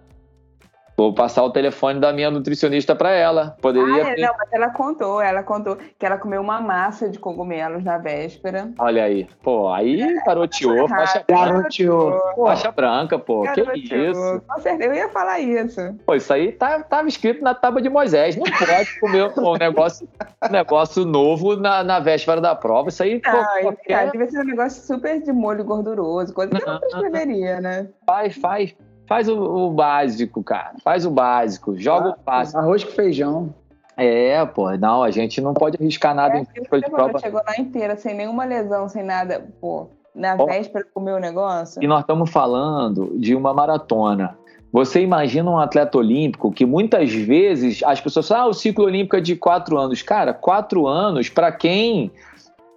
Vou 0.97 1.12
passar 1.12 1.42
o 1.42 1.51
telefone 1.51 1.99
da 1.99 2.12
minha 2.12 2.30
nutricionista 2.30 2.95
para 2.95 3.11
ela. 3.11 3.57
Poderia. 3.61 4.05
Ah, 4.05 4.11
é, 4.11 4.20
não, 4.20 4.34
mas 4.38 4.53
ela 4.53 4.70
contou, 4.70 5.20
ela 5.20 5.42
contou 5.42 5.76
que 5.76 6.07
ela 6.07 6.18
comeu 6.18 6.40
uma 6.40 6.61
massa 6.61 7.09
de 7.09 7.18
cogumelos 7.18 7.82
na 7.82 7.99
véspera. 7.99 8.70
Olha 8.78 9.03
aí, 9.03 9.26
pô, 9.42 9.72
aí 9.72 10.01
é, 10.01 10.24
garoteou, 10.24 10.88
faixa 10.88 11.24
garoteou. 11.28 12.20
Faixa 12.36 12.70
branca, 12.70 13.18
pô, 13.18 13.42
garoteou. 13.42 13.72
que 13.72 13.97
isso? 13.97 14.42
Com 14.47 14.61
certeza, 14.61 14.90
eu 14.90 14.95
ia 14.95 15.09
falar 15.09 15.40
isso. 15.40 15.80
Pô, 16.07 16.14
isso 16.14 16.32
aí 16.32 16.53
tá, 16.53 16.80
tava 16.80 17.09
escrito 17.09 17.42
na 17.42 17.55
tábua 17.55 17.82
de 17.82 17.88
Moisés. 17.88 18.36
Não 18.36 18.45
pode 18.45 19.01
comer 19.01 19.32
um 19.36 19.55
negócio, 19.59 20.09
um 20.49 20.53
negócio 20.53 21.05
novo 21.05 21.57
na, 21.57 21.82
na 21.82 21.99
véspera 21.99 22.40
da 22.40 22.55
prova. 22.55 22.88
Isso 22.88 23.03
aí, 23.03 23.20
não, 23.24 23.32
pô, 23.32 23.61
qualquer... 23.62 23.88
cara, 23.88 24.11
deve 24.12 24.30
ser 24.30 24.40
um 24.40 24.45
negócio 24.45 24.80
super 24.86 25.20
de 25.20 25.32
molho 25.32 25.64
gorduroso, 25.64 26.32
coisa 26.32 26.53
que 26.53 26.64
não, 26.64 26.74
não 26.74 26.80
prescreveria, 26.80 27.61
né? 27.61 27.88
Faz, 28.07 28.36
faz. 28.36 28.76
Faz 29.07 29.29
o, 29.29 29.39
o, 29.39 29.71
básico, 29.71 30.43
cara. 30.43 30.75
Faz 30.83 31.05
o 31.05 31.11
básico. 31.11 31.79
Joga 31.79 32.11
ah, 32.11 32.17
o 32.19 32.25
básico. 32.25 32.59
Arroz 32.59 32.85
com 32.85 32.93
feijão. 32.93 33.55
É, 33.97 34.45
pô, 34.47 34.71
não, 34.73 35.03
a 35.03 35.11
gente 35.11 35.41
não 35.41 35.55
pode 35.55 35.77
arriscar 35.81 36.15
nada 36.15 36.37
é, 36.37 36.41
em 36.41 36.45
véspera 36.45 36.83
de 36.83 36.91
prova. 36.91 37.19
Chegou 37.19 37.41
lá 37.47 37.55
inteira, 37.59 37.97
sem 37.97 38.15
nenhuma 38.15 38.45
lesão, 38.45 38.89
sem 38.89 39.05
nada, 39.05 39.47
pô, 39.61 39.89
na 40.15 40.35
oh, 40.37 40.47
véspera 40.47 40.85
comer 40.93 41.13
o 41.13 41.21
negócio. 41.21 41.83
E 41.83 41.87
nós 41.87 42.01
estamos 42.01 42.31
falando 42.31 43.17
de 43.19 43.35
uma 43.37 43.55
maratona. 43.55 44.37
Você 44.73 45.01
imagina 45.01 45.49
um 45.49 45.59
atleta 45.59 45.97
olímpico 45.97 46.51
que 46.51 46.67
muitas 46.67 47.13
vezes 47.13 47.81
as 47.85 48.01
pessoas 48.01 48.27
falam, 48.27 48.47
ah, 48.47 48.49
o 48.49 48.53
ciclo 48.53 48.87
olímpico 48.87 49.15
é 49.15 49.21
de 49.21 49.37
quatro 49.37 49.79
anos. 49.79 50.03
Cara, 50.03 50.35
quatro 50.35 50.89
anos, 50.89 51.29
para 51.29 51.53
quem 51.53 52.11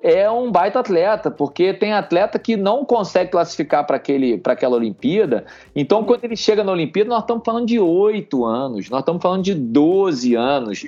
é 0.02 0.30
um 0.30 0.52
baita 0.52 0.80
atleta, 0.80 1.32
porque 1.32 1.74
tem 1.74 1.94
atleta 1.94 2.38
que 2.38 2.56
não 2.56 2.86
consegue 2.86 3.32
classificar 3.32 3.86
para 3.86 3.98
aquela 3.98 4.76
Olimpíada. 4.76 5.46
Então, 5.76 6.04
quando 6.04 6.24
ele 6.24 6.36
chega 6.36 6.64
na 6.64 6.72
Olimpíada, 6.72 7.10
nós 7.10 7.22
estamos 7.22 7.44
falando 7.44 7.66
de 7.66 7.80
oito 7.80 8.46
anos, 8.46 8.90
nós 8.90 9.00
estamos 9.00 9.22
falando 9.22 9.44
de 9.44 9.54
12 9.54 10.36
anos. 10.36 10.84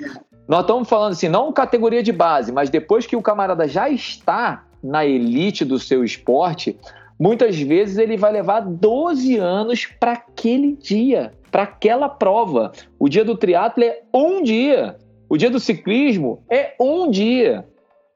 Nós 0.48 0.62
estamos 0.62 0.90
falando 0.90 1.12
assim, 1.12 1.30
não 1.30 1.54
categoria 1.54 2.02
de 2.02 2.12
base, 2.12 2.52
mas 2.52 2.70
depois 2.70 3.06
que 3.06 3.16
o 3.16 3.22
camarada 3.22 3.68
já 3.68 3.90
está 3.90 4.66
na 4.84 5.06
elite 5.06 5.64
do 5.64 5.78
seu 5.78 6.04
esporte, 6.04 6.76
muitas 7.20 7.60
vezes 7.60 7.98
ele 7.98 8.18
vai 8.18 8.32
levar 8.32 8.62
12 8.62 9.38
anos 9.38 9.86
para 9.86 10.14
aquele 10.14 10.76
dia, 10.76 11.34
para 11.52 11.64
aquela 11.64 12.10
prova. 12.10 12.72
O 12.98 13.08
dia 13.10 13.24
do 13.24 13.38
triatlo 13.38 13.84
é 13.84 14.02
um 14.14 14.42
dia. 14.42 14.98
O 15.28 15.38
dia 15.38 15.52
do 15.52 15.60
ciclismo 15.60 16.42
é 16.50 16.74
um 16.80 17.12
dia. 17.12 17.68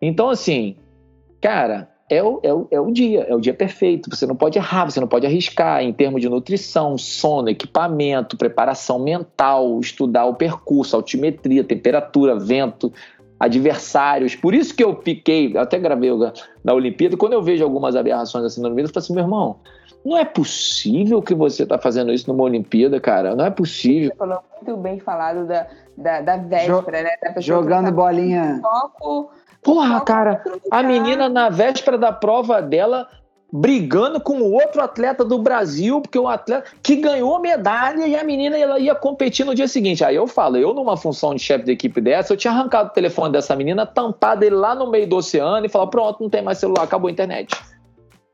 Então, 0.01 0.29
assim, 0.29 0.75
cara, 1.43 1.89
é 2.09 2.23
o, 2.23 2.39
é, 2.41 2.53
o, 2.53 2.67
é 2.71 2.79
o 2.79 2.89
dia, 2.89 3.25
é 3.27 3.35
o 3.35 3.39
dia 3.41 3.53
perfeito. 3.53 4.09
Você 4.09 4.25
não 4.25 4.35
pode 4.35 4.57
errar, 4.57 4.85
você 4.85 4.99
não 5.01 5.09
pode 5.09 5.27
arriscar 5.27 5.83
em 5.83 5.91
termos 5.91 6.21
de 6.21 6.29
nutrição, 6.29 6.97
sono, 6.97 7.49
equipamento, 7.49 8.37
preparação 8.37 8.97
mental, 8.97 9.77
estudar 9.81 10.23
o 10.23 10.35
percurso, 10.35 10.95
altimetria, 10.95 11.61
temperatura, 11.61 12.39
vento, 12.39 12.93
adversários. 13.37 14.35
Por 14.35 14.53
isso 14.53 14.73
que 14.73 14.81
eu 14.81 14.95
piquei, 14.95 15.57
até 15.57 15.77
gravei 15.77 16.11
na 16.63 16.73
Olimpíada, 16.73 17.17
quando 17.17 17.33
eu 17.33 17.41
vejo 17.41 17.61
algumas 17.61 17.93
aberrações 17.93 18.45
assim 18.45 18.61
na 18.61 18.67
Olimpíada, 18.67 18.89
eu 18.89 18.93
falo 18.93 19.03
assim, 19.03 19.13
meu 19.13 19.23
irmão, 19.23 19.59
não 20.05 20.17
é 20.17 20.23
possível 20.23 21.21
que 21.21 21.35
você 21.35 21.63
está 21.63 21.77
fazendo 21.77 22.13
isso 22.13 22.31
numa 22.31 22.43
Olimpíada, 22.43 23.01
cara. 23.01 23.35
Não 23.35 23.45
é 23.45 23.49
possível. 23.49 24.11
Você 24.11 24.17
falou 24.17 24.39
muito 24.55 24.81
bem 24.81 24.99
falado 24.99 25.45
da, 25.45 25.67
da, 25.97 26.21
da 26.21 26.37
véspera, 26.37 26.99
jo 26.99 27.03
né? 27.03 27.33
Da 27.33 27.41
jogando 27.41 27.85
tá 27.85 27.91
bolinha. 27.91 28.61
Foco 28.61 29.29
Porra, 29.63 30.01
cara, 30.01 30.43
a 30.69 30.83
menina 30.83 31.29
na 31.29 31.49
véspera 31.49 31.97
da 31.97 32.11
prova 32.11 32.61
dela 32.61 33.07
brigando 33.55 34.19
com 34.19 34.41
o 34.41 34.51
outro 34.51 34.81
atleta 34.81 35.23
do 35.23 35.37
Brasil, 35.37 36.01
porque 36.01 36.17
o 36.17 36.27
atleta 36.27 36.67
que 36.81 36.95
ganhou 36.95 37.39
medalha 37.39 38.07
e 38.07 38.15
a 38.15 38.23
menina 38.23 38.57
ela 38.57 38.79
ia 38.79 38.95
competir 38.95 39.45
no 39.45 39.53
dia 39.53 39.67
seguinte. 39.67 40.03
Aí 40.03 40.15
eu 40.15 40.25
falo, 40.25 40.57
eu 40.57 40.73
numa 40.73 40.97
função 40.97 41.35
de 41.35 41.41
chefe 41.41 41.63
de 41.63 41.71
equipe 41.71 42.01
dessa, 42.01 42.33
eu 42.33 42.37
tinha 42.37 42.51
arrancado 42.51 42.89
o 42.89 42.93
telefone 42.93 43.31
dessa 43.31 43.55
menina, 43.55 43.85
tampado 43.85 44.43
ele 44.43 44.55
lá 44.55 44.73
no 44.73 44.89
meio 44.89 45.07
do 45.07 45.17
oceano 45.17 45.63
e 45.63 45.69
falar, 45.69 45.85
pronto, 45.85 46.23
não 46.23 46.31
tem 46.31 46.41
mais 46.41 46.57
celular, 46.57 46.81
acabou 46.81 47.09
a 47.09 47.11
internet. 47.11 47.55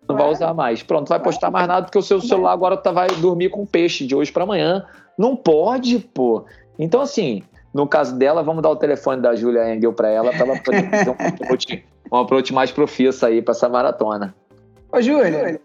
Não 0.08 0.16
vai 0.16 0.32
usar 0.32 0.54
mais. 0.54 0.82
Pronto, 0.82 1.10
não 1.10 1.18
vai 1.18 1.20
postar 1.20 1.52
mais 1.52 1.68
nada 1.68 1.84
porque 1.84 1.98
o 1.98 2.02
seu 2.02 2.22
celular 2.22 2.54
agora 2.54 2.78
tá, 2.78 2.90
vai 2.90 3.10
dormir 3.18 3.50
com 3.50 3.66
peixe 3.66 4.08
de 4.08 4.16
hoje 4.16 4.32
para 4.32 4.44
amanhã. 4.44 4.86
Não 5.18 5.36
pode, 5.36 6.00
pô. 6.00 6.46
Então, 6.80 7.02
assim, 7.02 7.44
no 7.74 7.88
caso 7.88 8.16
dela, 8.16 8.42
vamos 8.42 8.64
dar 8.64 8.70
o 8.70 8.76
telefone 8.76 9.22
da 9.22 9.36
Julia 9.36 9.74
Engel 9.74 9.94
para 9.94 10.10
ela, 10.10 10.32
para 10.32 10.46
ela 10.46 10.60
poder 10.60 10.90
fazer 10.90 11.10
um 11.10 11.28
approach, 11.28 11.86
um 12.12 12.18
approach 12.18 12.54
mais 12.54 12.72
profissa 12.72 13.28
aí 13.28 13.42
para 13.42 13.52
essa 13.52 13.70
maratona. 13.70 14.34
Ô, 14.92 15.02
Júlia, 15.02 15.60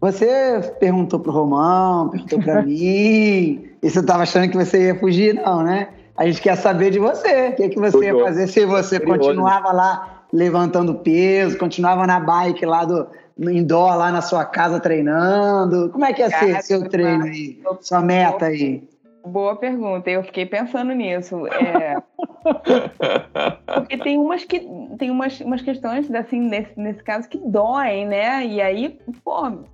você 0.00 0.60
perguntou 0.78 1.18
pro 1.18 1.32
Romão, 1.32 2.08
perguntou 2.10 2.40
para 2.40 2.62
mim, 2.66 3.68
e 3.82 3.90
você 3.90 4.02
tava 4.02 4.22
achando 4.22 4.50
que 4.50 4.56
você 4.56 4.86
ia 4.86 4.98
fugir, 4.98 5.34
não, 5.34 5.62
né? 5.62 5.88
A 6.16 6.26
gente 6.26 6.40
quer 6.40 6.56
saber 6.56 6.90
de 6.90 6.98
você. 6.98 7.48
O 7.48 7.56
que, 7.56 7.62
é 7.62 7.68
que 7.68 7.78
você 7.78 8.06
ia 8.06 8.24
fazer 8.24 8.48
se 8.48 8.66
você 8.66 8.98
continuava 8.98 9.72
lá 9.72 10.24
levantando 10.32 10.94
peso, 10.96 11.56
continuava 11.56 12.06
na 12.06 12.18
bike 12.18 12.66
lá 12.66 12.84
do 12.84 13.06
indoor, 13.38 13.96
lá 13.96 14.10
na 14.10 14.20
sua 14.20 14.44
casa 14.44 14.80
treinando? 14.80 15.90
Como 15.90 16.04
é 16.04 16.12
que 16.12 16.20
ia 16.20 16.30
ser 16.30 16.62
seu 16.62 16.88
treino 16.88 17.24
aí? 17.24 17.60
Sua 17.80 18.00
meta 18.00 18.46
aí? 18.46 18.82
Boa 19.24 19.56
pergunta, 19.56 20.08
eu 20.10 20.22
fiquei 20.22 20.46
pensando 20.46 20.92
nisso. 20.92 21.46
É... 21.46 22.00
Porque 23.74 23.98
tem 23.98 24.18
umas 24.18 24.44
que 24.44 24.68
tem 24.98 25.10
umas, 25.10 25.40
umas 25.40 25.62
questões 25.62 26.10
assim 26.12 26.40
nesse, 26.40 26.78
nesse 26.78 27.02
caso 27.02 27.28
que 27.28 27.38
doem, 27.38 28.06
né? 28.06 28.46
E 28.46 28.60
aí, 28.60 28.98
pô, 29.24 29.64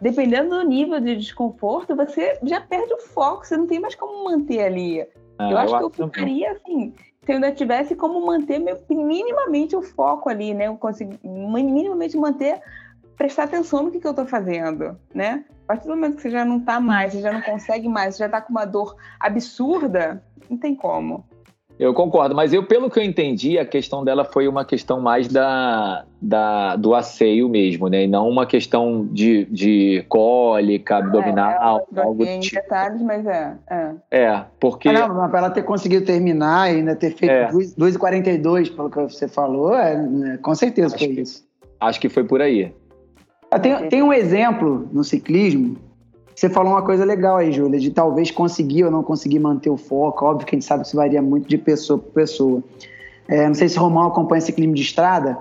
dependendo 0.00 0.50
do 0.50 0.62
nível 0.62 1.00
de 1.00 1.16
desconforto, 1.16 1.96
você 1.96 2.38
já 2.42 2.60
perde 2.60 2.92
o 2.92 3.00
foco, 3.00 3.46
você 3.46 3.56
não 3.56 3.66
tem 3.66 3.80
mais 3.80 3.94
como 3.94 4.24
manter 4.24 4.62
ali. 4.62 5.06
Ah, 5.38 5.50
eu 5.50 5.58
acho 5.58 5.76
eu 5.76 5.90
que 5.90 6.02
eu 6.02 6.06
ficaria 6.08 6.52
assim, 6.52 6.92
se 7.24 7.32
eu 7.32 7.36
ainda 7.36 7.52
tivesse 7.52 7.96
como 7.96 8.24
manter 8.24 8.58
meu, 8.58 8.78
minimamente 8.88 9.74
o 9.74 9.82
foco 9.82 10.28
ali, 10.28 10.52
né? 10.52 10.66
Eu 10.66 10.76
conseguir 10.76 11.18
minimamente 11.22 12.16
manter, 12.16 12.60
prestar 13.16 13.44
atenção 13.44 13.84
no 13.84 13.90
que, 13.90 14.00
que 14.00 14.06
eu 14.06 14.10
estou 14.10 14.26
fazendo, 14.26 14.98
né? 15.14 15.44
A 15.64 15.66
partir 15.68 15.84
do 15.86 15.96
momento 15.96 16.16
que 16.16 16.22
você 16.22 16.30
já 16.30 16.44
não 16.44 16.60
tá 16.60 16.78
mais, 16.78 17.12
você 17.12 17.20
já 17.20 17.32
não 17.32 17.40
consegue 17.40 17.88
mais, 17.88 18.14
você 18.14 18.24
já 18.24 18.28
tá 18.28 18.40
com 18.40 18.50
uma 18.50 18.66
dor 18.66 18.96
absurda, 19.18 20.22
não 20.48 20.58
tem 20.58 20.74
como. 20.74 21.24
Eu 21.78 21.92
concordo, 21.92 22.36
mas 22.36 22.52
eu, 22.52 22.64
pelo 22.64 22.88
que 22.88 23.00
eu 23.00 23.02
entendi, 23.02 23.58
a 23.58 23.66
questão 23.66 24.04
dela 24.04 24.24
foi 24.24 24.46
uma 24.46 24.64
questão 24.64 25.00
mais 25.00 25.26
da, 25.26 26.04
da 26.22 26.76
do 26.76 26.94
asseio 26.94 27.48
mesmo, 27.48 27.88
né? 27.88 28.04
E 28.04 28.06
não 28.06 28.28
uma 28.28 28.46
questão 28.46 29.08
de, 29.10 29.44
de 29.46 30.04
cólica, 30.08 30.98
abdominal, 30.98 31.84
é, 31.92 32.00
algo 32.00 32.24
em 32.24 32.38
tipo. 32.38 32.62
detalhes, 32.62 33.02
mas 33.02 33.26
é. 33.26 33.56
É, 33.68 33.94
é 34.18 34.44
porque. 34.60 34.88
Ah, 34.88 35.08
não, 35.08 35.28
para 35.28 35.38
ela 35.38 35.50
ter 35.50 35.62
conseguido 35.62 36.06
terminar 36.06 36.72
e 36.72 36.76
ainda 36.76 36.94
ter 36.94 37.10
feito 37.10 37.32
é. 37.32 37.50
2,42, 37.50 38.74
pelo 38.74 38.88
que 38.88 39.02
você 39.02 39.26
falou, 39.26 39.74
é, 39.74 39.96
né, 39.96 40.38
com 40.40 40.54
certeza 40.54 40.94
acho 40.94 41.04
foi 41.04 41.14
que, 41.14 41.20
isso. 41.22 41.44
Acho 41.80 42.00
que 42.00 42.08
foi 42.08 42.22
por 42.22 42.40
aí. 42.40 42.72
Ah, 43.54 43.58
tem, 43.60 43.88
tem 43.88 44.02
um 44.02 44.12
exemplo 44.12 44.88
no 44.92 45.04
ciclismo. 45.04 45.76
Você 46.34 46.48
falou 46.48 46.72
uma 46.72 46.82
coisa 46.82 47.04
legal 47.04 47.36
aí, 47.36 47.52
Júlia, 47.52 47.78
de 47.78 47.88
talvez 47.88 48.32
conseguir 48.32 48.82
ou 48.82 48.90
não 48.90 49.00
conseguir 49.00 49.38
manter 49.38 49.70
o 49.70 49.76
foco. 49.76 50.24
Óbvio 50.24 50.44
que 50.44 50.56
a 50.56 50.58
gente 50.58 50.66
sabe 50.66 50.82
que 50.82 50.88
isso 50.88 50.96
varia 50.96 51.22
muito 51.22 51.48
de 51.48 51.56
pessoa 51.56 51.96
para 51.96 52.10
pessoa. 52.10 52.60
É, 53.28 53.46
não 53.46 53.54
sei 53.54 53.68
se 53.68 53.78
o 53.78 53.80
Romão 53.80 54.08
acompanha 54.08 54.40
ciclismo 54.40 54.74
de 54.74 54.82
estrada. 54.82 55.38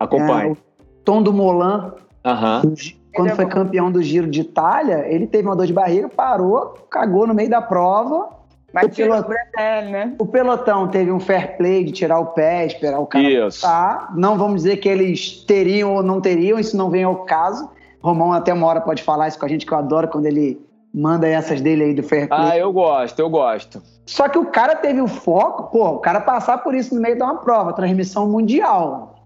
Acompanha. 0.00 0.48
É, 0.48 0.50
o 0.50 0.56
Tom 1.04 1.22
do 1.22 1.32
Molan, 1.32 1.94
uhum. 2.24 2.74
quando 3.14 3.30
foi 3.36 3.46
campeão 3.46 3.92
do 3.92 4.02
Giro 4.02 4.28
de 4.28 4.40
Itália, 4.40 5.06
ele 5.06 5.28
teve 5.28 5.46
uma 5.46 5.54
dor 5.54 5.68
de 5.68 5.72
barriga, 5.72 6.08
parou, 6.08 6.74
cagou 6.90 7.28
no 7.28 7.34
meio 7.34 7.48
da 7.48 7.62
prova 7.62 8.28
Mas 8.72 8.98
o, 8.98 9.90
né? 9.90 10.14
o 10.18 10.26
pelotão 10.26 10.88
teve 10.88 11.10
um 11.10 11.20
fair 11.20 11.56
play 11.56 11.84
de 11.84 11.92
tirar 11.92 12.18
o 12.18 12.26
pé, 12.26 12.66
esperar 12.66 12.98
o 12.98 13.06
cara 13.06 13.24
isso. 13.24 13.62
Tá. 13.62 14.12
Não 14.14 14.36
vamos 14.36 14.62
dizer 14.62 14.76
que 14.78 14.88
eles 14.88 15.44
teriam 15.44 15.94
ou 15.94 16.02
não 16.02 16.20
teriam, 16.20 16.58
isso 16.58 16.76
não 16.76 16.90
vem 16.90 17.04
ao 17.04 17.24
caso. 17.24 17.70
Romão 18.02 18.32
até 18.32 18.52
uma 18.52 18.66
hora 18.66 18.80
pode 18.80 19.02
falar 19.02 19.28
isso 19.28 19.38
com 19.38 19.46
a 19.46 19.48
gente, 19.48 19.64
que 19.64 19.72
eu 19.72 19.78
adoro 19.78 20.08
quando 20.08 20.26
ele 20.26 20.60
manda 20.92 21.26
essas 21.26 21.60
dele 21.60 21.84
aí 21.84 21.94
do 21.94 22.02
fair 22.02 22.28
play. 22.28 22.40
Ah, 22.40 22.58
eu 22.58 22.72
gosto, 22.72 23.18
eu 23.18 23.28
gosto. 23.28 23.82
Só 24.06 24.28
que 24.28 24.38
o 24.38 24.46
cara 24.46 24.76
teve 24.76 25.00
o 25.00 25.08
foco, 25.08 25.70
pô, 25.70 25.88
o 25.88 25.98
cara 25.98 26.20
passar 26.20 26.58
por 26.58 26.74
isso 26.74 26.94
no 26.94 27.00
meio 27.00 27.16
de 27.16 27.22
uma 27.22 27.36
prova, 27.36 27.72
transmissão 27.72 28.28
mundial, 28.28 29.16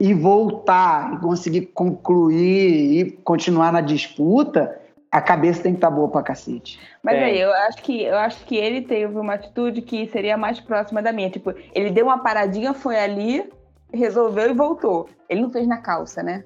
e 0.00 0.12
voltar, 0.12 1.14
e 1.14 1.18
conseguir 1.18 1.66
concluir 1.66 2.98
e 2.98 3.10
continuar 3.22 3.72
na 3.72 3.80
disputa, 3.80 4.79
a 5.10 5.20
cabeça 5.20 5.62
tem 5.62 5.72
que 5.72 5.78
estar 5.78 5.90
tá 5.90 5.94
boa 5.94 6.08
pra 6.08 6.22
cacete. 6.22 6.78
Mas 7.02 7.16
é. 7.16 7.24
aí, 7.24 7.40
eu 7.40 7.52
acho, 7.52 7.82
que, 7.82 8.02
eu 8.02 8.16
acho 8.16 8.44
que 8.44 8.56
ele 8.56 8.82
teve 8.82 9.18
uma 9.18 9.34
atitude 9.34 9.82
que 9.82 10.06
seria 10.08 10.36
mais 10.36 10.60
próxima 10.60 11.02
da 11.02 11.12
minha. 11.12 11.28
Tipo, 11.30 11.52
ele 11.74 11.90
deu 11.90 12.06
uma 12.06 12.18
paradinha, 12.18 12.72
foi 12.72 12.98
ali, 12.98 13.50
resolveu 13.92 14.50
e 14.50 14.54
voltou. 14.54 15.08
Ele 15.28 15.42
não 15.42 15.50
fez 15.50 15.66
na 15.66 15.78
calça, 15.78 16.22
né? 16.22 16.44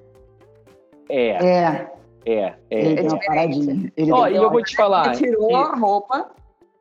É. 1.08 1.28
É. 1.30 1.90
É, 2.26 2.40
é. 2.40 2.54
Ele 2.70 3.00
é 3.00 3.02
deu 3.02 3.12
uma 3.12 3.20
paradinha. 3.20 3.92
Ele 3.94 4.12
Ó, 4.12 4.26
e 4.28 4.36
eu 4.36 4.50
vou 4.50 4.62
te 4.62 4.74
falar. 4.74 5.08
Ele 5.08 5.16
tirou 5.16 5.50
e... 5.50 5.54
a 5.54 5.74
roupa, 5.74 6.30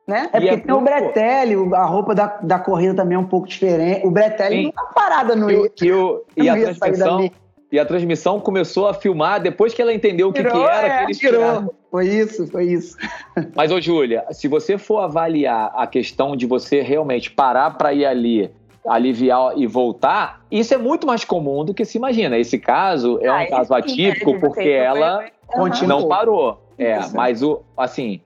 né? 0.06 0.30
É 0.32 0.40
porque 0.40 0.54
é 0.54 0.56
tem 0.56 0.74
o 0.74 0.80
Bretelli, 0.80 1.74
a 1.74 1.84
roupa 1.84 2.14
da, 2.14 2.26
da 2.42 2.58
corrida 2.58 2.94
também 2.94 3.16
é 3.16 3.18
um 3.18 3.26
pouco 3.26 3.46
diferente. 3.46 4.06
O 4.06 4.10
Bretelli 4.10 4.64
não 4.64 4.72
tá 4.72 4.84
parada 4.94 5.36
no 5.36 5.50
e, 5.50 5.70
e, 5.82 5.92
o, 5.92 6.24
e 6.34 6.48
a 6.48 6.54
transmissão 6.54 7.30
e 7.74 7.78
a 7.80 7.84
transmissão 7.84 8.38
começou 8.38 8.86
a 8.86 8.94
filmar 8.94 9.42
depois 9.42 9.74
que 9.74 9.82
ela 9.82 9.92
entendeu 9.92 10.28
o 10.28 10.32
que, 10.32 10.44
tirou, 10.44 10.62
que 10.62 10.68
era 10.70 10.86
é, 10.86 10.98
que 10.98 11.04
eles 11.06 11.18
tirou. 11.18 11.40
Tiraram. 11.40 11.70
Foi 11.90 12.06
isso, 12.06 12.46
foi 12.46 12.66
isso. 12.66 12.96
Mas, 13.52 13.72
ô 13.72 13.80
Júlia, 13.80 14.24
se 14.30 14.46
você 14.46 14.78
for 14.78 15.00
avaliar 15.00 15.72
a 15.74 15.84
questão 15.84 16.36
de 16.36 16.46
você 16.46 16.82
realmente 16.82 17.32
parar 17.32 17.72
para 17.72 17.92
ir 17.92 18.06
ali, 18.06 18.48
aliviar 18.86 19.58
e 19.58 19.66
voltar, 19.66 20.44
isso 20.52 20.72
é 20.72 20.78
muito 20.78 21.04
mais 21.04 21.24
comum 21.24 21.64
do 21.64 21.74
que 21.74 21.84
se 21.84 21.98
imagina. 21.98 22.38
Esse 22.38 22.60
caso 22.60 23.18
é 23.20 23.26
ah, 23.26 23.40
um 23.40 23.46
caso 23.48 23.74
atípico 23.74 24.38
porque 24.38 24.68
ela 24.68 25.24
uhum. 25.56 25.88
não 25.88 26.06
parou. 26.06 26.62
É, 26.78 27.00
isso. 27.00 27.16
mas 27.16 27.42
o 27.42 27.60
assim, 27.76 28.20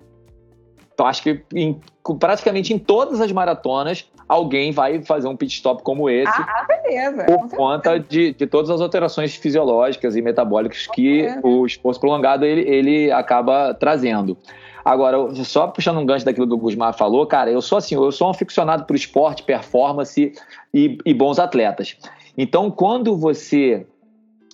então 0.98 1.06
acho 1.06 1.22
que 1.22 1.40
em, 1.54 1.80
praticamente 2.18 2.74
em 2.74 2.78
todas 2.78 3.20
as 3.20 3.30
maratonas 3.30 4.10
alguém 4.28 4.72
vai 4.72 5.00
fazer 5.00 5.28
um 5.28 5.36
pit 5.36 5.54
stop 5.54 5.80
como 5.84 6.10
esse. 6.10 6.26
Ah, 6.26 6.66
beleza. 6.66 7.24
Por 7.24 7.48
conta 7.50 8.00
de, 8.00 8.32
de 8.32 8.46
todas 8.48 8.68
as 8.68 8.80
alterações 8.80 9.36
fisiológicas 9.36 10.16
e 10.16 10.20
metabólicas 10.20 10.88
que 10.88 11.28
o 11.44 11.64
esforço 11.64 12.00
prolongado 12.00 12.44
ele, 12.44 12.62
ele 12.62 13.12
acaba 13.12 13.72
trazendo. 13.74 14.36
Agora, 14.84 15.32
só 15.44 15.68
puxando 15.68 15.98
um 15.98 16.04
gancho 16.04 16.24
daquilo 16.24 16.46
do 16.46 16.58
Gusmar 16.58 16.92
falou, 16.98 17.24
cara, 17.28 17.48
eu 17.48 17.62
sou 17.62 17.78
assim, 17.78 17.94
eu 17.94 18.10
sou 18.10 18.26
um 18.26 18.30
aficionado 18.32 18.84
por 18.84 18.96
esporte, 18.96 19.44
performance 19.44 20.32
e, 20.74 20.98
e 21.06 21.14
bons 21.14 21.38
atletas. 21.38 21.96
Então, 22.36 22.72
quando 22.72 23.16
você. 23.16 23.86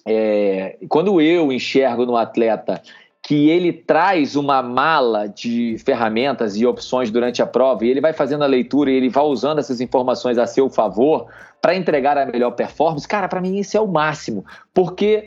É, 0.07 0.77
quando 0.91 1.23
eu 1.23 1.51
enxergo 1.51 2.05
no 2.05 2.19
atleta 2.19 2.83
que 3.27 3.49
ele 3.49 3.73
traz 3.73 4.37
uma 4.37 4.63
mala 4.63 5.27
de 5.27 5.79
ferramentas 5.79 6.57
e 6.57 6.67
opções 6.67 7.11
durante 7.11 7.41
a 7.41 7.47
prova 7.47 7.83
e 7.83 7.89
ele 7.89 8.01
vai 8.01 8.13
fazendo 8.13 8.45
a 8.45 8.47
leitura 8.47 8.91
e 8.91 8.95
ele 8.95 9.09
vai 9.09 9.25
usando 9.25 9.59
essas 9.59 9.81
informações 9.81 10.37
a 10.37 10.47
seu 10.47 10.69
favor 10.69 11.27
para 11.61 11.75
entregar 11.75 12.19
a 12.19 12.27
melhor 12.27 12.51
performance, 12.51 13.09
cara, 13.09 13.27
para 13.27 13.41
mim 13.41 13.59
isso 13.59 13.75
é 13.79 13.81
o 13.81 13.89
máximo, 13.89 14.45
porque 14.75 15.27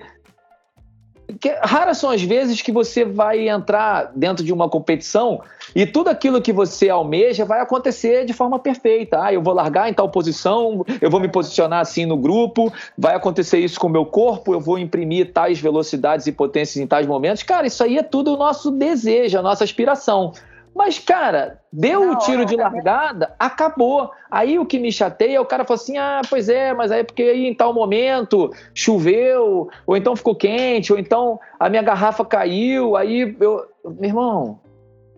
que 1.40 1.50
raras 1.62 1.98
são 1.98 2.10
as 2.10 2.22
vezes 2.22 2.62
que 2.62 2.72
você 2.72 3.04
vai 3.04 3.50
entrar 3.50 4.12
dentro 4.16 4.44
de 4.44 4.54
uma 4.54 4.70
competição 4.70 5.42
e 5.76 5.86
tudo 5.86 6.10
aquilo 6.10 6.42
que 6.42 6.54
você 6.54 6.90
almeja 6.90 7.44
vai 7.44 7.60
acontecer 7.60 8.26
de 8.26 8.34
forma 8.34 8.58
perfeita. 8.58 9.22
Ah, 9.22 9.34
eu 9.34 9.42
vou 9.42 9.54
largar 9.54 9.90
em 9.90 9.94
tal 9.94 10.10
posição, 10.10 10.86
eu 11.02 11.10
vou 11.10 11.20
me 11.20 11.28
posicionar 11.28 11.82
assim 11.82 12.06
no 12.06 12.18
grupo, 12.18 12.72
vai 12.98 13.16
acontecer 13.16 13.60
isso 13.60 13.80
com 13.80 13.88
o 13.88 13.90
meu 13.90 14.06
corpo, 14.06 14.54
eu 14.54 14.60
vou 14.60 14.80
imprimir 14.80 15.34
tais 15.34 15.60
velocidades 15.60 16.28
e 16.28 16.32
potências 16.32 16.78
em 16.78 16.88
tais 16.88 17.06
momentos. 17.06 17.44
Cara, 17.44 17.68
isso 17.68 17.84
aí 17.84 17.98
é 17.98 18.04
tudo 18.04 18.34
o 18.34 18.38
nosso 18.38 18.72
desejo, 18.72 19.38
a 19.38 19.42
nossa 19.42 19.64
aspiração. 19.64 20.32
Mas, 20.78 21.00
cara, 21.00 21.60
deu 21.74 22.12
o 22.12 22.20
tiro 22.20 22.46
de 22.46 22.56
largada, 22.56 23.34
acabou. 23.40 24.12
Aí 24.30 24.60
o 24.60 24.66
que 24.66 24.78
me 24.78 24.92
chateia, 24.92 25.42
o 25.42 25.46
cara 25.46 25.66
fala 25.66 25.80
assim: 25.80 25.98
ah, 25.98 26.22
pois 26.30 26.48
é, 26.50 26.72
mas 26.72 26.92
aí 26.92 27.04
porque 27.04 27.24
aí 27.24 27.48
em 27.48 27.56
tal 27.56 27.74
momento 27.74 28.52
choveu, 28.76 29.68
ou 29.88 29.98
então 29.98 30.16
ficou 30.16 30.36
quente, 30.36 30.94
ou 30.94 31.00
então 31.00 31.40
a 31.60 31.68
minha 31.68 31.82
garrafa 31.82 32.24
caiu, 32.24 32.96
aí 32.96 33.36
eu. 33.40 33.66
Meu 33.84 34.10
irmão, 34.10 34.60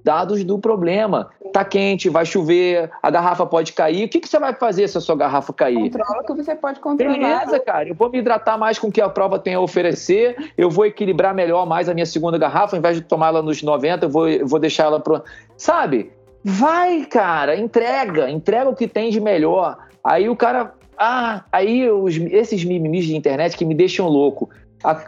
dados 0.10 0.44
do 0.44 0.58
problema. 0.58 1.30
Tá 1.54 1.64
quente, 1.64 2.10
vai 2.10 2.26
chover, 2.26 2.90
a 3.02 3.12
garrafa 3.12 3.46
pode 3.46 3.74
cair. 3.74 4.06
O 4.06 4.10
que, 4.10 4.20
que 4.20 4.28
você 4.28 4.40
vai 4.40 4.56
fazer 4.56 4.88
se 4.88 4.98
a 4.98 5.02
sua 5.02 5.16
garrafa 5.16 5.54
cair? 5.54 5.92
Controla 5.92 6.24
que 6.24 6.34
você 6.34 6.56
pode 6.56 6.80
controlar. 6.80 7.14
Beleza, 7.14 7.60
cara. 7.60 7.90
Eu 7.90 7.94
vou 7.94 8.10
me 8.10 8.18
hidratar 8.18 8.58
mais 8.58 8.80
com 8.80 8.88
o 8.88 8.92
que 8.92 9.00
a 9.00 9.08
prova 9.08 9.38
tem 9.38 9.54
a 9.54 9.60
oferecer. 9.60 10.52
Eu 10.58 10.68
vou 10.68 10.88
equilibrar 10.88 11.36
melhor 11.36 11.68
mais 11.68 11.88
a 11.88 11.94
minha 11.94 12.08
segunda 12.08 12.40
garrafa. 12.40 12.76
Ao 12.76 12.80
invés 12.80 12.96
de 12.96 13.04
tomar 13.04 13.28
ela 13.28 13.44
nos 13.44 13.62
90, 13.62 14.08
eu 14.08 14.10
vou, 14.10 14.28
eu 14.28 14.48
vou 14.48 14.60
deixar 14.60 14.86
ela 14.86 15.00
pro. 15.00 15.24
Sabe? 15.56 16.12
Vai, 16.44 17.06
cara, 17.06 17.56
entrega, 17.56 18.32
entrega 18.32 18.68
o 18.68 18.76
que 18.76 18.88
tem 18.88 19.12
de 19.12 19.22
melhor. 19.22 19.78
Aí 20.04 20.28
o 20.28 20.36
cara. 20.36 20.74
Ah, 20.98 21.44
aí 21.52 21.90
os, 21.90 22.18
esses 22.18 22.66
mimimis 22.66 23.06
de 23.06 23.16
internet 23.16 23.56
que 23.56 23.64
me 23.64 23.76
deixam 23.76 24.08
louco. 24.08 24.50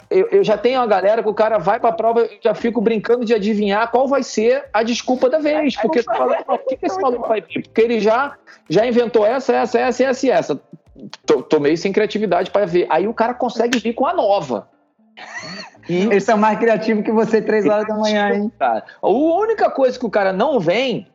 Eu, 0.10 0.28
eu, 0.28 0.44
já 0.44 0.58
tenho 0.58 0.80
uma 0.80 0.88
galera 0.88 1.24
que 1.24 1.30
o 1.30 1.34
cara 1.34 1.58
vai 1.58 1.80
pra 1.80 1.94
prova, 1.94 2.22
eu 2.22 2.30
já 2.42 2.54
fico 2.54 2.82
brincando 2.82 3.24
de 3.24 3.34
adivinhar 3.34 3.90
qual 3.90 4.06
vai 4.06 4.22
ser 4.22 4.66
a 4.74 4.84
desculpa 4.84 5.30
da 5.30 5.40
vez. 5.40 5.78
Porque 5.78 6.04
tu 6.04 6.06
fala, 6.06 6.44
por 6.44 6.60
que, 6.66 6.76
que 6.76 6.86
esse 6.86 7.00
maluco 7.00 7.28
vai 7.28 7.42
vir? 7.42 7.64
Porque 7.64 7.82
ele 7.82 8.00
já, 8.00 8.36
já 8.70 8.86
inventou 8.86 9.26
essa, 9.26 9.54
essa, 9.54 9.80
essa, 9.80 10.04
essa 10.04 10.28
e 10.28 10.30
essa. 10.30 10.62
Tomei 11.50 11.78
sem 11.78 11.94
criatividade 11.94 12.52
para 12.52 12.66
ver. 12.66 12.86
Aí 12.90 13.08
o 13.08 13.14
cara 13.14 13.34
consegue 13.34 13.80
vir 13.80 13.94
com 13.94 14.06
a 14.06 14.14
nova. 14.14 14.68
E... 15.88 16.04
Eles 16.12 16.26
são 16.26 16.38
mais 16.38 16.60
criativos 16.60 17.06
que 17.06 17.12
você 17.12 17.42
três 17.42 17.66
horas 17.66 17.88
da 17.88 17.96
manhã, 17.96 18.30
hein? 18.34 18.52
Cara. 18.60 18.84
A 19.02 19.10
única 19.10 19.70
coisa 19.72 19.98
que 19.98 20.06
o 20.06 20.10
cara 20.10 20.34
não 20.34 20.60
vem 20.60 21.08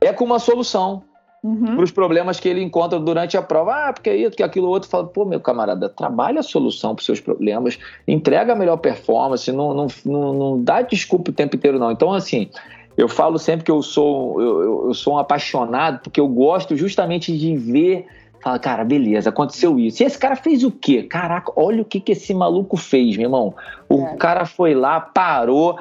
é 0.00 0.12
com 0.12 0.24
uma 0.24 0.38
solução 0.38 1.02
uhum. 1.42 1.76
para 1.76 1.84
os 1.84 1.90
problemas 1.90 2.40
que 2.40 2.48
ele 2.48 2.62
encontra 2.62 2.98
durante 2.98 3.36
a 3.36 3.42
prova. 3.42 3.88
Ah, 3.88 3.92
porque 3.92 4.12
isso, 4.14 4.30
porque 4.30 4.42
aquilo 4.42 4.68
outro. 4.68 4.88
Fala, 4.88 5.06
pô, 5.06 5.24
meu 5.24 5.40
camarada, 5.40 5.88
trabalha 5.88 6.40
a 6.40 6.42
solução 6.42 6.94
para 6.94 7.00
os 7.00 7.06
seus 7.06 7.20
problemas, 7.20 7.78
entrega 8.06 8.52
a 8.52 8.56
melhor 8.56 8.76
performance, 8.78 9.50
não, 9.52 9.74
não, 9.74 9.86
não, 10.04 10.32
não 10.32 10.62
dá 10.62 10.82
desculpa 10.82 11.30
o 11.30 11.34
tempo 11.34 11.56
inteiro, 11.56 11.78
não. 11.78 11.90
Então, 11.90 12.12
assim, 12.12 12.50
eu 12.96 13.08
falo 13.08 13.38
sempre 13.38 13.64
que 13.64 13.70
eu 13.70 13.82
sou, 13.82 14.40
eu, 14.40 14.86
eu 14.88 14.94
sou 14.94 15.14
um 15.14 15.18
apaixonado, 15.18 16.00
porque 16.00 16.20
eu 16.20 16.28
gosto 16.28 16.76
justamente 16.76 17.36
de 17.36 17.56
ver 17.56 18.06
Fala, 18.40 18.58
cara, 18.58 18.84
beleza, 18.84 19.30
aconteceu 19.30 19.78
isso. 19.78 20.02
E 20.02 20.06
esse 20.06 20.18
cara 20.18 20.36
fez 20.36 20.62
o 20.62 20.70
quê? 20.70 21.02
Caraca, 21.02 21.52
olha 21.56 21.82
o 21.82 21.84
que, 21.84 21.98
que 21.98 22.12
esse 22.12 22.32
maluco 22.32 22.76
fez, 22.76 23.16
meu 23.16 23.26
irmão. 23.26 23.54
O 23.88 24.02
é. 24.02 24.16
cara 24.16 24.44
foi 24.46 24.74
lá, 24.74 25.00
parou, 25.00 25.78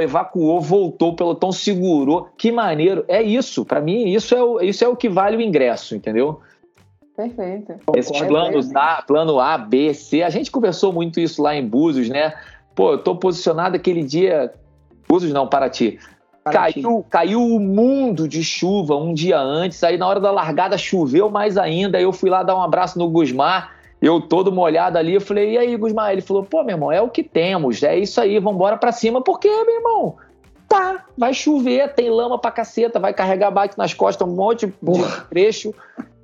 evacuou, 0.00 0.60
voltou, 0.60 1.10
o 1.10 1.16
pelotão 1.16 1.52
segurou. 1.52 2.28
Que 2.36 2.50
maneiro. 2.50 3.04
É 3.08 3.22
isso. 3.22 3.64
Para 3.64 3.80
mim, 3.80 4.08
isso 4.08 4.34
é, 4.34 4.42
o, 4.42 4.60
isso 4.60 4.84
é 4.84 4.88
o 4.88 4.96
que 4.96 5.08
vale 5.08 5.36
o 5.36 5.40
ingresso, 5.40 5.94
entendeu? 5.94 6.40
Perfeito. 7.16 7.74
Esses 7.94 8.20
planos 8.22 8.74
A, 8.74 9.02
plano 9.02 9.40
A, 9.40 9.56
B, 9.56 9.94
C. 9.94 10.22
A 10.22 10.30
gente 10.30 10.50
conversou 10.50 10.92
muito 10.92 11.18
isso 11.18 11.42
lá 11.42 11.54
em 11.54 11.66
Búzios, 11.66 12.08
né? 12.08 12.34
Pô, 12.74 12.92
eu 12.92 12.98
tô 12.98 13.16
posicionado 13.16 13.76
aquele 13.76 14.02
dia. 14.02 14.52
Búzios 15.08 15.32
não, 15.32 15.46
Paraty. 15.46 15.98
Caiu, 16.44 17.04
caiu 17.10 17.42
o 17.42 17.58
mundo 17.58 18.28
de 18.28 18.44
chuva 18.44 18.96
um 18.96 19.12
dia 19.12 19.38
antes, 19.38 19.82
aí 19.82 19.98
na 19.98 20.06
hora 20.06 20.20
da 20.20 20.30
largada 20.30 20.78
choveu 20.78 21.28
mais 21.28 21.58
ainda. 21.58 21.98
Aí 21.98 22.04
eu 22.04 22.12
fui 22.12 22.30
lá 22.30 22.42
dar 22.44 22.54
um 22.54 22.62
abraço 22.62 22.98
no 22.98 23.08
Gusmar 23.08 23.75
eu 24.00 24.20
todo 24.20 24.52
molhado 24.52 24.98
ali, 24.98 25.14
eu 25.14 25.20
falei, 25.20 25.52
e 25.52 25.58
aí, 25.58 25.76
Gusmar? 25.76 26.12
Ele 26.12 26.20
falou, 26.20 26.44
pô, 26.44 26.62
meu 26.62 26.74
irmão, 26.74 26.92
é 26.92 27.00
o 27.00 27.08
que 27.08 27.22
temos, 27.22 27.82
é 27.82 27.98
isso 27.98 28.20
aí, 28.20 28.38
vambora 28.38 28.76
pra 28.76 28.92
cima, 28.92 29.22
porque, 29.22 29.48
meu 29.48 29.76
irmão, 29.76 30.16
tá, 30.68 31.04
vai 31.16 31.32
chover, 31.32 31.94
tem 31.94 32.10
lama 32.10 32.38
pra 32.38 32.50
caceta, 32.50 32.98
vai 32.98 33.14
carregar 33.14 33.50
bike 33.50 33.78
nas 33.78 33.94
costas, 33.94 34.28
um 34.28 34.34
monte 34.34 34.66
de 34.66 34.72
trecho, 35.30 35.74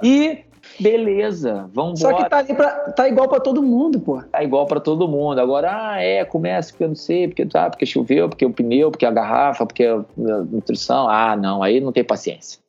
e 0.02 0.44
beleza, 0.78 1.68
vambora. 1.72 1.96
Só 1.96 2.12
que 2.12 2.28
tá, 2.28 2.38
ali 2.38 2.54
pra, 2.54 2.70
tá 2.92 3.08
igual 3.08 3.28
para 3.28 3.40
todo 3.40 3.62
mundo, 3.62 4.00
pô. 4.00 4.22
Tá 4.22 4.42
igual 4.42 4.66
para 4.66 4.80
todo 4.80 5.08
mundo. 5.08 5.40
Agora, 5.40 5.92
ah, 5.92 6.00
é, 6.00 6.24
começa 6.24 6.70
porque 6.70 6.84
eu 6.84 6.88
não 6.88 6.94
sei, 6.94 7.28
porque 7.28 7.44
tá, 7.46 7.68
porque 7.68 7.86
choveu, 7.86 8.28
porque 8.28 8.44
o 8.44 8.52
pneu, 8.52 8.90
porque 8.90 9.06
a 9.06 9.10
garrafa, 9.10 9.66
porque 9.66 9.84
a 9.84 10.04
nutrição. 10.16 11.08
Ah, 11.08 11.36
não, 11.36 11.62
aí 11.62 11.80
não 11.80 11.92
tem 11.92 12.04
paciência. 12.04 12.61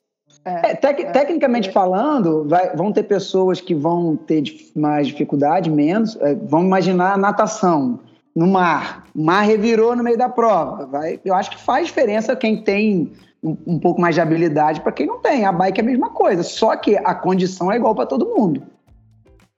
É, 0.46 0.72
é, 0.72 0.76
tec, 0.76 1.00
é, 1.00 1.06
tecnicamente 1.06 1.72
falando, 1.72 2.48
vai, 2.48 2.76
vão 2.76 2.92
ter 2.92 3.04
pessoas 3.04 3.62
que 3.62 3.74
vão 3.74 4.16
ter 4.16 4.44
mais 4.76 5.08
dificuldade, 5.08 5.70
menos. 5.70 6.18
É, 6.22 6.36
vamos 6.36 6.68
imaginar 6.68 7.14
a 7.14 7.18
natação 7.18 8.00
no 8.36 8.48
mar. 8.48 9.06
O 9.16 9.24
mar 9.24 9.42
revirou 9.42 9.96
no 9.96 10.04
meio 10.04 10.18
da 10.18 10.28
prova. 10.28 10.86
Vai, 10.86 11.20
eu 11.24 11.34
acho 11.34 11.52
que 11.52 11.62
faz 11.62 11.88
diferença 11.88 12.36
quem 12.36 12.62
tem 12.62 13.14
um, 13.42 13.56
um 13.66 13.80
pouco 13.80 14.02
mais 14.02 14.16
de 14.16 14.22
habilidade 14.22 14.82
para 14.82 14.92
quem 14.92 15.06
não 15.06 15.20
tem. 15.20 15.46
A 15.46 15.52
bike 15.52 15.80
é 15.80 15.84
a 15.84 15.86
mesma 15.86 16.10
coisa, 16.10 16.44
só 16.44 16.76
que 16.76 16.98
a 16.98 17.16
condição 17.16 17.72
é 17.72 17.78
igual 17.78 17.96
para 17.96 18.06
todo 18.06 18.36
mundo. 18.36 18.64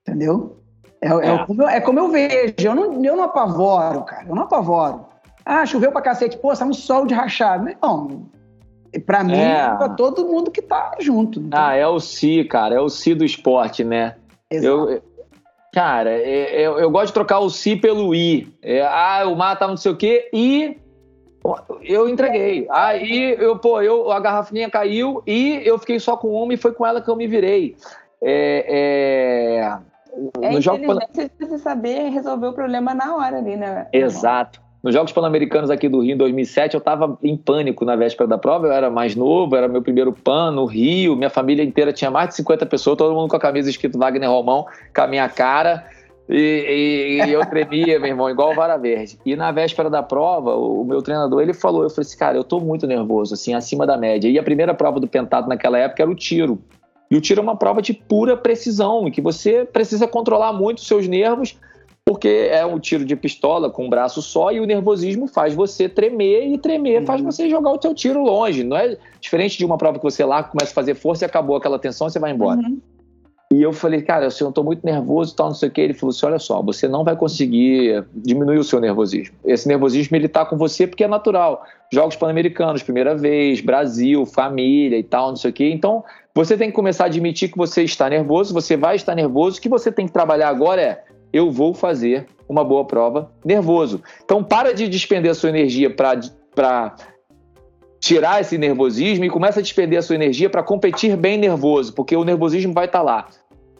Entendeu? 0.02 0.58
É, 1.02 1.08
é. 1.08 1.36
é, 1.36 1.46
como 1.46 1.62
eu, 1.64 1.70
é 1.70 1.82
como 1.82 2.00
eu 2.00 2.10
vejo. 2.10 2.54
Eu 2.60 2.76
não, 2.76 3.04
eu 3.04 3.16
não 3.16 3.24
apavoro, 3.24 4.04
cara. 4.04 4.26
Eu 4.28 4.36
não 4.36 4.44
apavoro. 4.44 5.06
Ah, 5.44 5.66
choveu 5.66 5.92
pra 5.92 6.02
cacete. 6.02 6.38
Pô, 6.38 6.56
saiu 6.56 6.70
um 6.70 6.74
sol 6.74 7.06
de 7.06 7.14
rachado. 7.14 7.70
Não, 7.82 8.28
Pra 9.00 9.24
mim, 9.24 9.38
é. 9.38 9.76
pra 9.76 9.90
todo 9.90 10.26
mundo 10.26 10.52
que 10.52 10.62
tá 10.62 10.96
junto. 11.00 11.40
Então. 11.40 11.60
Ah, 11.60 11.76
é 11.76 11.88
o 11.88 12.00
Si, 12.00 12.44
cara. 12.46 12.76
É 12.76 12.80
o 12.80 12.90
Si 12.90 13.14
do 13.14 13.26
esporte, 13.26 13.84
né? 13.84 14.16
Exato. 14.50 14.90
Eu, 14.90 15.02
cara, 15.74 16.12
é, 16.12 16.62
eu, 16.62 16.80
eu, 16.80 16.90
gosto 16.90 17.08
de 17.08 17.14
trocar 17.14 17.40
o 17.40 17.50
Si 17.50 17.76
pelo 17.76 18.14
I. 18.14 18.48
É, 18.62 18.82
ah, 18.82 19.24
o 19.28 19.36
mar 19.36 19.58
tá 19.58 19.68
não 19.68 19.78
sei 19.78 19.92
o 19.92 19.98
quê 19.98 20.30
e 20.32 20.78
eu 21.84 22.10
entreguei. 22.10 22.68
Aí, 22.72 23.36
eu, 23.40 23.58
pô, 23.58 23.82
eu, 23.82 24.12
a 24.12 24.20
garrafinha 24.20 24.70
caiu 24.70 25.22
e 25.28 25.62
eu 25.64 25.78
fiquei 25.78 26.00
só 26.00 26.18
com 26.18 26.30
uma 26.30 26.54
e 26.54 26.58
foi 26.58 26.74
com 26.74 26.86
ela 26.86 27.02
que 27.02 27.10
eu 27.10 27.16
me 27.16 27.28
virei. 27.28 27.76
É, 28.22 29.78
é, 30.42 30.48
é 30.48 30.52
no 30.52 30.62
jogo 30.62 30.84
você 30.86 31.58
saber 31.60 32.10
resolver 32.10 32.48
o 32.48 32.54
problema 32.54 32.94
na 32.94 33.16
hora 33.16 33.38
ali, 33.38 33.56
né? 33.56 33.88
Exato. 33.94 34.65
Nos 34.86 34.94
Jogos 34.94 35.12
Pan-Americanos 35.12 35.72
aqui 35.72 35.90
do 35.90 36.00
Rio 36.02 36.14
em 36.14 36.18
2007, 36.18 36.76
eu 36.76 36.78
estava 36.78 37.18
em 37.24 37.36
pânico 37.36 37.84
na 37.84 37.96
véspera 37.96 38.28
da 38.28 38.38
prova. 38.38 38.68
Eu 38.68 38.72
era 38.72 38.88
mais 38.88 39.16
novo, 39.16 39.56
era 39.56 39.68
meu 39.68 39.82
primeiro 39.82 40.14
PAN 40.14 40.52
no 40.52 40.66
Rio. 40.66 41.16
Minha 41.16 41.32
família 41.32 41.64
inteira 41.64 41.92
tinha 41.92 42.12
mais 42.12 42.30
de 42.30 42.36
50 42.36 42.68
pessoas, 42.68 42.96
todo 42.96 43.16
mundo 43.16 43.28
com 43.28 43.36
a 43.36 43.40
camisa 43.40 43.68
escrito 43.68 43.98
Wagner 43.98 44.30
Romão, 44.30 44.68
com 44.96 45.02
a 45.02 45.08
minha 45.08 45.28
cara. 45.28 45.88
E, 46.30 47.18
e, 47.20 47.26
e, 47.26 47.34
eu 47.34 47.44
tremia, 47.48 47.98
meu 48.00 48.10
irmão, 48.10 48.30
igual 48.30 48.54
vara 48.54 48.78
verde. 48.78 49.18
E 49.26 49.36
na 49.36 49.52
véspera 49.52 49.90
da 49.90 50.04
prova, 50.04 50.54
o, 50.56 50.82
o 50.82 50.86
meu 50.86 51.02
treinador, 51.02 51.42
ele 51.42 51.56
falou, 51.56 51.82
eu 51.82 51.90
falei 51.90 52.08
assim, 52.08 52.18
cara, 52.20 52.38
eu 52.38 52.44
tô 52.44 52.60
muito 52.60 52.86
nervoso, 52.86 53.34
assim, 53.34 53.56
acima 53.56 53.88
da 53.88 53.98
média. 53.98 54.30
E 54.30 54.38
a 54.38 54.44
primeira 54.44 54.76
prova 54.76 55.00
do 55.00 55.08
pentado 55.08 55.50
naquela 55.50 55.80
época 55.80 56.04
era 56.04 56.12
o 56.12 56.16
tiro. 56.16 56.62
E 57.10 57.18
o 57.18 57.22
tiro 57.22 57.40
é 57.40 57.44
uma 57.44 57.56
prova 57.56 57.82
de 57.82 57.92
pura 57.92 58.38
precisão, 58.38 59.08
em 59.08 59.12
que 59.12 59.20
você 59.20 59.66
precisa 59.66 60.08
controlar 60.08 60.54
muito 60.54 60.78
os 60.78 60.86
seus 60.86 61.08
nervos 61.08 61.58
porque 62.06 62.50
é 62.52 62.64
um 62.64 62.80
tiro 62.80 63.04
de 63.04 63.16
pistola 63.16 63.68
com 63.72 63.88
um 63.88 63.90
braço 63.90 64.22
só 64.22 64.52
e 64.52 64.60
o 64.60 64.66
nervosismo 64.66 65.28
faz 65.28 65.56
você 65.56 65.90
tremer 65.90 66.48
e 66.48 66.58
tremer 66.60 67.00
uhum. 67.00 67.06
faz 67.08 67.20
você 67.20 67.50
jogar 67.50 67.72
o 67.72 67.82
seu 67.82 67.96
tiro 67.96 68.22
longe. 68.24 68.64
Não 68.64 68.78
é 68.78 68.96
diferente 69.20 69.58
de 69.58 69.66
uma 69.66 69.76
prova 69.76 69.98
que 69.98 70.04
você 70.04 70.24
lá 70.24 70.44
começa 70.44 70.72
a 70.72 70.76
fazer 70.76 70.94
força 70.94 71.26
e 71.26 71.28
acabou 71.28 71.56
aquela 71.56 71.80
tensão, 71.80 72.08
você 72.08 72.20
vai 72.20 72.32
embora. 72.32 72.60
Uhum. 72.60 72.80
E 73.52 73.62
eu 73.62 73.72
falei, 73.72 74.02
cara, 74.02 74.26
eu 74.26 74.30
estou 74.30 74.64
muito 74.64 74.86
nervoso 74.86 75.34
e 75.34 75.36
tal, 75.36 75.48
não 75.48 75.56
sei 75.56 75.70
o 75.70 75.72
que. 75.72 75.82
Ele 75.82 75.94
falou 75.94 76.12
assim: 76.12 76.26
olha 76.26 76.40
só, 76.40 76.62
você 76.62 76.88
não 76.88 77.04
vai 77.04 77.16
conseguir 77.16 78.04
diminuir 78.14 78.58
o 78.58 78.64
seu 78.64 78.80
nervosismo. 78.80 79.36
Esse 79.44 79.68
nervosismo 79.68 80.16
ele 80.16 80.28
tá 80.28 80.46
com 80.46 80.58
você 80.58 80.86
porque 80.86 81.04
é 81.04 81.08
natural. 81.08 81.64
Jogos 81.92 82.16
Pan-Americanos, 82.16 82.84
primeira 82.84 83.16
vez, 83.16 83.62
Brasil, 83.62 84.26
família 84.26 84.98
e 84.98 85.04
tal, 85.04 85.30
não 85.30 85.36
sei 85.36 85.52
o 85.52 85.54
que. 85.54 85.70
Então, 85.70 86.04
você 86.36 86.58
tem 86.58 86.70
que 86.70 86.76
começar 86.76 87.06
a 87.06 87.08
admitir 87.08 87.50
que 87.50 87.58
você 87.58 87.84
está 87.84 88.10
nervoso, 88.10 88.54
você 88.54 88.76
vai 88.76 88.96
estar 88.96 89.16
nervoso. 89.16 89.58
O 89.58 89.62
que 89.62 89.70
você 89.70 89.92
tem 89.92 90.06
que 90.06 90.12
trabalhar 90.12 90.50
agora 90.50 90.82
é 90.82 91.04
eu 91.36 91.52
vou 91.52 91.74
fazer 91.74 92.28
uma 92.48 92.64
boa 92.64 92.86
prova 92.86 93.30
nervoso. 93.44 94.02
Então, 94.24 94.42
para 94.42 94.74
de 94.74 94.88
despender 94.88 95.30
a 95.30 95.34
sua 95.34 95.50
energia 95.50 95.94
para 95.94 96.96
tirar 98.00 98.40
esse 98.40 98.58
nervosismo 98.58 99.26
e 99.26 99.30
começa 99.30 99.60
a 99.60 99.62
despender 99.62 100.00
a 100.00 100.02
sua 100.02 100.16
energia 100.16 100.50
para 100.50 100.64
competir 100.64 101.18
bem 101.18 101.38
nervoso, 101.38 101.94
porque 101.94 102.16
o 102.16 102.24
nervosismo 102.24 102.72
vai 102.72 102.86
estar 102.86 103.00
tá 103.00 103.04
lá. 103.04 103.28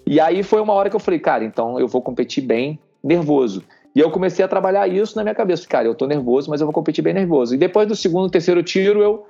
E 0.06 0.20
aí 0.20 0.44
foi 0.44 0.60
uma 0.60 0.74
hora 0.74 0.90
que 0.90 0.98
eu 0.98 1.00
falei, 1.00 1.18
cara, 1.18 1.46
então 1.46 1.80
eu 1.80 1.88
vou 1.88 2.02
competir 2.02 2.44
bem 2.44 2.78
nervoso. 3.02 3.64
E 3.96 4.02
eu 4.02 4.12
comecei 4.12 4.44
a 4.44 4.50
trabalhar 4.50 4.86
isso 4.90 5.16
na 5.16 5.24
minha 5.24 5.34
cabeça. 5.34 5.66
Cara, 5.66 5.88
eu 5.88 5.96
tô 5.96 6.06
nervoso, 6.06 6.50
mas 6.50 6.60
eu 6.60 6.68
vou 6.68 6.74
competir 6.74 7.02
bem 7.02 7.14
nervoso. 7.14 7.56
E 7.56 7.58
depois 7.58 7.88
do 7.88 7.96
segundo, 7.96 8.30
terceiro 8.30 8.62
tiro, 8.62 9.02
eu 9.02 9.26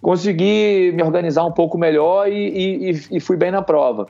consegui 0.00 0.90
me 0.94 1.02
organizar 1.02 1.44
um 1.44 1.52
pouco 1.52 1.76
melhor 1.76 2.32
e, 2.32 2.92
e, 2.92 3.16
e 3.18 3.20
fui 3.20 3.36
bem 3.36 3.50
na 3.50 3.60
prova. 3.60 4.06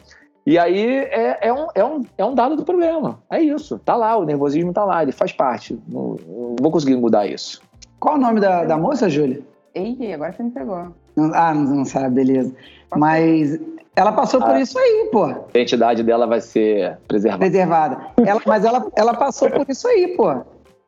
E 0.49 0.59
aí 0.59 1.05
é, 1.11 1.37
é, 1.43 1.53
um, 1.53 1.67
é, 1.75 1.85
um, 1.85 2.01
é 2.17 2.25
um 2.25 2.35
dado 2.35 2.57
do 2.57 2.65
problema. 2.65 3.19
É 3.29 3.39
isso. 3.39 3.79
Tá 3.81 3.95
lá, 3.95 4.17
o 4.17 4.25
nervosismo 4.25 4.73
tá 4.73 4.83
lá, 4.83 5.03
ele 5.03 5.13
faz 5.13 5.31
parte. 5.31 5.79
Não, 5.87 6.17
não 6.27 6.57
vou 6.59 6.73
conseguir 6.73 6.97
mudar 6.97 7.27
isso. 7.27 7.61
Qual 8.01 8.15
o 8.15 8.19
nome 8.19 8.41
da, 8.41 8.65
da 8.65 8.79
moça, 8.79 9.11
Júlia? 9.11 9.43
Ei, 9.75 10.11
agora 10.15 10.33
você 10.33 10.43
me 10.43 10.51
pegou. 10.51 10.87
Ah, 11.35 11.53
não, 11.53 11.65
não 11.65 11.85
sabe, 11.85 12.15
beleza. 12.15 12.51
Mas 12.97 13.61
ela 13.95 14.11
passou 14.13 14.41
por 14.41 14.57
isso 14.57 14.79
aí, 14.79 15.11
pô. 15.13 15.25
A 15.25 15.39
identidade 15.51 16.03
dela 16.03 16.27
vai 16.27 16.41
ser 16.41 16.97
preservada. 17.07 17.41
Preservada. 17.41 18.07
Ela, 18.25 18.41
mas 18.47 18.65
ela, 18.65 18.91
ela 18.97 19.13
passou 19.13 19.51
por 19.51 19.69
isso 19.69 19.87
aí, 19.87 20.17
pô. 20.17 20.35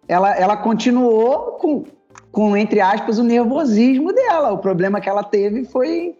Ela, 0.09 0.35
ela 0.39 0.57
continuou 0.57 1.59
com, 1.61 1.85
com, 2.33 2.57
entre 2.57 2.81
aspas, 2.81 3.19
o 3.19 3.23
nervosismo 3.23 4.11
dela. 4.11 4.53
O 4.53 4.59
problema 4.59 5.03
que 5.03 5.09
ela 5.11 5.23
teve 5.23 5.67
foi 5.67 6.17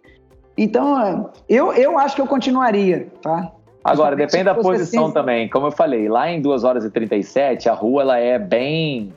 então, 0.57 1.31
eu, 1.47 1.73
eu 1.73 1.97
acho 1.97 2.15
que 2.15 2.21
eu 2.21 2.27
continuaria, 2.27 3.07
tá? 3.21 3.51
Agora, 3.83 4.15
depende 4.15 4.43
da 4.43 4.55
posição 4.55 5.05
assim... 5.05 5.13
também. 5.13 5.49
Como 5.49 5.67
eu 5.67 5.71
falei, 5.71 6.07
lá 6.07 6.29
em 6.29 6.41
2 6.41 6.63
horas 6.63 6.85
e 6.85 6.89
37, 6.89 7.67
a 7.67 7.73
rua 7.73 8.03
ela 8.03 8.17
é 8.17 8.37
bem. 8.37 9.13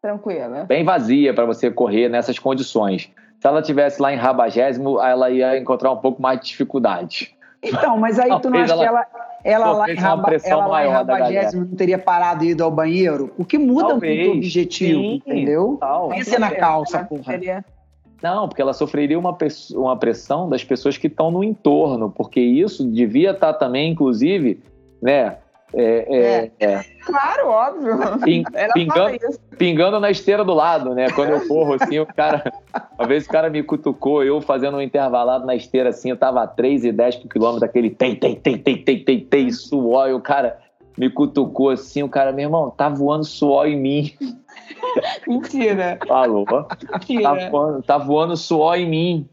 Tranquila. 0.00 0.64
Bem 0.64 0.84
vazia 0.84 1.34
para 1.34 1.44
você 1.44 1.70
correr 1.70 2.08
nessas 2.08 2.38
condições. 2.38 3.10
Se 3.40 3.46
ela 3.46 3.60
tivesse 3.60 4.00
lá 4.00 4.12
em 4.12 4.16
Rabagésimo, 4.16 5.00
ela 5.00 5.28
ia 5.30 5.58
encontrar 5.58 5.90
um 5.90 5.96
pouco 5.96 6.22
mais 6.22 6.40
de 6.40 6.46
dificuldade. 6.46 7.34
Então, 7.62 7.96
mas 7.96 8.18
aí 8.18 8.30
tu 8.40 8.48
não 8.50 8.60
acha 8.60 8.74
ela, 8.74 8.82
que 8.82 8.88
ela, 8.88 9.06
ela 9.42 9.72
lá 9.72 9.90
em, 9.90 9.94
Raba, 9.94 10.30
ela 10.44 10.66
lá 10.66 10.86
em 10.86 10.88
Rabagésimo 10.90 11.64
não 11.64 11.76
teria 11.76 11.98
parado 11.98 12.44
e 12.44 12.50
ido 12.50 12.62
ao 12.62 12.70
banheiro? 12.70 13.32
O 13.36 13.44
que 13.44 13.58
muda 13.58 13.88
Talvez, 13.88 14.18
muito 14.18 14.34
o 14.34 14.38
objetivo, 14.38 15.00
sim, 15.00 15.14
entendeu? 15.16 15.80
Pensa 16.10 16.38
na 16.38 16.50
calça, 16.52 17.04
porra. 17.04 17.24
Seria 17.24 17.64
não, 18.22 18.48
porque 18.48 18.62
ela 18.62 18.72
sofreria 18.72 19.18
uma, 19.18 19.36
uma 19.72 19.96
pressão 19.96 20.48
das 20.48 20.64
pessoas 20.64 20.96
que 20.96 21.06
estão 21.06 21.30
no 21.30 21.44
entorno, 21.44 22.10
porque 22.10 22.40
isso 22.40 22.86
devia 22.86 23.32
estar 23.32 23.52
tá 23.52 23.58
também, 23.58 23.92
inclusive, 23.92 24.62
né? 25.02 25.36
É, 25.76 26.06
é, 26.08 26.50
é. 26.60 26.72
é. 26.72 26.84
Claro, 27.04 27.48
óbvio. 27.48 27.98
Ping, 28.24 28.44
pingando, 28.72 29.18
pingando, 29.58 30.00
na 30.00 30.10
esteira 30.10 30.44
do 30.44 30.54
lado, 30.54 30.94
né? 30.94 31.10
Quando 31.10 31.30
eu 31.30 31.48
corro, 31.48 31.74
assim, 31.74 31.98
o 31.98 32.06
cara. 32.06 32.52
Uma 32.96 33.08
vez 33.08 33.26
o 33.26 33.28
cara 33.28 33.50
me 33.50 33.62
cutucou, 33.62 34.22
eu 34.22 34.40
fazendo 34.40 34.76
um 34.76 34.80
intervalado 34.80 35.44
na 35.44 35.54
esteira, 35.54 35.88
assim, 35.88 36.10
eu 36.10 36.16
tava 36.16 36.42
a 36.42 36.46
3 36.46 36.84
e 36.84 36.92
10 36.92 37.16
por 37.16 37.28
quilômetro, 37.28 37.64
aquele 37.64 37.90
tem, 37.90 38.14
tem, 38.14 38.36
tem, 38.36 38.56
tem, 38.56 38.76
tem, 38.82 39.04
tem, 39.04 39.20
tem, 39.20 39.50
suor, 39.50 40.08
e 40.08 40.12
o 40.12 40.20
cara 40.20 40.58
me 40.96 41.10
cutucou 41.10 41.70
assim, 41.70 42.02
o 42.02 42.08
cara, 42.08 42.32
meu 42.32 42.44
irmão, 42.44 42.70
tá 42.70 42.88
voando 42.88 43.24
suor 43.24 43.66
em 43.66 43.76
mim. 43.76 44.12
Mentira. 45.26 45.98
Falou. 46.06 46.46
Mentira. 46.92 47.22
Tá 47.22 47.48
voando, 47.48 47.82
tá 47.82 47.98
voando 47.98 48.36
suor 48.36 48.76
em 48.76 48.88
mim. 48.88 49.28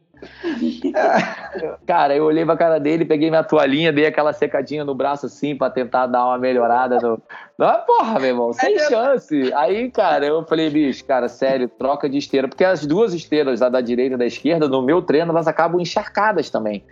cara, 1.88 2.16
eu 2.16 2.26
olhei 2.26 2.46
pra 2.46 2.56
cara 2.56 2.80
dele, 2.80 3.06
peguei 3.06 3.30
minha 3.30 3.44
toalhinha, 3.44 3.92
dei 3.92 4.06
aquela 4.06 4.32
secadinha 4.34 4.86
no 4.86 4.94
braço 4.94 5.26
assim 5.26 5.56
pra 5.56 5.70
tentar 5.70 6.06
dar 6.08 6.26
uma 6.26 6.38
melhorada 6.38 7.00
no. 7.00 7.22
Não, 7.58 7.86
porra, 7.86 8.20
meu 8.20 8.30
irmão, 8.30 8.54
sem 8.54 8.78
chance. 8.80 9.52
Aí, 9.54 9.90
cara, 9.90 10.26
eu 10.26 10.44
falei, 10.46 10.70
bicho, 10.70 11.04
cara, 11.06 11.28
sério, 11.28 11.68
troca 11.68 12.10
de 12.10 12.18
esteira. 12.18 12.48
Porque 12.48 12.64
as 12.64 12.86
duas 12.86 13.14
esteiras, 13.14 13.62
a 13.62 13.70
da 13.70 13.82
direita 13.82 14.16
e 14.16 14.18
da 14.18 14.26
esquerda, 14.26 14.68
no 14.68 14.82
meu 14.82 15.02
treino, 15.02 15.32
elas 15.32 15.48
acabam 15.48 15.82
encharcadas 15.82 16.50
também. 16.50 16.84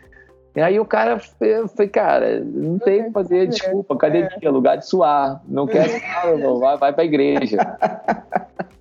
E 0.59 0.61
aí 0.61 0.77
o 0.77 0.83
cara, 0.83 1.17
falei, 1.17 1.87
cara, 1.87 2.43
não 2.43 2.77
tem 2.79 2.99
o 2.99 3.05
que 3.05 3.11
fazer, 3.11 3.47
desculpa, 3.47 3.93
academia, 3.93 4.29
é. 4.41 4.49
lugar 4.49 4.75
de 4.75 4.85
suar. 4.85 5.41
Não 5.47 5.65
quer 5.65 5.87
suar, 5.87 6.33
irmão, 6.33 6.59
vai, 6.59 6.77
vai 6.77 6.91
pra 6.91 7.05
igreja. 7.05 7.77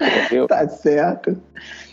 Entendeu? 0.01 0.49
Tá 0.49 0.67
certo. 0.67 1.41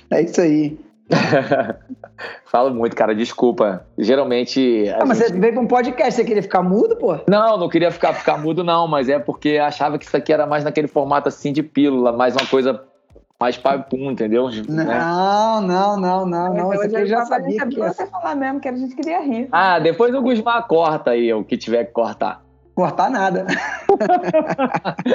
É 0.09 0.23
isso 0.23 0.41
aí. 0.41 0.75
Falo 2.45 2.73
muito, 2.73 2.95
cara, 2.95 3.13
desculpa. 3.13 3.85
Geralmente. 3.95 4.89
Ah, 4.89 5.05
mas 5.05 5.19
gente... 5.19 5.33
você 5.33 5.39
veio 5.39 5.53
pra 5.53 5.61
um 5.61 5.67
podcast, 5.67 6.15
você 6.15 6.25
queria 6.25 6.41
ficar 6.41 6.63
mudo, 6.63 6.95
pô? 6.95 7.19
Não, 7.29 7.55
não 7.55 7.69
queria 7.69 7.91
ficar, 7.91 8.13
ficar 8.13 8.39
mudo, 8.39 8.63
não, 8.63 8.87
mas 8.87 9.07
é 9.07 9.19
porque 9.19 9.59
achava 9.59 9.99
que 9.99 10.05
isso 10.05 10.17
aqui 10.17 10.33
era 10.33 10.47
mais 10.47 10.63
naquele 10.63 10.87
formato 10.87 11.29
assim 11.29 11.53
de 11.53 11.61
pílula, 11.61 12.11
mais 12.11 12.35
uma 12.35 12.47
coisa 12.47 12.81
mais 13.39 13.57
papum, 13.57 14.11
entendeu? 14.11 14.49
Não, 14.67 14.75
né? 14.75 14.85
não, 14.85 15.61
não, 15.61 15.97
não, 15.97 16.25
não. 16.25 16.73
Isso 16.73 16.83
aqui 16.83 16.95
eu 16.95 17.05
já 17.05 17.25
sabia 17.25 17.67
que 17.67 17.77
você 17.77 18.05
falar 18.07 18.35
mesmo, 18.35 18.59
que 18.59 18.69
a 18.69 18.75
gente 18.75 18.95
queria 18.95 19.21
rir. 19.21 19.49
Ah, 19.51 19.79
depois 19.79 20.13
o 20.13 20.21
Gusmar 20.21 20.67
corta 20.67 21.11
aí 21.11 21.33
o 21.33 21.43
que 21.43 21.57
tiver 21.57 21.85
que 21.85 21.91
cortar. 21.91 22.43
Cortar 22.73 23.09
nada. 23.09 23.45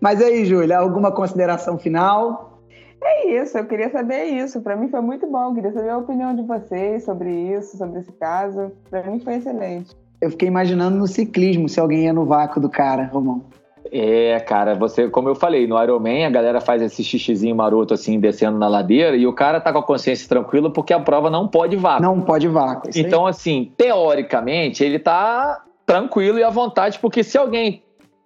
Mas 0.00 0.22
aí, 0.22 0.46
Júlia, 0.46 0.78
alguma 0.78 1.12
consideração 1.12 1.78
final? 1.78 2.58
É 3.02 3.42
isso, 3.42 3.56
eu 3.56 3.66
queria 3.66 3.90
saber 3.90 4.24
isso. 4.24 4.60
Para 4.60 4.76
mim 4.76 4.88
foi 4.88 5.00
muito 5.00 5.26
bom. 5.26 5.48
Eu 5.48 5.54
queria 5.54 5.72
saber 5.72 5.90
a 5.90 5.98
opinião 5.98 6.34
de 6.34 6.42
vocês 6.42 7.04
sobre 7.04 7.30
isso, 7.30 7.76
sobre 7.76 8.00
esse 8.00 8.12
caso. 8.12 8.72
Para 8.90 9.02
mim 9.04 9.20
foi 9.20 9.36
excelente. 9.36 9.94
Eu 10.20 10.30
fiquei 10.30 10.48
imaginando 10.48 10.98
no 10.98 11.06
ciclismo 11.06 11.68
se 11.68 11.80
alguém 11.80 12.04
ia 12.04 12.12
no 12.12 12.26
vácuo 12.26 12.60
do 12.60 12.68
cara, 12.68 13.04
Romão. 13.04 13.44
É, 13.92 14.38
cara, 14.40 14.74
você, 14.74 15.08
como 15.08 15.28
eu 15.28 15.34
falei, 15.34 15.66
no 15.66 15.82
Ironman 15.82 16.24
a 16.24 16.30
galera 16.30 16.60
faz 16.60 16.80
esse 16.80 17.02
xixizinho 17.02 17.56
maroto 17.56 17.92
assim, 17.92 18.20
descendo 18.20 18.56
na 18.56 18.68
ladeira, 18.68 19.16
e 19.16 19.26
o 19.26 19.32
cara 19.32 19.60
tá 19.60 19.72
com 19.72 19.80
a 19.80 19.82
consciência 19.82 20.28
tranquila 20.28 20.70
porque 20.70 20.92
a 20.92 21.00
prova 21.00 21.28
não 21.28 21.48
pode 21.48 21.76
vácuo. 21.76 22.02
Não 22.02 22.20
pode 22.20 22.46
vácuo. 22.46 22.90
Então, 22.94 23.26
aí. 23.26 23.30
assim, 23.30 23.72
teoricamente, 23.76 24.84
ele 24.84 24.98
tá 24.98 25.64
tranquilo 25.84 26.38
e 26.38 26.44
à 26.44 26.50
vontade, 26.50 26.98
porque 27.00 27.24
se 27.24 27.36
alguém 27.36 27.82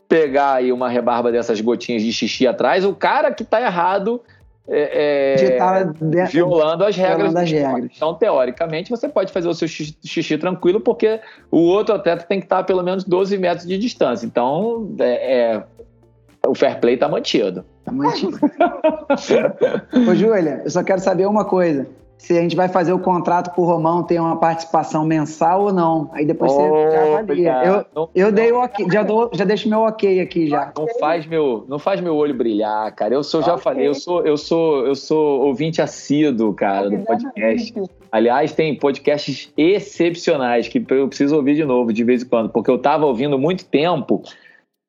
pegar 0.06 0.54
aí 0.54 0.70
uma 0.70 0.88
rebarba 0.88 1.32
dessas 1.32 1.60
gotinhas 1.60 2.02
de 2.02 2.12
xixi 2.12 2.46
atrás, 2.46 2.84
o 2.84 2.94
cara 2.94 3.32
que 3.32 3.42
tá 3.42 3.60
errado 3.60 4.20
é, 4.66 5.56
é, 5.58 6.24
violando 6.26 6.84
as 6.84 6.96
regras. 6.96 7.16
Violando 7.16 7.38
as 7.38 7.50
regras. 7.50 7.90
Então, 7.94 8.14
teoricamente, 8.14 8.90
você 8.90 9.08
pode 9.08 9.30
fazer 9.32 9.48
o 9.48 9.54
seu 9.54 9.68
xixi, 9.68 10.38
tranquilo, 10.38 10.80
porque 10.80 11.20
o 11.50 11.58
outro 11.58 11.94
atleta 11.94 12.24
tem 12.24 12.40
que 12.40 12.46
estar 12.46 12.60
a 12.60 12.64
pelo 12.64 12.82
menos 12.82 13.04
12 13.04 13.36
metros 13.36 13.66
de 13.66 13.76
distância. 13.76 14.26
Então, 14.26 14.94
é, 14.98 15.56
é 15.56 15.64
o 16.46 16.54
fair 16.54 16.78
play 16.80 16.94
está 16.94 17.08
mantido. 17.08 17.64
Tá 17.84 17.92
mantido. 17.92 18.38
Ô, 20.08 20.14
Júlia, 20.14 20.62
eu 20.64 20.70
só 20.70 20.82
quero 20.82 21.00
saber 21.00 21.26
uma 21.26 21.44
coisa. 21.44 21.86
Se 22.16 22.38
a 22.38 22.40
gente 22.40 22.56
vai 22.56 22.68
fazer 22.68 22.92
o 22.92 22.98
contrato 22.98 23.54
com 23.54 23.62
o 23.62 23.64
Romão 23.66 24.02
ter 24.02 24.18
uma 24.18 24.36
participação 24.38 25.04
mensal 25.04 25.64
ou 25.64 25.72
não. 25.72 26.10
Aí 26.12 26.24
depois 26.24 26.50
Ô, 26.52 26.56
você 26.56 26.90
já 26.90 27.18
avalia. 27.18 27.62
Eu, 27.64 27.86
Não- 27.94 28.08
eu 28.14 28.26
não- 28.28 28.32
dei 28.34 28.52
o 28.52 28.60
ok, 28.62 28.86
já, 28.90 29.02
dou, 29.02 29.30
já 29.34 29.44
deixo 29.44 29.68
meu 29.68 29.80
ok 29.80 30.20
aqui 30.20 30.46
já. 30.48 30.72
Não 30.76 30.86
faz 30.98 31.26
meu, 31.26 31.64
não 31.68 31.78
faz 31.78 32.00
meu 32.00 32.16
olho 32.16 32.34
brilhar, 32.34 32.94
cara. 32.94 33.14
Eu 33.14 33.22
sou, 33.22 33.42
já 33.42 33.52
Ok. 33.52 33.62
falei, 33.62 33.86
eu 33.86 33.94
sou, 33.94 34.24
eu 34.24 34.36
sou, 34.36 34.86
eu 34.86 34.94
sou 34.94 35.42
ouvinte 35.46 35.82
assíduo, 35.82 36.54
cara, 36.54 36.88
do 36.88 36.98
podcast. 37.04 37.74
Aliás, 38.10 38.52
tem 38.52 38.74
podcasts 38.78 39.52
excepcionais 39.56 40.68
que 40.68 40.82
eu 40.88 41.08
preciso 41.08 41.36
ouvir 41.36 41.54
de 41.56 41.64
novo 41.64 41.92
de 41.92 42.04
vez 42.04 42.22
em 42.22 42.28
quando, 42.28 42.48
porque 42.48 42.70
eu 42.70 42.78
tava 42.78 43.04
ouvindo 43.06 43.38
muito 43.38 43.64
tempo 43.66 44.22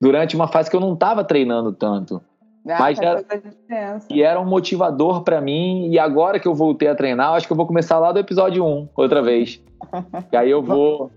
durante 0.02 0.36
uma 0.36 0.48
fase 0.48 0.70
que 0.70 0.76
eu 0.76 0.80
não 0.82 0.96
tava 0.96 1.24
treinando 1.24 1.74
tanto. 1.74 2.22
Ah, 2.68 2.78
Mas 2.80 2.98
faz 2.98 3.00
já- 3.00 3.16
toda 3.22 3.36
a 3.36 3.38
diferença. 3.38 4.08
E 4.10 4.24
era 4.24 4.40
um 4.40 4.46
motivador 4.46 5.22
pra 5.24 5.40
mim. 5.40 5.88
E 5.92 6.00
agora 6.00 6.40
que 6.40 6.48
eu 6.48 6.56
voltei 6.56 6.88
a 6.88 6.96
treinar, 6.96 7.30
eu 7.30 7.34
acho 7.36 7.46
que 7.46 7.54
eu 7.54 7.58
vou 7.58 7.68
começar 7.68 8.00
lá 8.00 8.12
do 8.12 8.18
episódio 8.20 8.66
1, 8.66 8.90
outra 8.96 9.22
vez. 9.22 9.62
E 10.32 10.38
aí 10.38 10.50
eu 10.50 10.64
vou. 10.64 11.12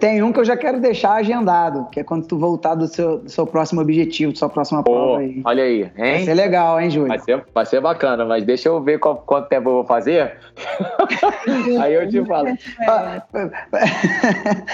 Tem 0.00 0.20
um 0.22 0.32
que 0.32 0.40
eu 0.40 0.44
já 0.44 0.56
quero 0.56 0.80
deixar 0.80 1.12
agendado, 1.14 1.88
que 1.90 2.00
é 2.00 2.04
quando 2.04 2.26
tu 2.26 2.36
voltar 2.36 2.74
do 2.74 2.88
seu, 2.88 3.20
do 3.20 3.30
seu 3.30 3.46
próximo 3.46 3.80
objetivo, 3.80 4.32
da 4.32 4.38
sua 4.38 4.48
próxima 4.48 4.82
Pô, 4.82 4.92
prova 4.92 5.18
aí. 5.20 5.40
olha 5.44 5.62
aí, 5.62 5.84
Vai 5.96 6.16
hein? 6.18 6.24
ser 6.24 6.34
legal, 6.34 6.78
hein, 6.80 6.90
Júlio? 6.90 7.08
Vai 7.08 7.18
ser, 7.20 7.44
vai 7.54 7.64
ser 7.64 7.80
bacana, 7.80 8.24
mas 8.26 8.44
deixa 8.44 8.68
eu 8.68 8.82
ver 8.82 8.98
qual- 8.98 9.22
quanto 9.24 9.48
tempo 9.48 9.70
eu 9.70 9.74
vou 9.74 9.84
fazer. 9.84 10.36
aí 11.80 11.94
eu 11.94 12.08
te 12.10 12.22
falo. 12.26 12.48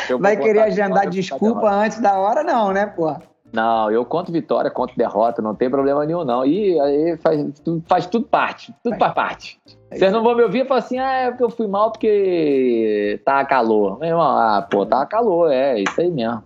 Eu 0.09 0.19
vou 0.19 0.23
Vai 0.23 0.37
querer 0.37 0.61
agendar 0.63 1.09
desculpa 1.09 1.71
antes 1.71 2.01
da 2.01 2.19
hora, 2.19 2.43
não, 2.43 2.73
né, 2.73 2.87
pô? 2.87 3.15
Não, 3.53 3.91
eu 3.91 4.05
conto 4.05 4.33
vitória, 4.33 4.71
conto 4.71 4.97
derrota, 4.97 5.43
não 5.43 5.55
tem 5.55 5.69
problema 5.69 6.05
nenhum, 6.07 6.25
não. 6.25 6.45
E 6.45 6.81
aí 6.81 7.17
faz, 7.19 7.61
tudo- 7.61 7.83
faz 7.87 8.07
tudo 8.07 8.27
parte, 8.27 8.73
tudo 8.83 8.97
faz 8.97 9.13
parte. 9.13 9.61
É 9.91 9.97
Vocês 9.99 10.11
não 10.13 10.23
vão 10.23 10.35
me 10.35 10.43
ouvir 10.43 10.65
e 10.65 10.65
falar 10.65 10.81
assim, 10.81 10.99
ah, 10.99 11.13
é 11.13 11.29
porque 11.31 11.45
eu 11.45 11.51
fui 11.51 11.67
mal 11.67 11.93
porque 11.93 13.21
tá 13.25 13.45
calor. 13.45 13.99
Meu 13.99 14.09
irmão, 14.09 14.23
ah, 14.37 14.67
pô, 14.71 14.87
tá 14.87 15.05
calor, 15.05 15.53
é 15.53 15.81
isso 15.81 16.01
aí 16.01 16.11
mesmo. 16.11 16.43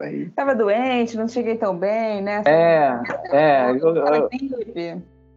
Aí. 0.00 0.28
Tava 0.30 0.52
doente, 0.54 1.16
não 1.16 1.28
cheguei 1.28 1.54
tão 1.54 1.76
bem, 1.76 2.20
né? 2.20 2.42
É, 2.44 2.98
é, 3.30 3.70
eu, 3.70 3.94
eu, 3.94 4.28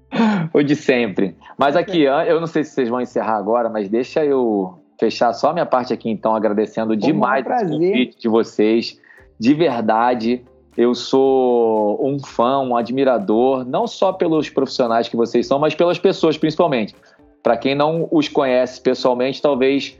o 0.53 0.64
de 0.64 0.76
sempre. 0.76 1.36
Mas 1.56 1.76
aqui, 1.76 2.08
an- 2.08 2.24
eu 2.24 2.39
não 2.39 2.47
sei 2.47 2.64
se 2.64 2.72
vocês 2.72 2.89
vão 2.89 2.99
encerrar 2.99 3.36
agora, 3.38 3.70
mas 3.70 3.89
deixa 3.89 4.26
eu 4.26 4.80
fechar 4.99 5.34
só 5.34 5.49
a 5.51 5.53
minha 5.53 5.66
parte 5.68 5.93
aqui, 5.93 6.10
então, 6.10 6.34
agradecendo 6.36 6.95
demais 6.95 7.43
prazer. 7.43 7.70
convite 7.70 8.18
de 8.20 8.28
vocês. 8.28 8.99
De 9.39 9.53
verdade, 9.53 10.43
eu 10.78 10.93
sou 10.93 12.05
um 12.05 12.19
fã, 12.19 12.59
um 12.59 12.76
admirador, 12.76 13.65
não 13.65 13.88
só 13.88 14.11
pelos 14.11 14.49
profissionais 14.49 15.07
que 15.07 15.15
vocês 15.15 15.47
são, 15.47 15.57
mas 15.57 15.73
pelas 15.73 15.97
pessoas, 15.97 16.38
principalmente. 16.38 16.95
Para 17.41 17.57
quem 17.57 17.76
não 17.76 18.07
os 18.11 18.28
conhece 18.28 18.82
pessoalmente, 18.82 19.41
talvez 19.41 19.97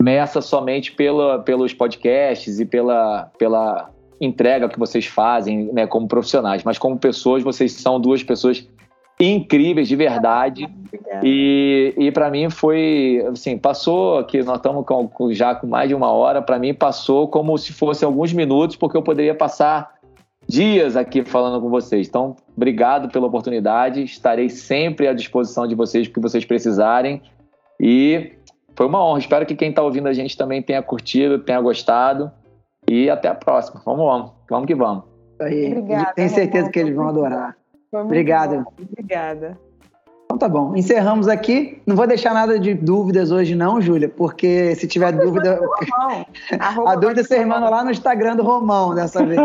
meça 0.00 0.40
somente 0.40 0.92
pela, 0.92 1.40
pelos 1.40 1.72
podcasts 1.72 2.58
e 2.58 2.64
pela, 2.64 3.30
pela 3.38 3.90
entrega 4.20 4.68
que 4.68 4.78
vocês 4.78 5.06
fazem 5.06 5.72
né, 5.72 5.86
como 5.86 6.08
profissionais. 6.08 6.64
Mas 6.64 6.78
como 6.78 6.98
pessoas, 6.98 7.42
vocês 7.42 7.72
são 7.72 8.00
duas 8.00 8.22
pessoas 8.22 8.66
incríveis, 9.20 9.88
de 9.88 9.96
verdade. 9.96 10.64
Obrigada. 10.64 11.20
E, 11.24 11.94
e 11.96 12.10
para 12.12 12.30
mim 12.30 12.48
foi, 12.50 13.24
assim, 13.30 13.58
passou 13.58 14.18
aqui, 14.18 14.42
nós 14.42 14.56
estamos 14.56 14.84
com, 14.86 15.32
já 15.32 15.54
com 15.54 15.66
mais 15.66 15.88
de 15.88 15.94
uma 15.94 16.10
hora, 16.10 16.40
para 16.40 16.58
mim 16.58 16.72
passou 16.72 17.28
como 17.28 17.58
se 17.58 17.72
fossem 17.72 18.06
alguns 18.06 18.32
minutos, 18.32 18.76
porque 18.76 18.96
eu 18.96 19.02
poderia 19.02 19.34
passar 19.34 19.97
dias 20.48 20.96
aqui 20.96 21.24
falando 21.24 21.60
com 21.60 21.68
vocês. 21.68 22.08
Então, 22.08 22.34
obrigado 22.56 23.10
pela 23.10 23.26
oportunidade, 23.26 24.02
estarei 24.02 24.48
sempre 24.48 25.06
à 25.06 25.12
disposição 25.12 25.66
de 25.66 25.74
vocês, 25.74 26.08
porque 26.08 26.20
vocês 26.20 26.44
precisarem. 26.44 27.22
E 27.78 28.32
foi 28.74 28.86
uma 28.86 29.04
honra, 29.04 29.18
espero 29.18 29.46
que 29.46 29.54
quem 29.54 29.70
está 29.70 29.82
ouvindo 29.82 30.08
a 30.08 30.12
gente 30.12 30.36
também 30.36 30.62
tenha 30.62 30.82
curtido, 30.82 31.38
tenha 31.38 31.60
gostado. 31.60 32.30
E 32.88 33.10
até 33.10 33.28
a 33.28 33.34
próxima. 33.34 33.82
Vamos, 33.84 34.04
vamos, 34.06 34.32
vamos 34.48 34.66
que 34.66 34.74
vamos. 34.74 35.04
Aí. 35.40 35.72
Obrigada, 35.72 36.12
Tenho 36.14 36.30
certeza 36.30 36.56
Romão. 36.62 36.72
que 36.72 36.78
eles 36.78 36.96
vão 36.96 37.08
adorar. 37.08 37.56
Obrigado. 37.92 38.64
bom. 38.64 38.72
Obrigada. 38.80 39.67
Então 40.38 40.48
tá 40.48 40.48
bom. 40.48 40.76
Encerramos 40.76 41.26
aqui. 41.26 41.82
Não 41.84 41.96
vou 41.96 42.06
deixar 42.06 42.32
nada 42.32 42.60
de 42.60 42.72
dúvidas 42.72 43.32
hoje, 43.32 43.56
não, 43.56 43.80
Júlia, 43.80 44.08
porque 44.08 44.72
se 44.76 44.86
tiver 44.86 45.10
dúvida. 45.10 45.58
Romão. 45.58 46.24
Arroba 46.60 46.92
A 46.92 46.94
dúvida 46.94 47.24
você 47.24 47.44
manda 47.44 47.68
lá 47.68 47.82
no 47.82 47.90
Instagram 47.90 48.36
do 48.36 48.44
Romão 48.44 48.94
dessa 48.94 49.26
vez. 49.26 49.40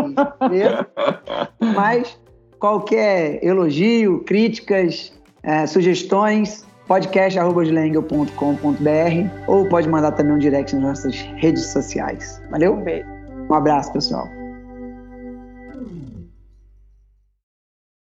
beleza? 0.48 0.86
Mas 1.74 2.16
qualquer 2.60 3.44
elogio, 3.44 4.20
críticas, 4.20 5.12
eh, 5.42 5.66
sugestões, 5.66 6.64
podcast.com.br 6.86 8.38
ou 9.48 9.68
pode 9.68 9.88
mandar 9.88 10.12
também 10.12 10.34
um 10.34 10.38
direct 10.38 10.76
nas 10.76 10.84
nossas 10.84 11.16
redes 11.36 11.66
sociais. 11.66 12.40
Valeu? 12.52 12.74
Um 12.74 12.84
beijo. 12.84 13.08
Um 13.50 13.54
abraço, 13.54 13.92
pessoal. 13.92 14.28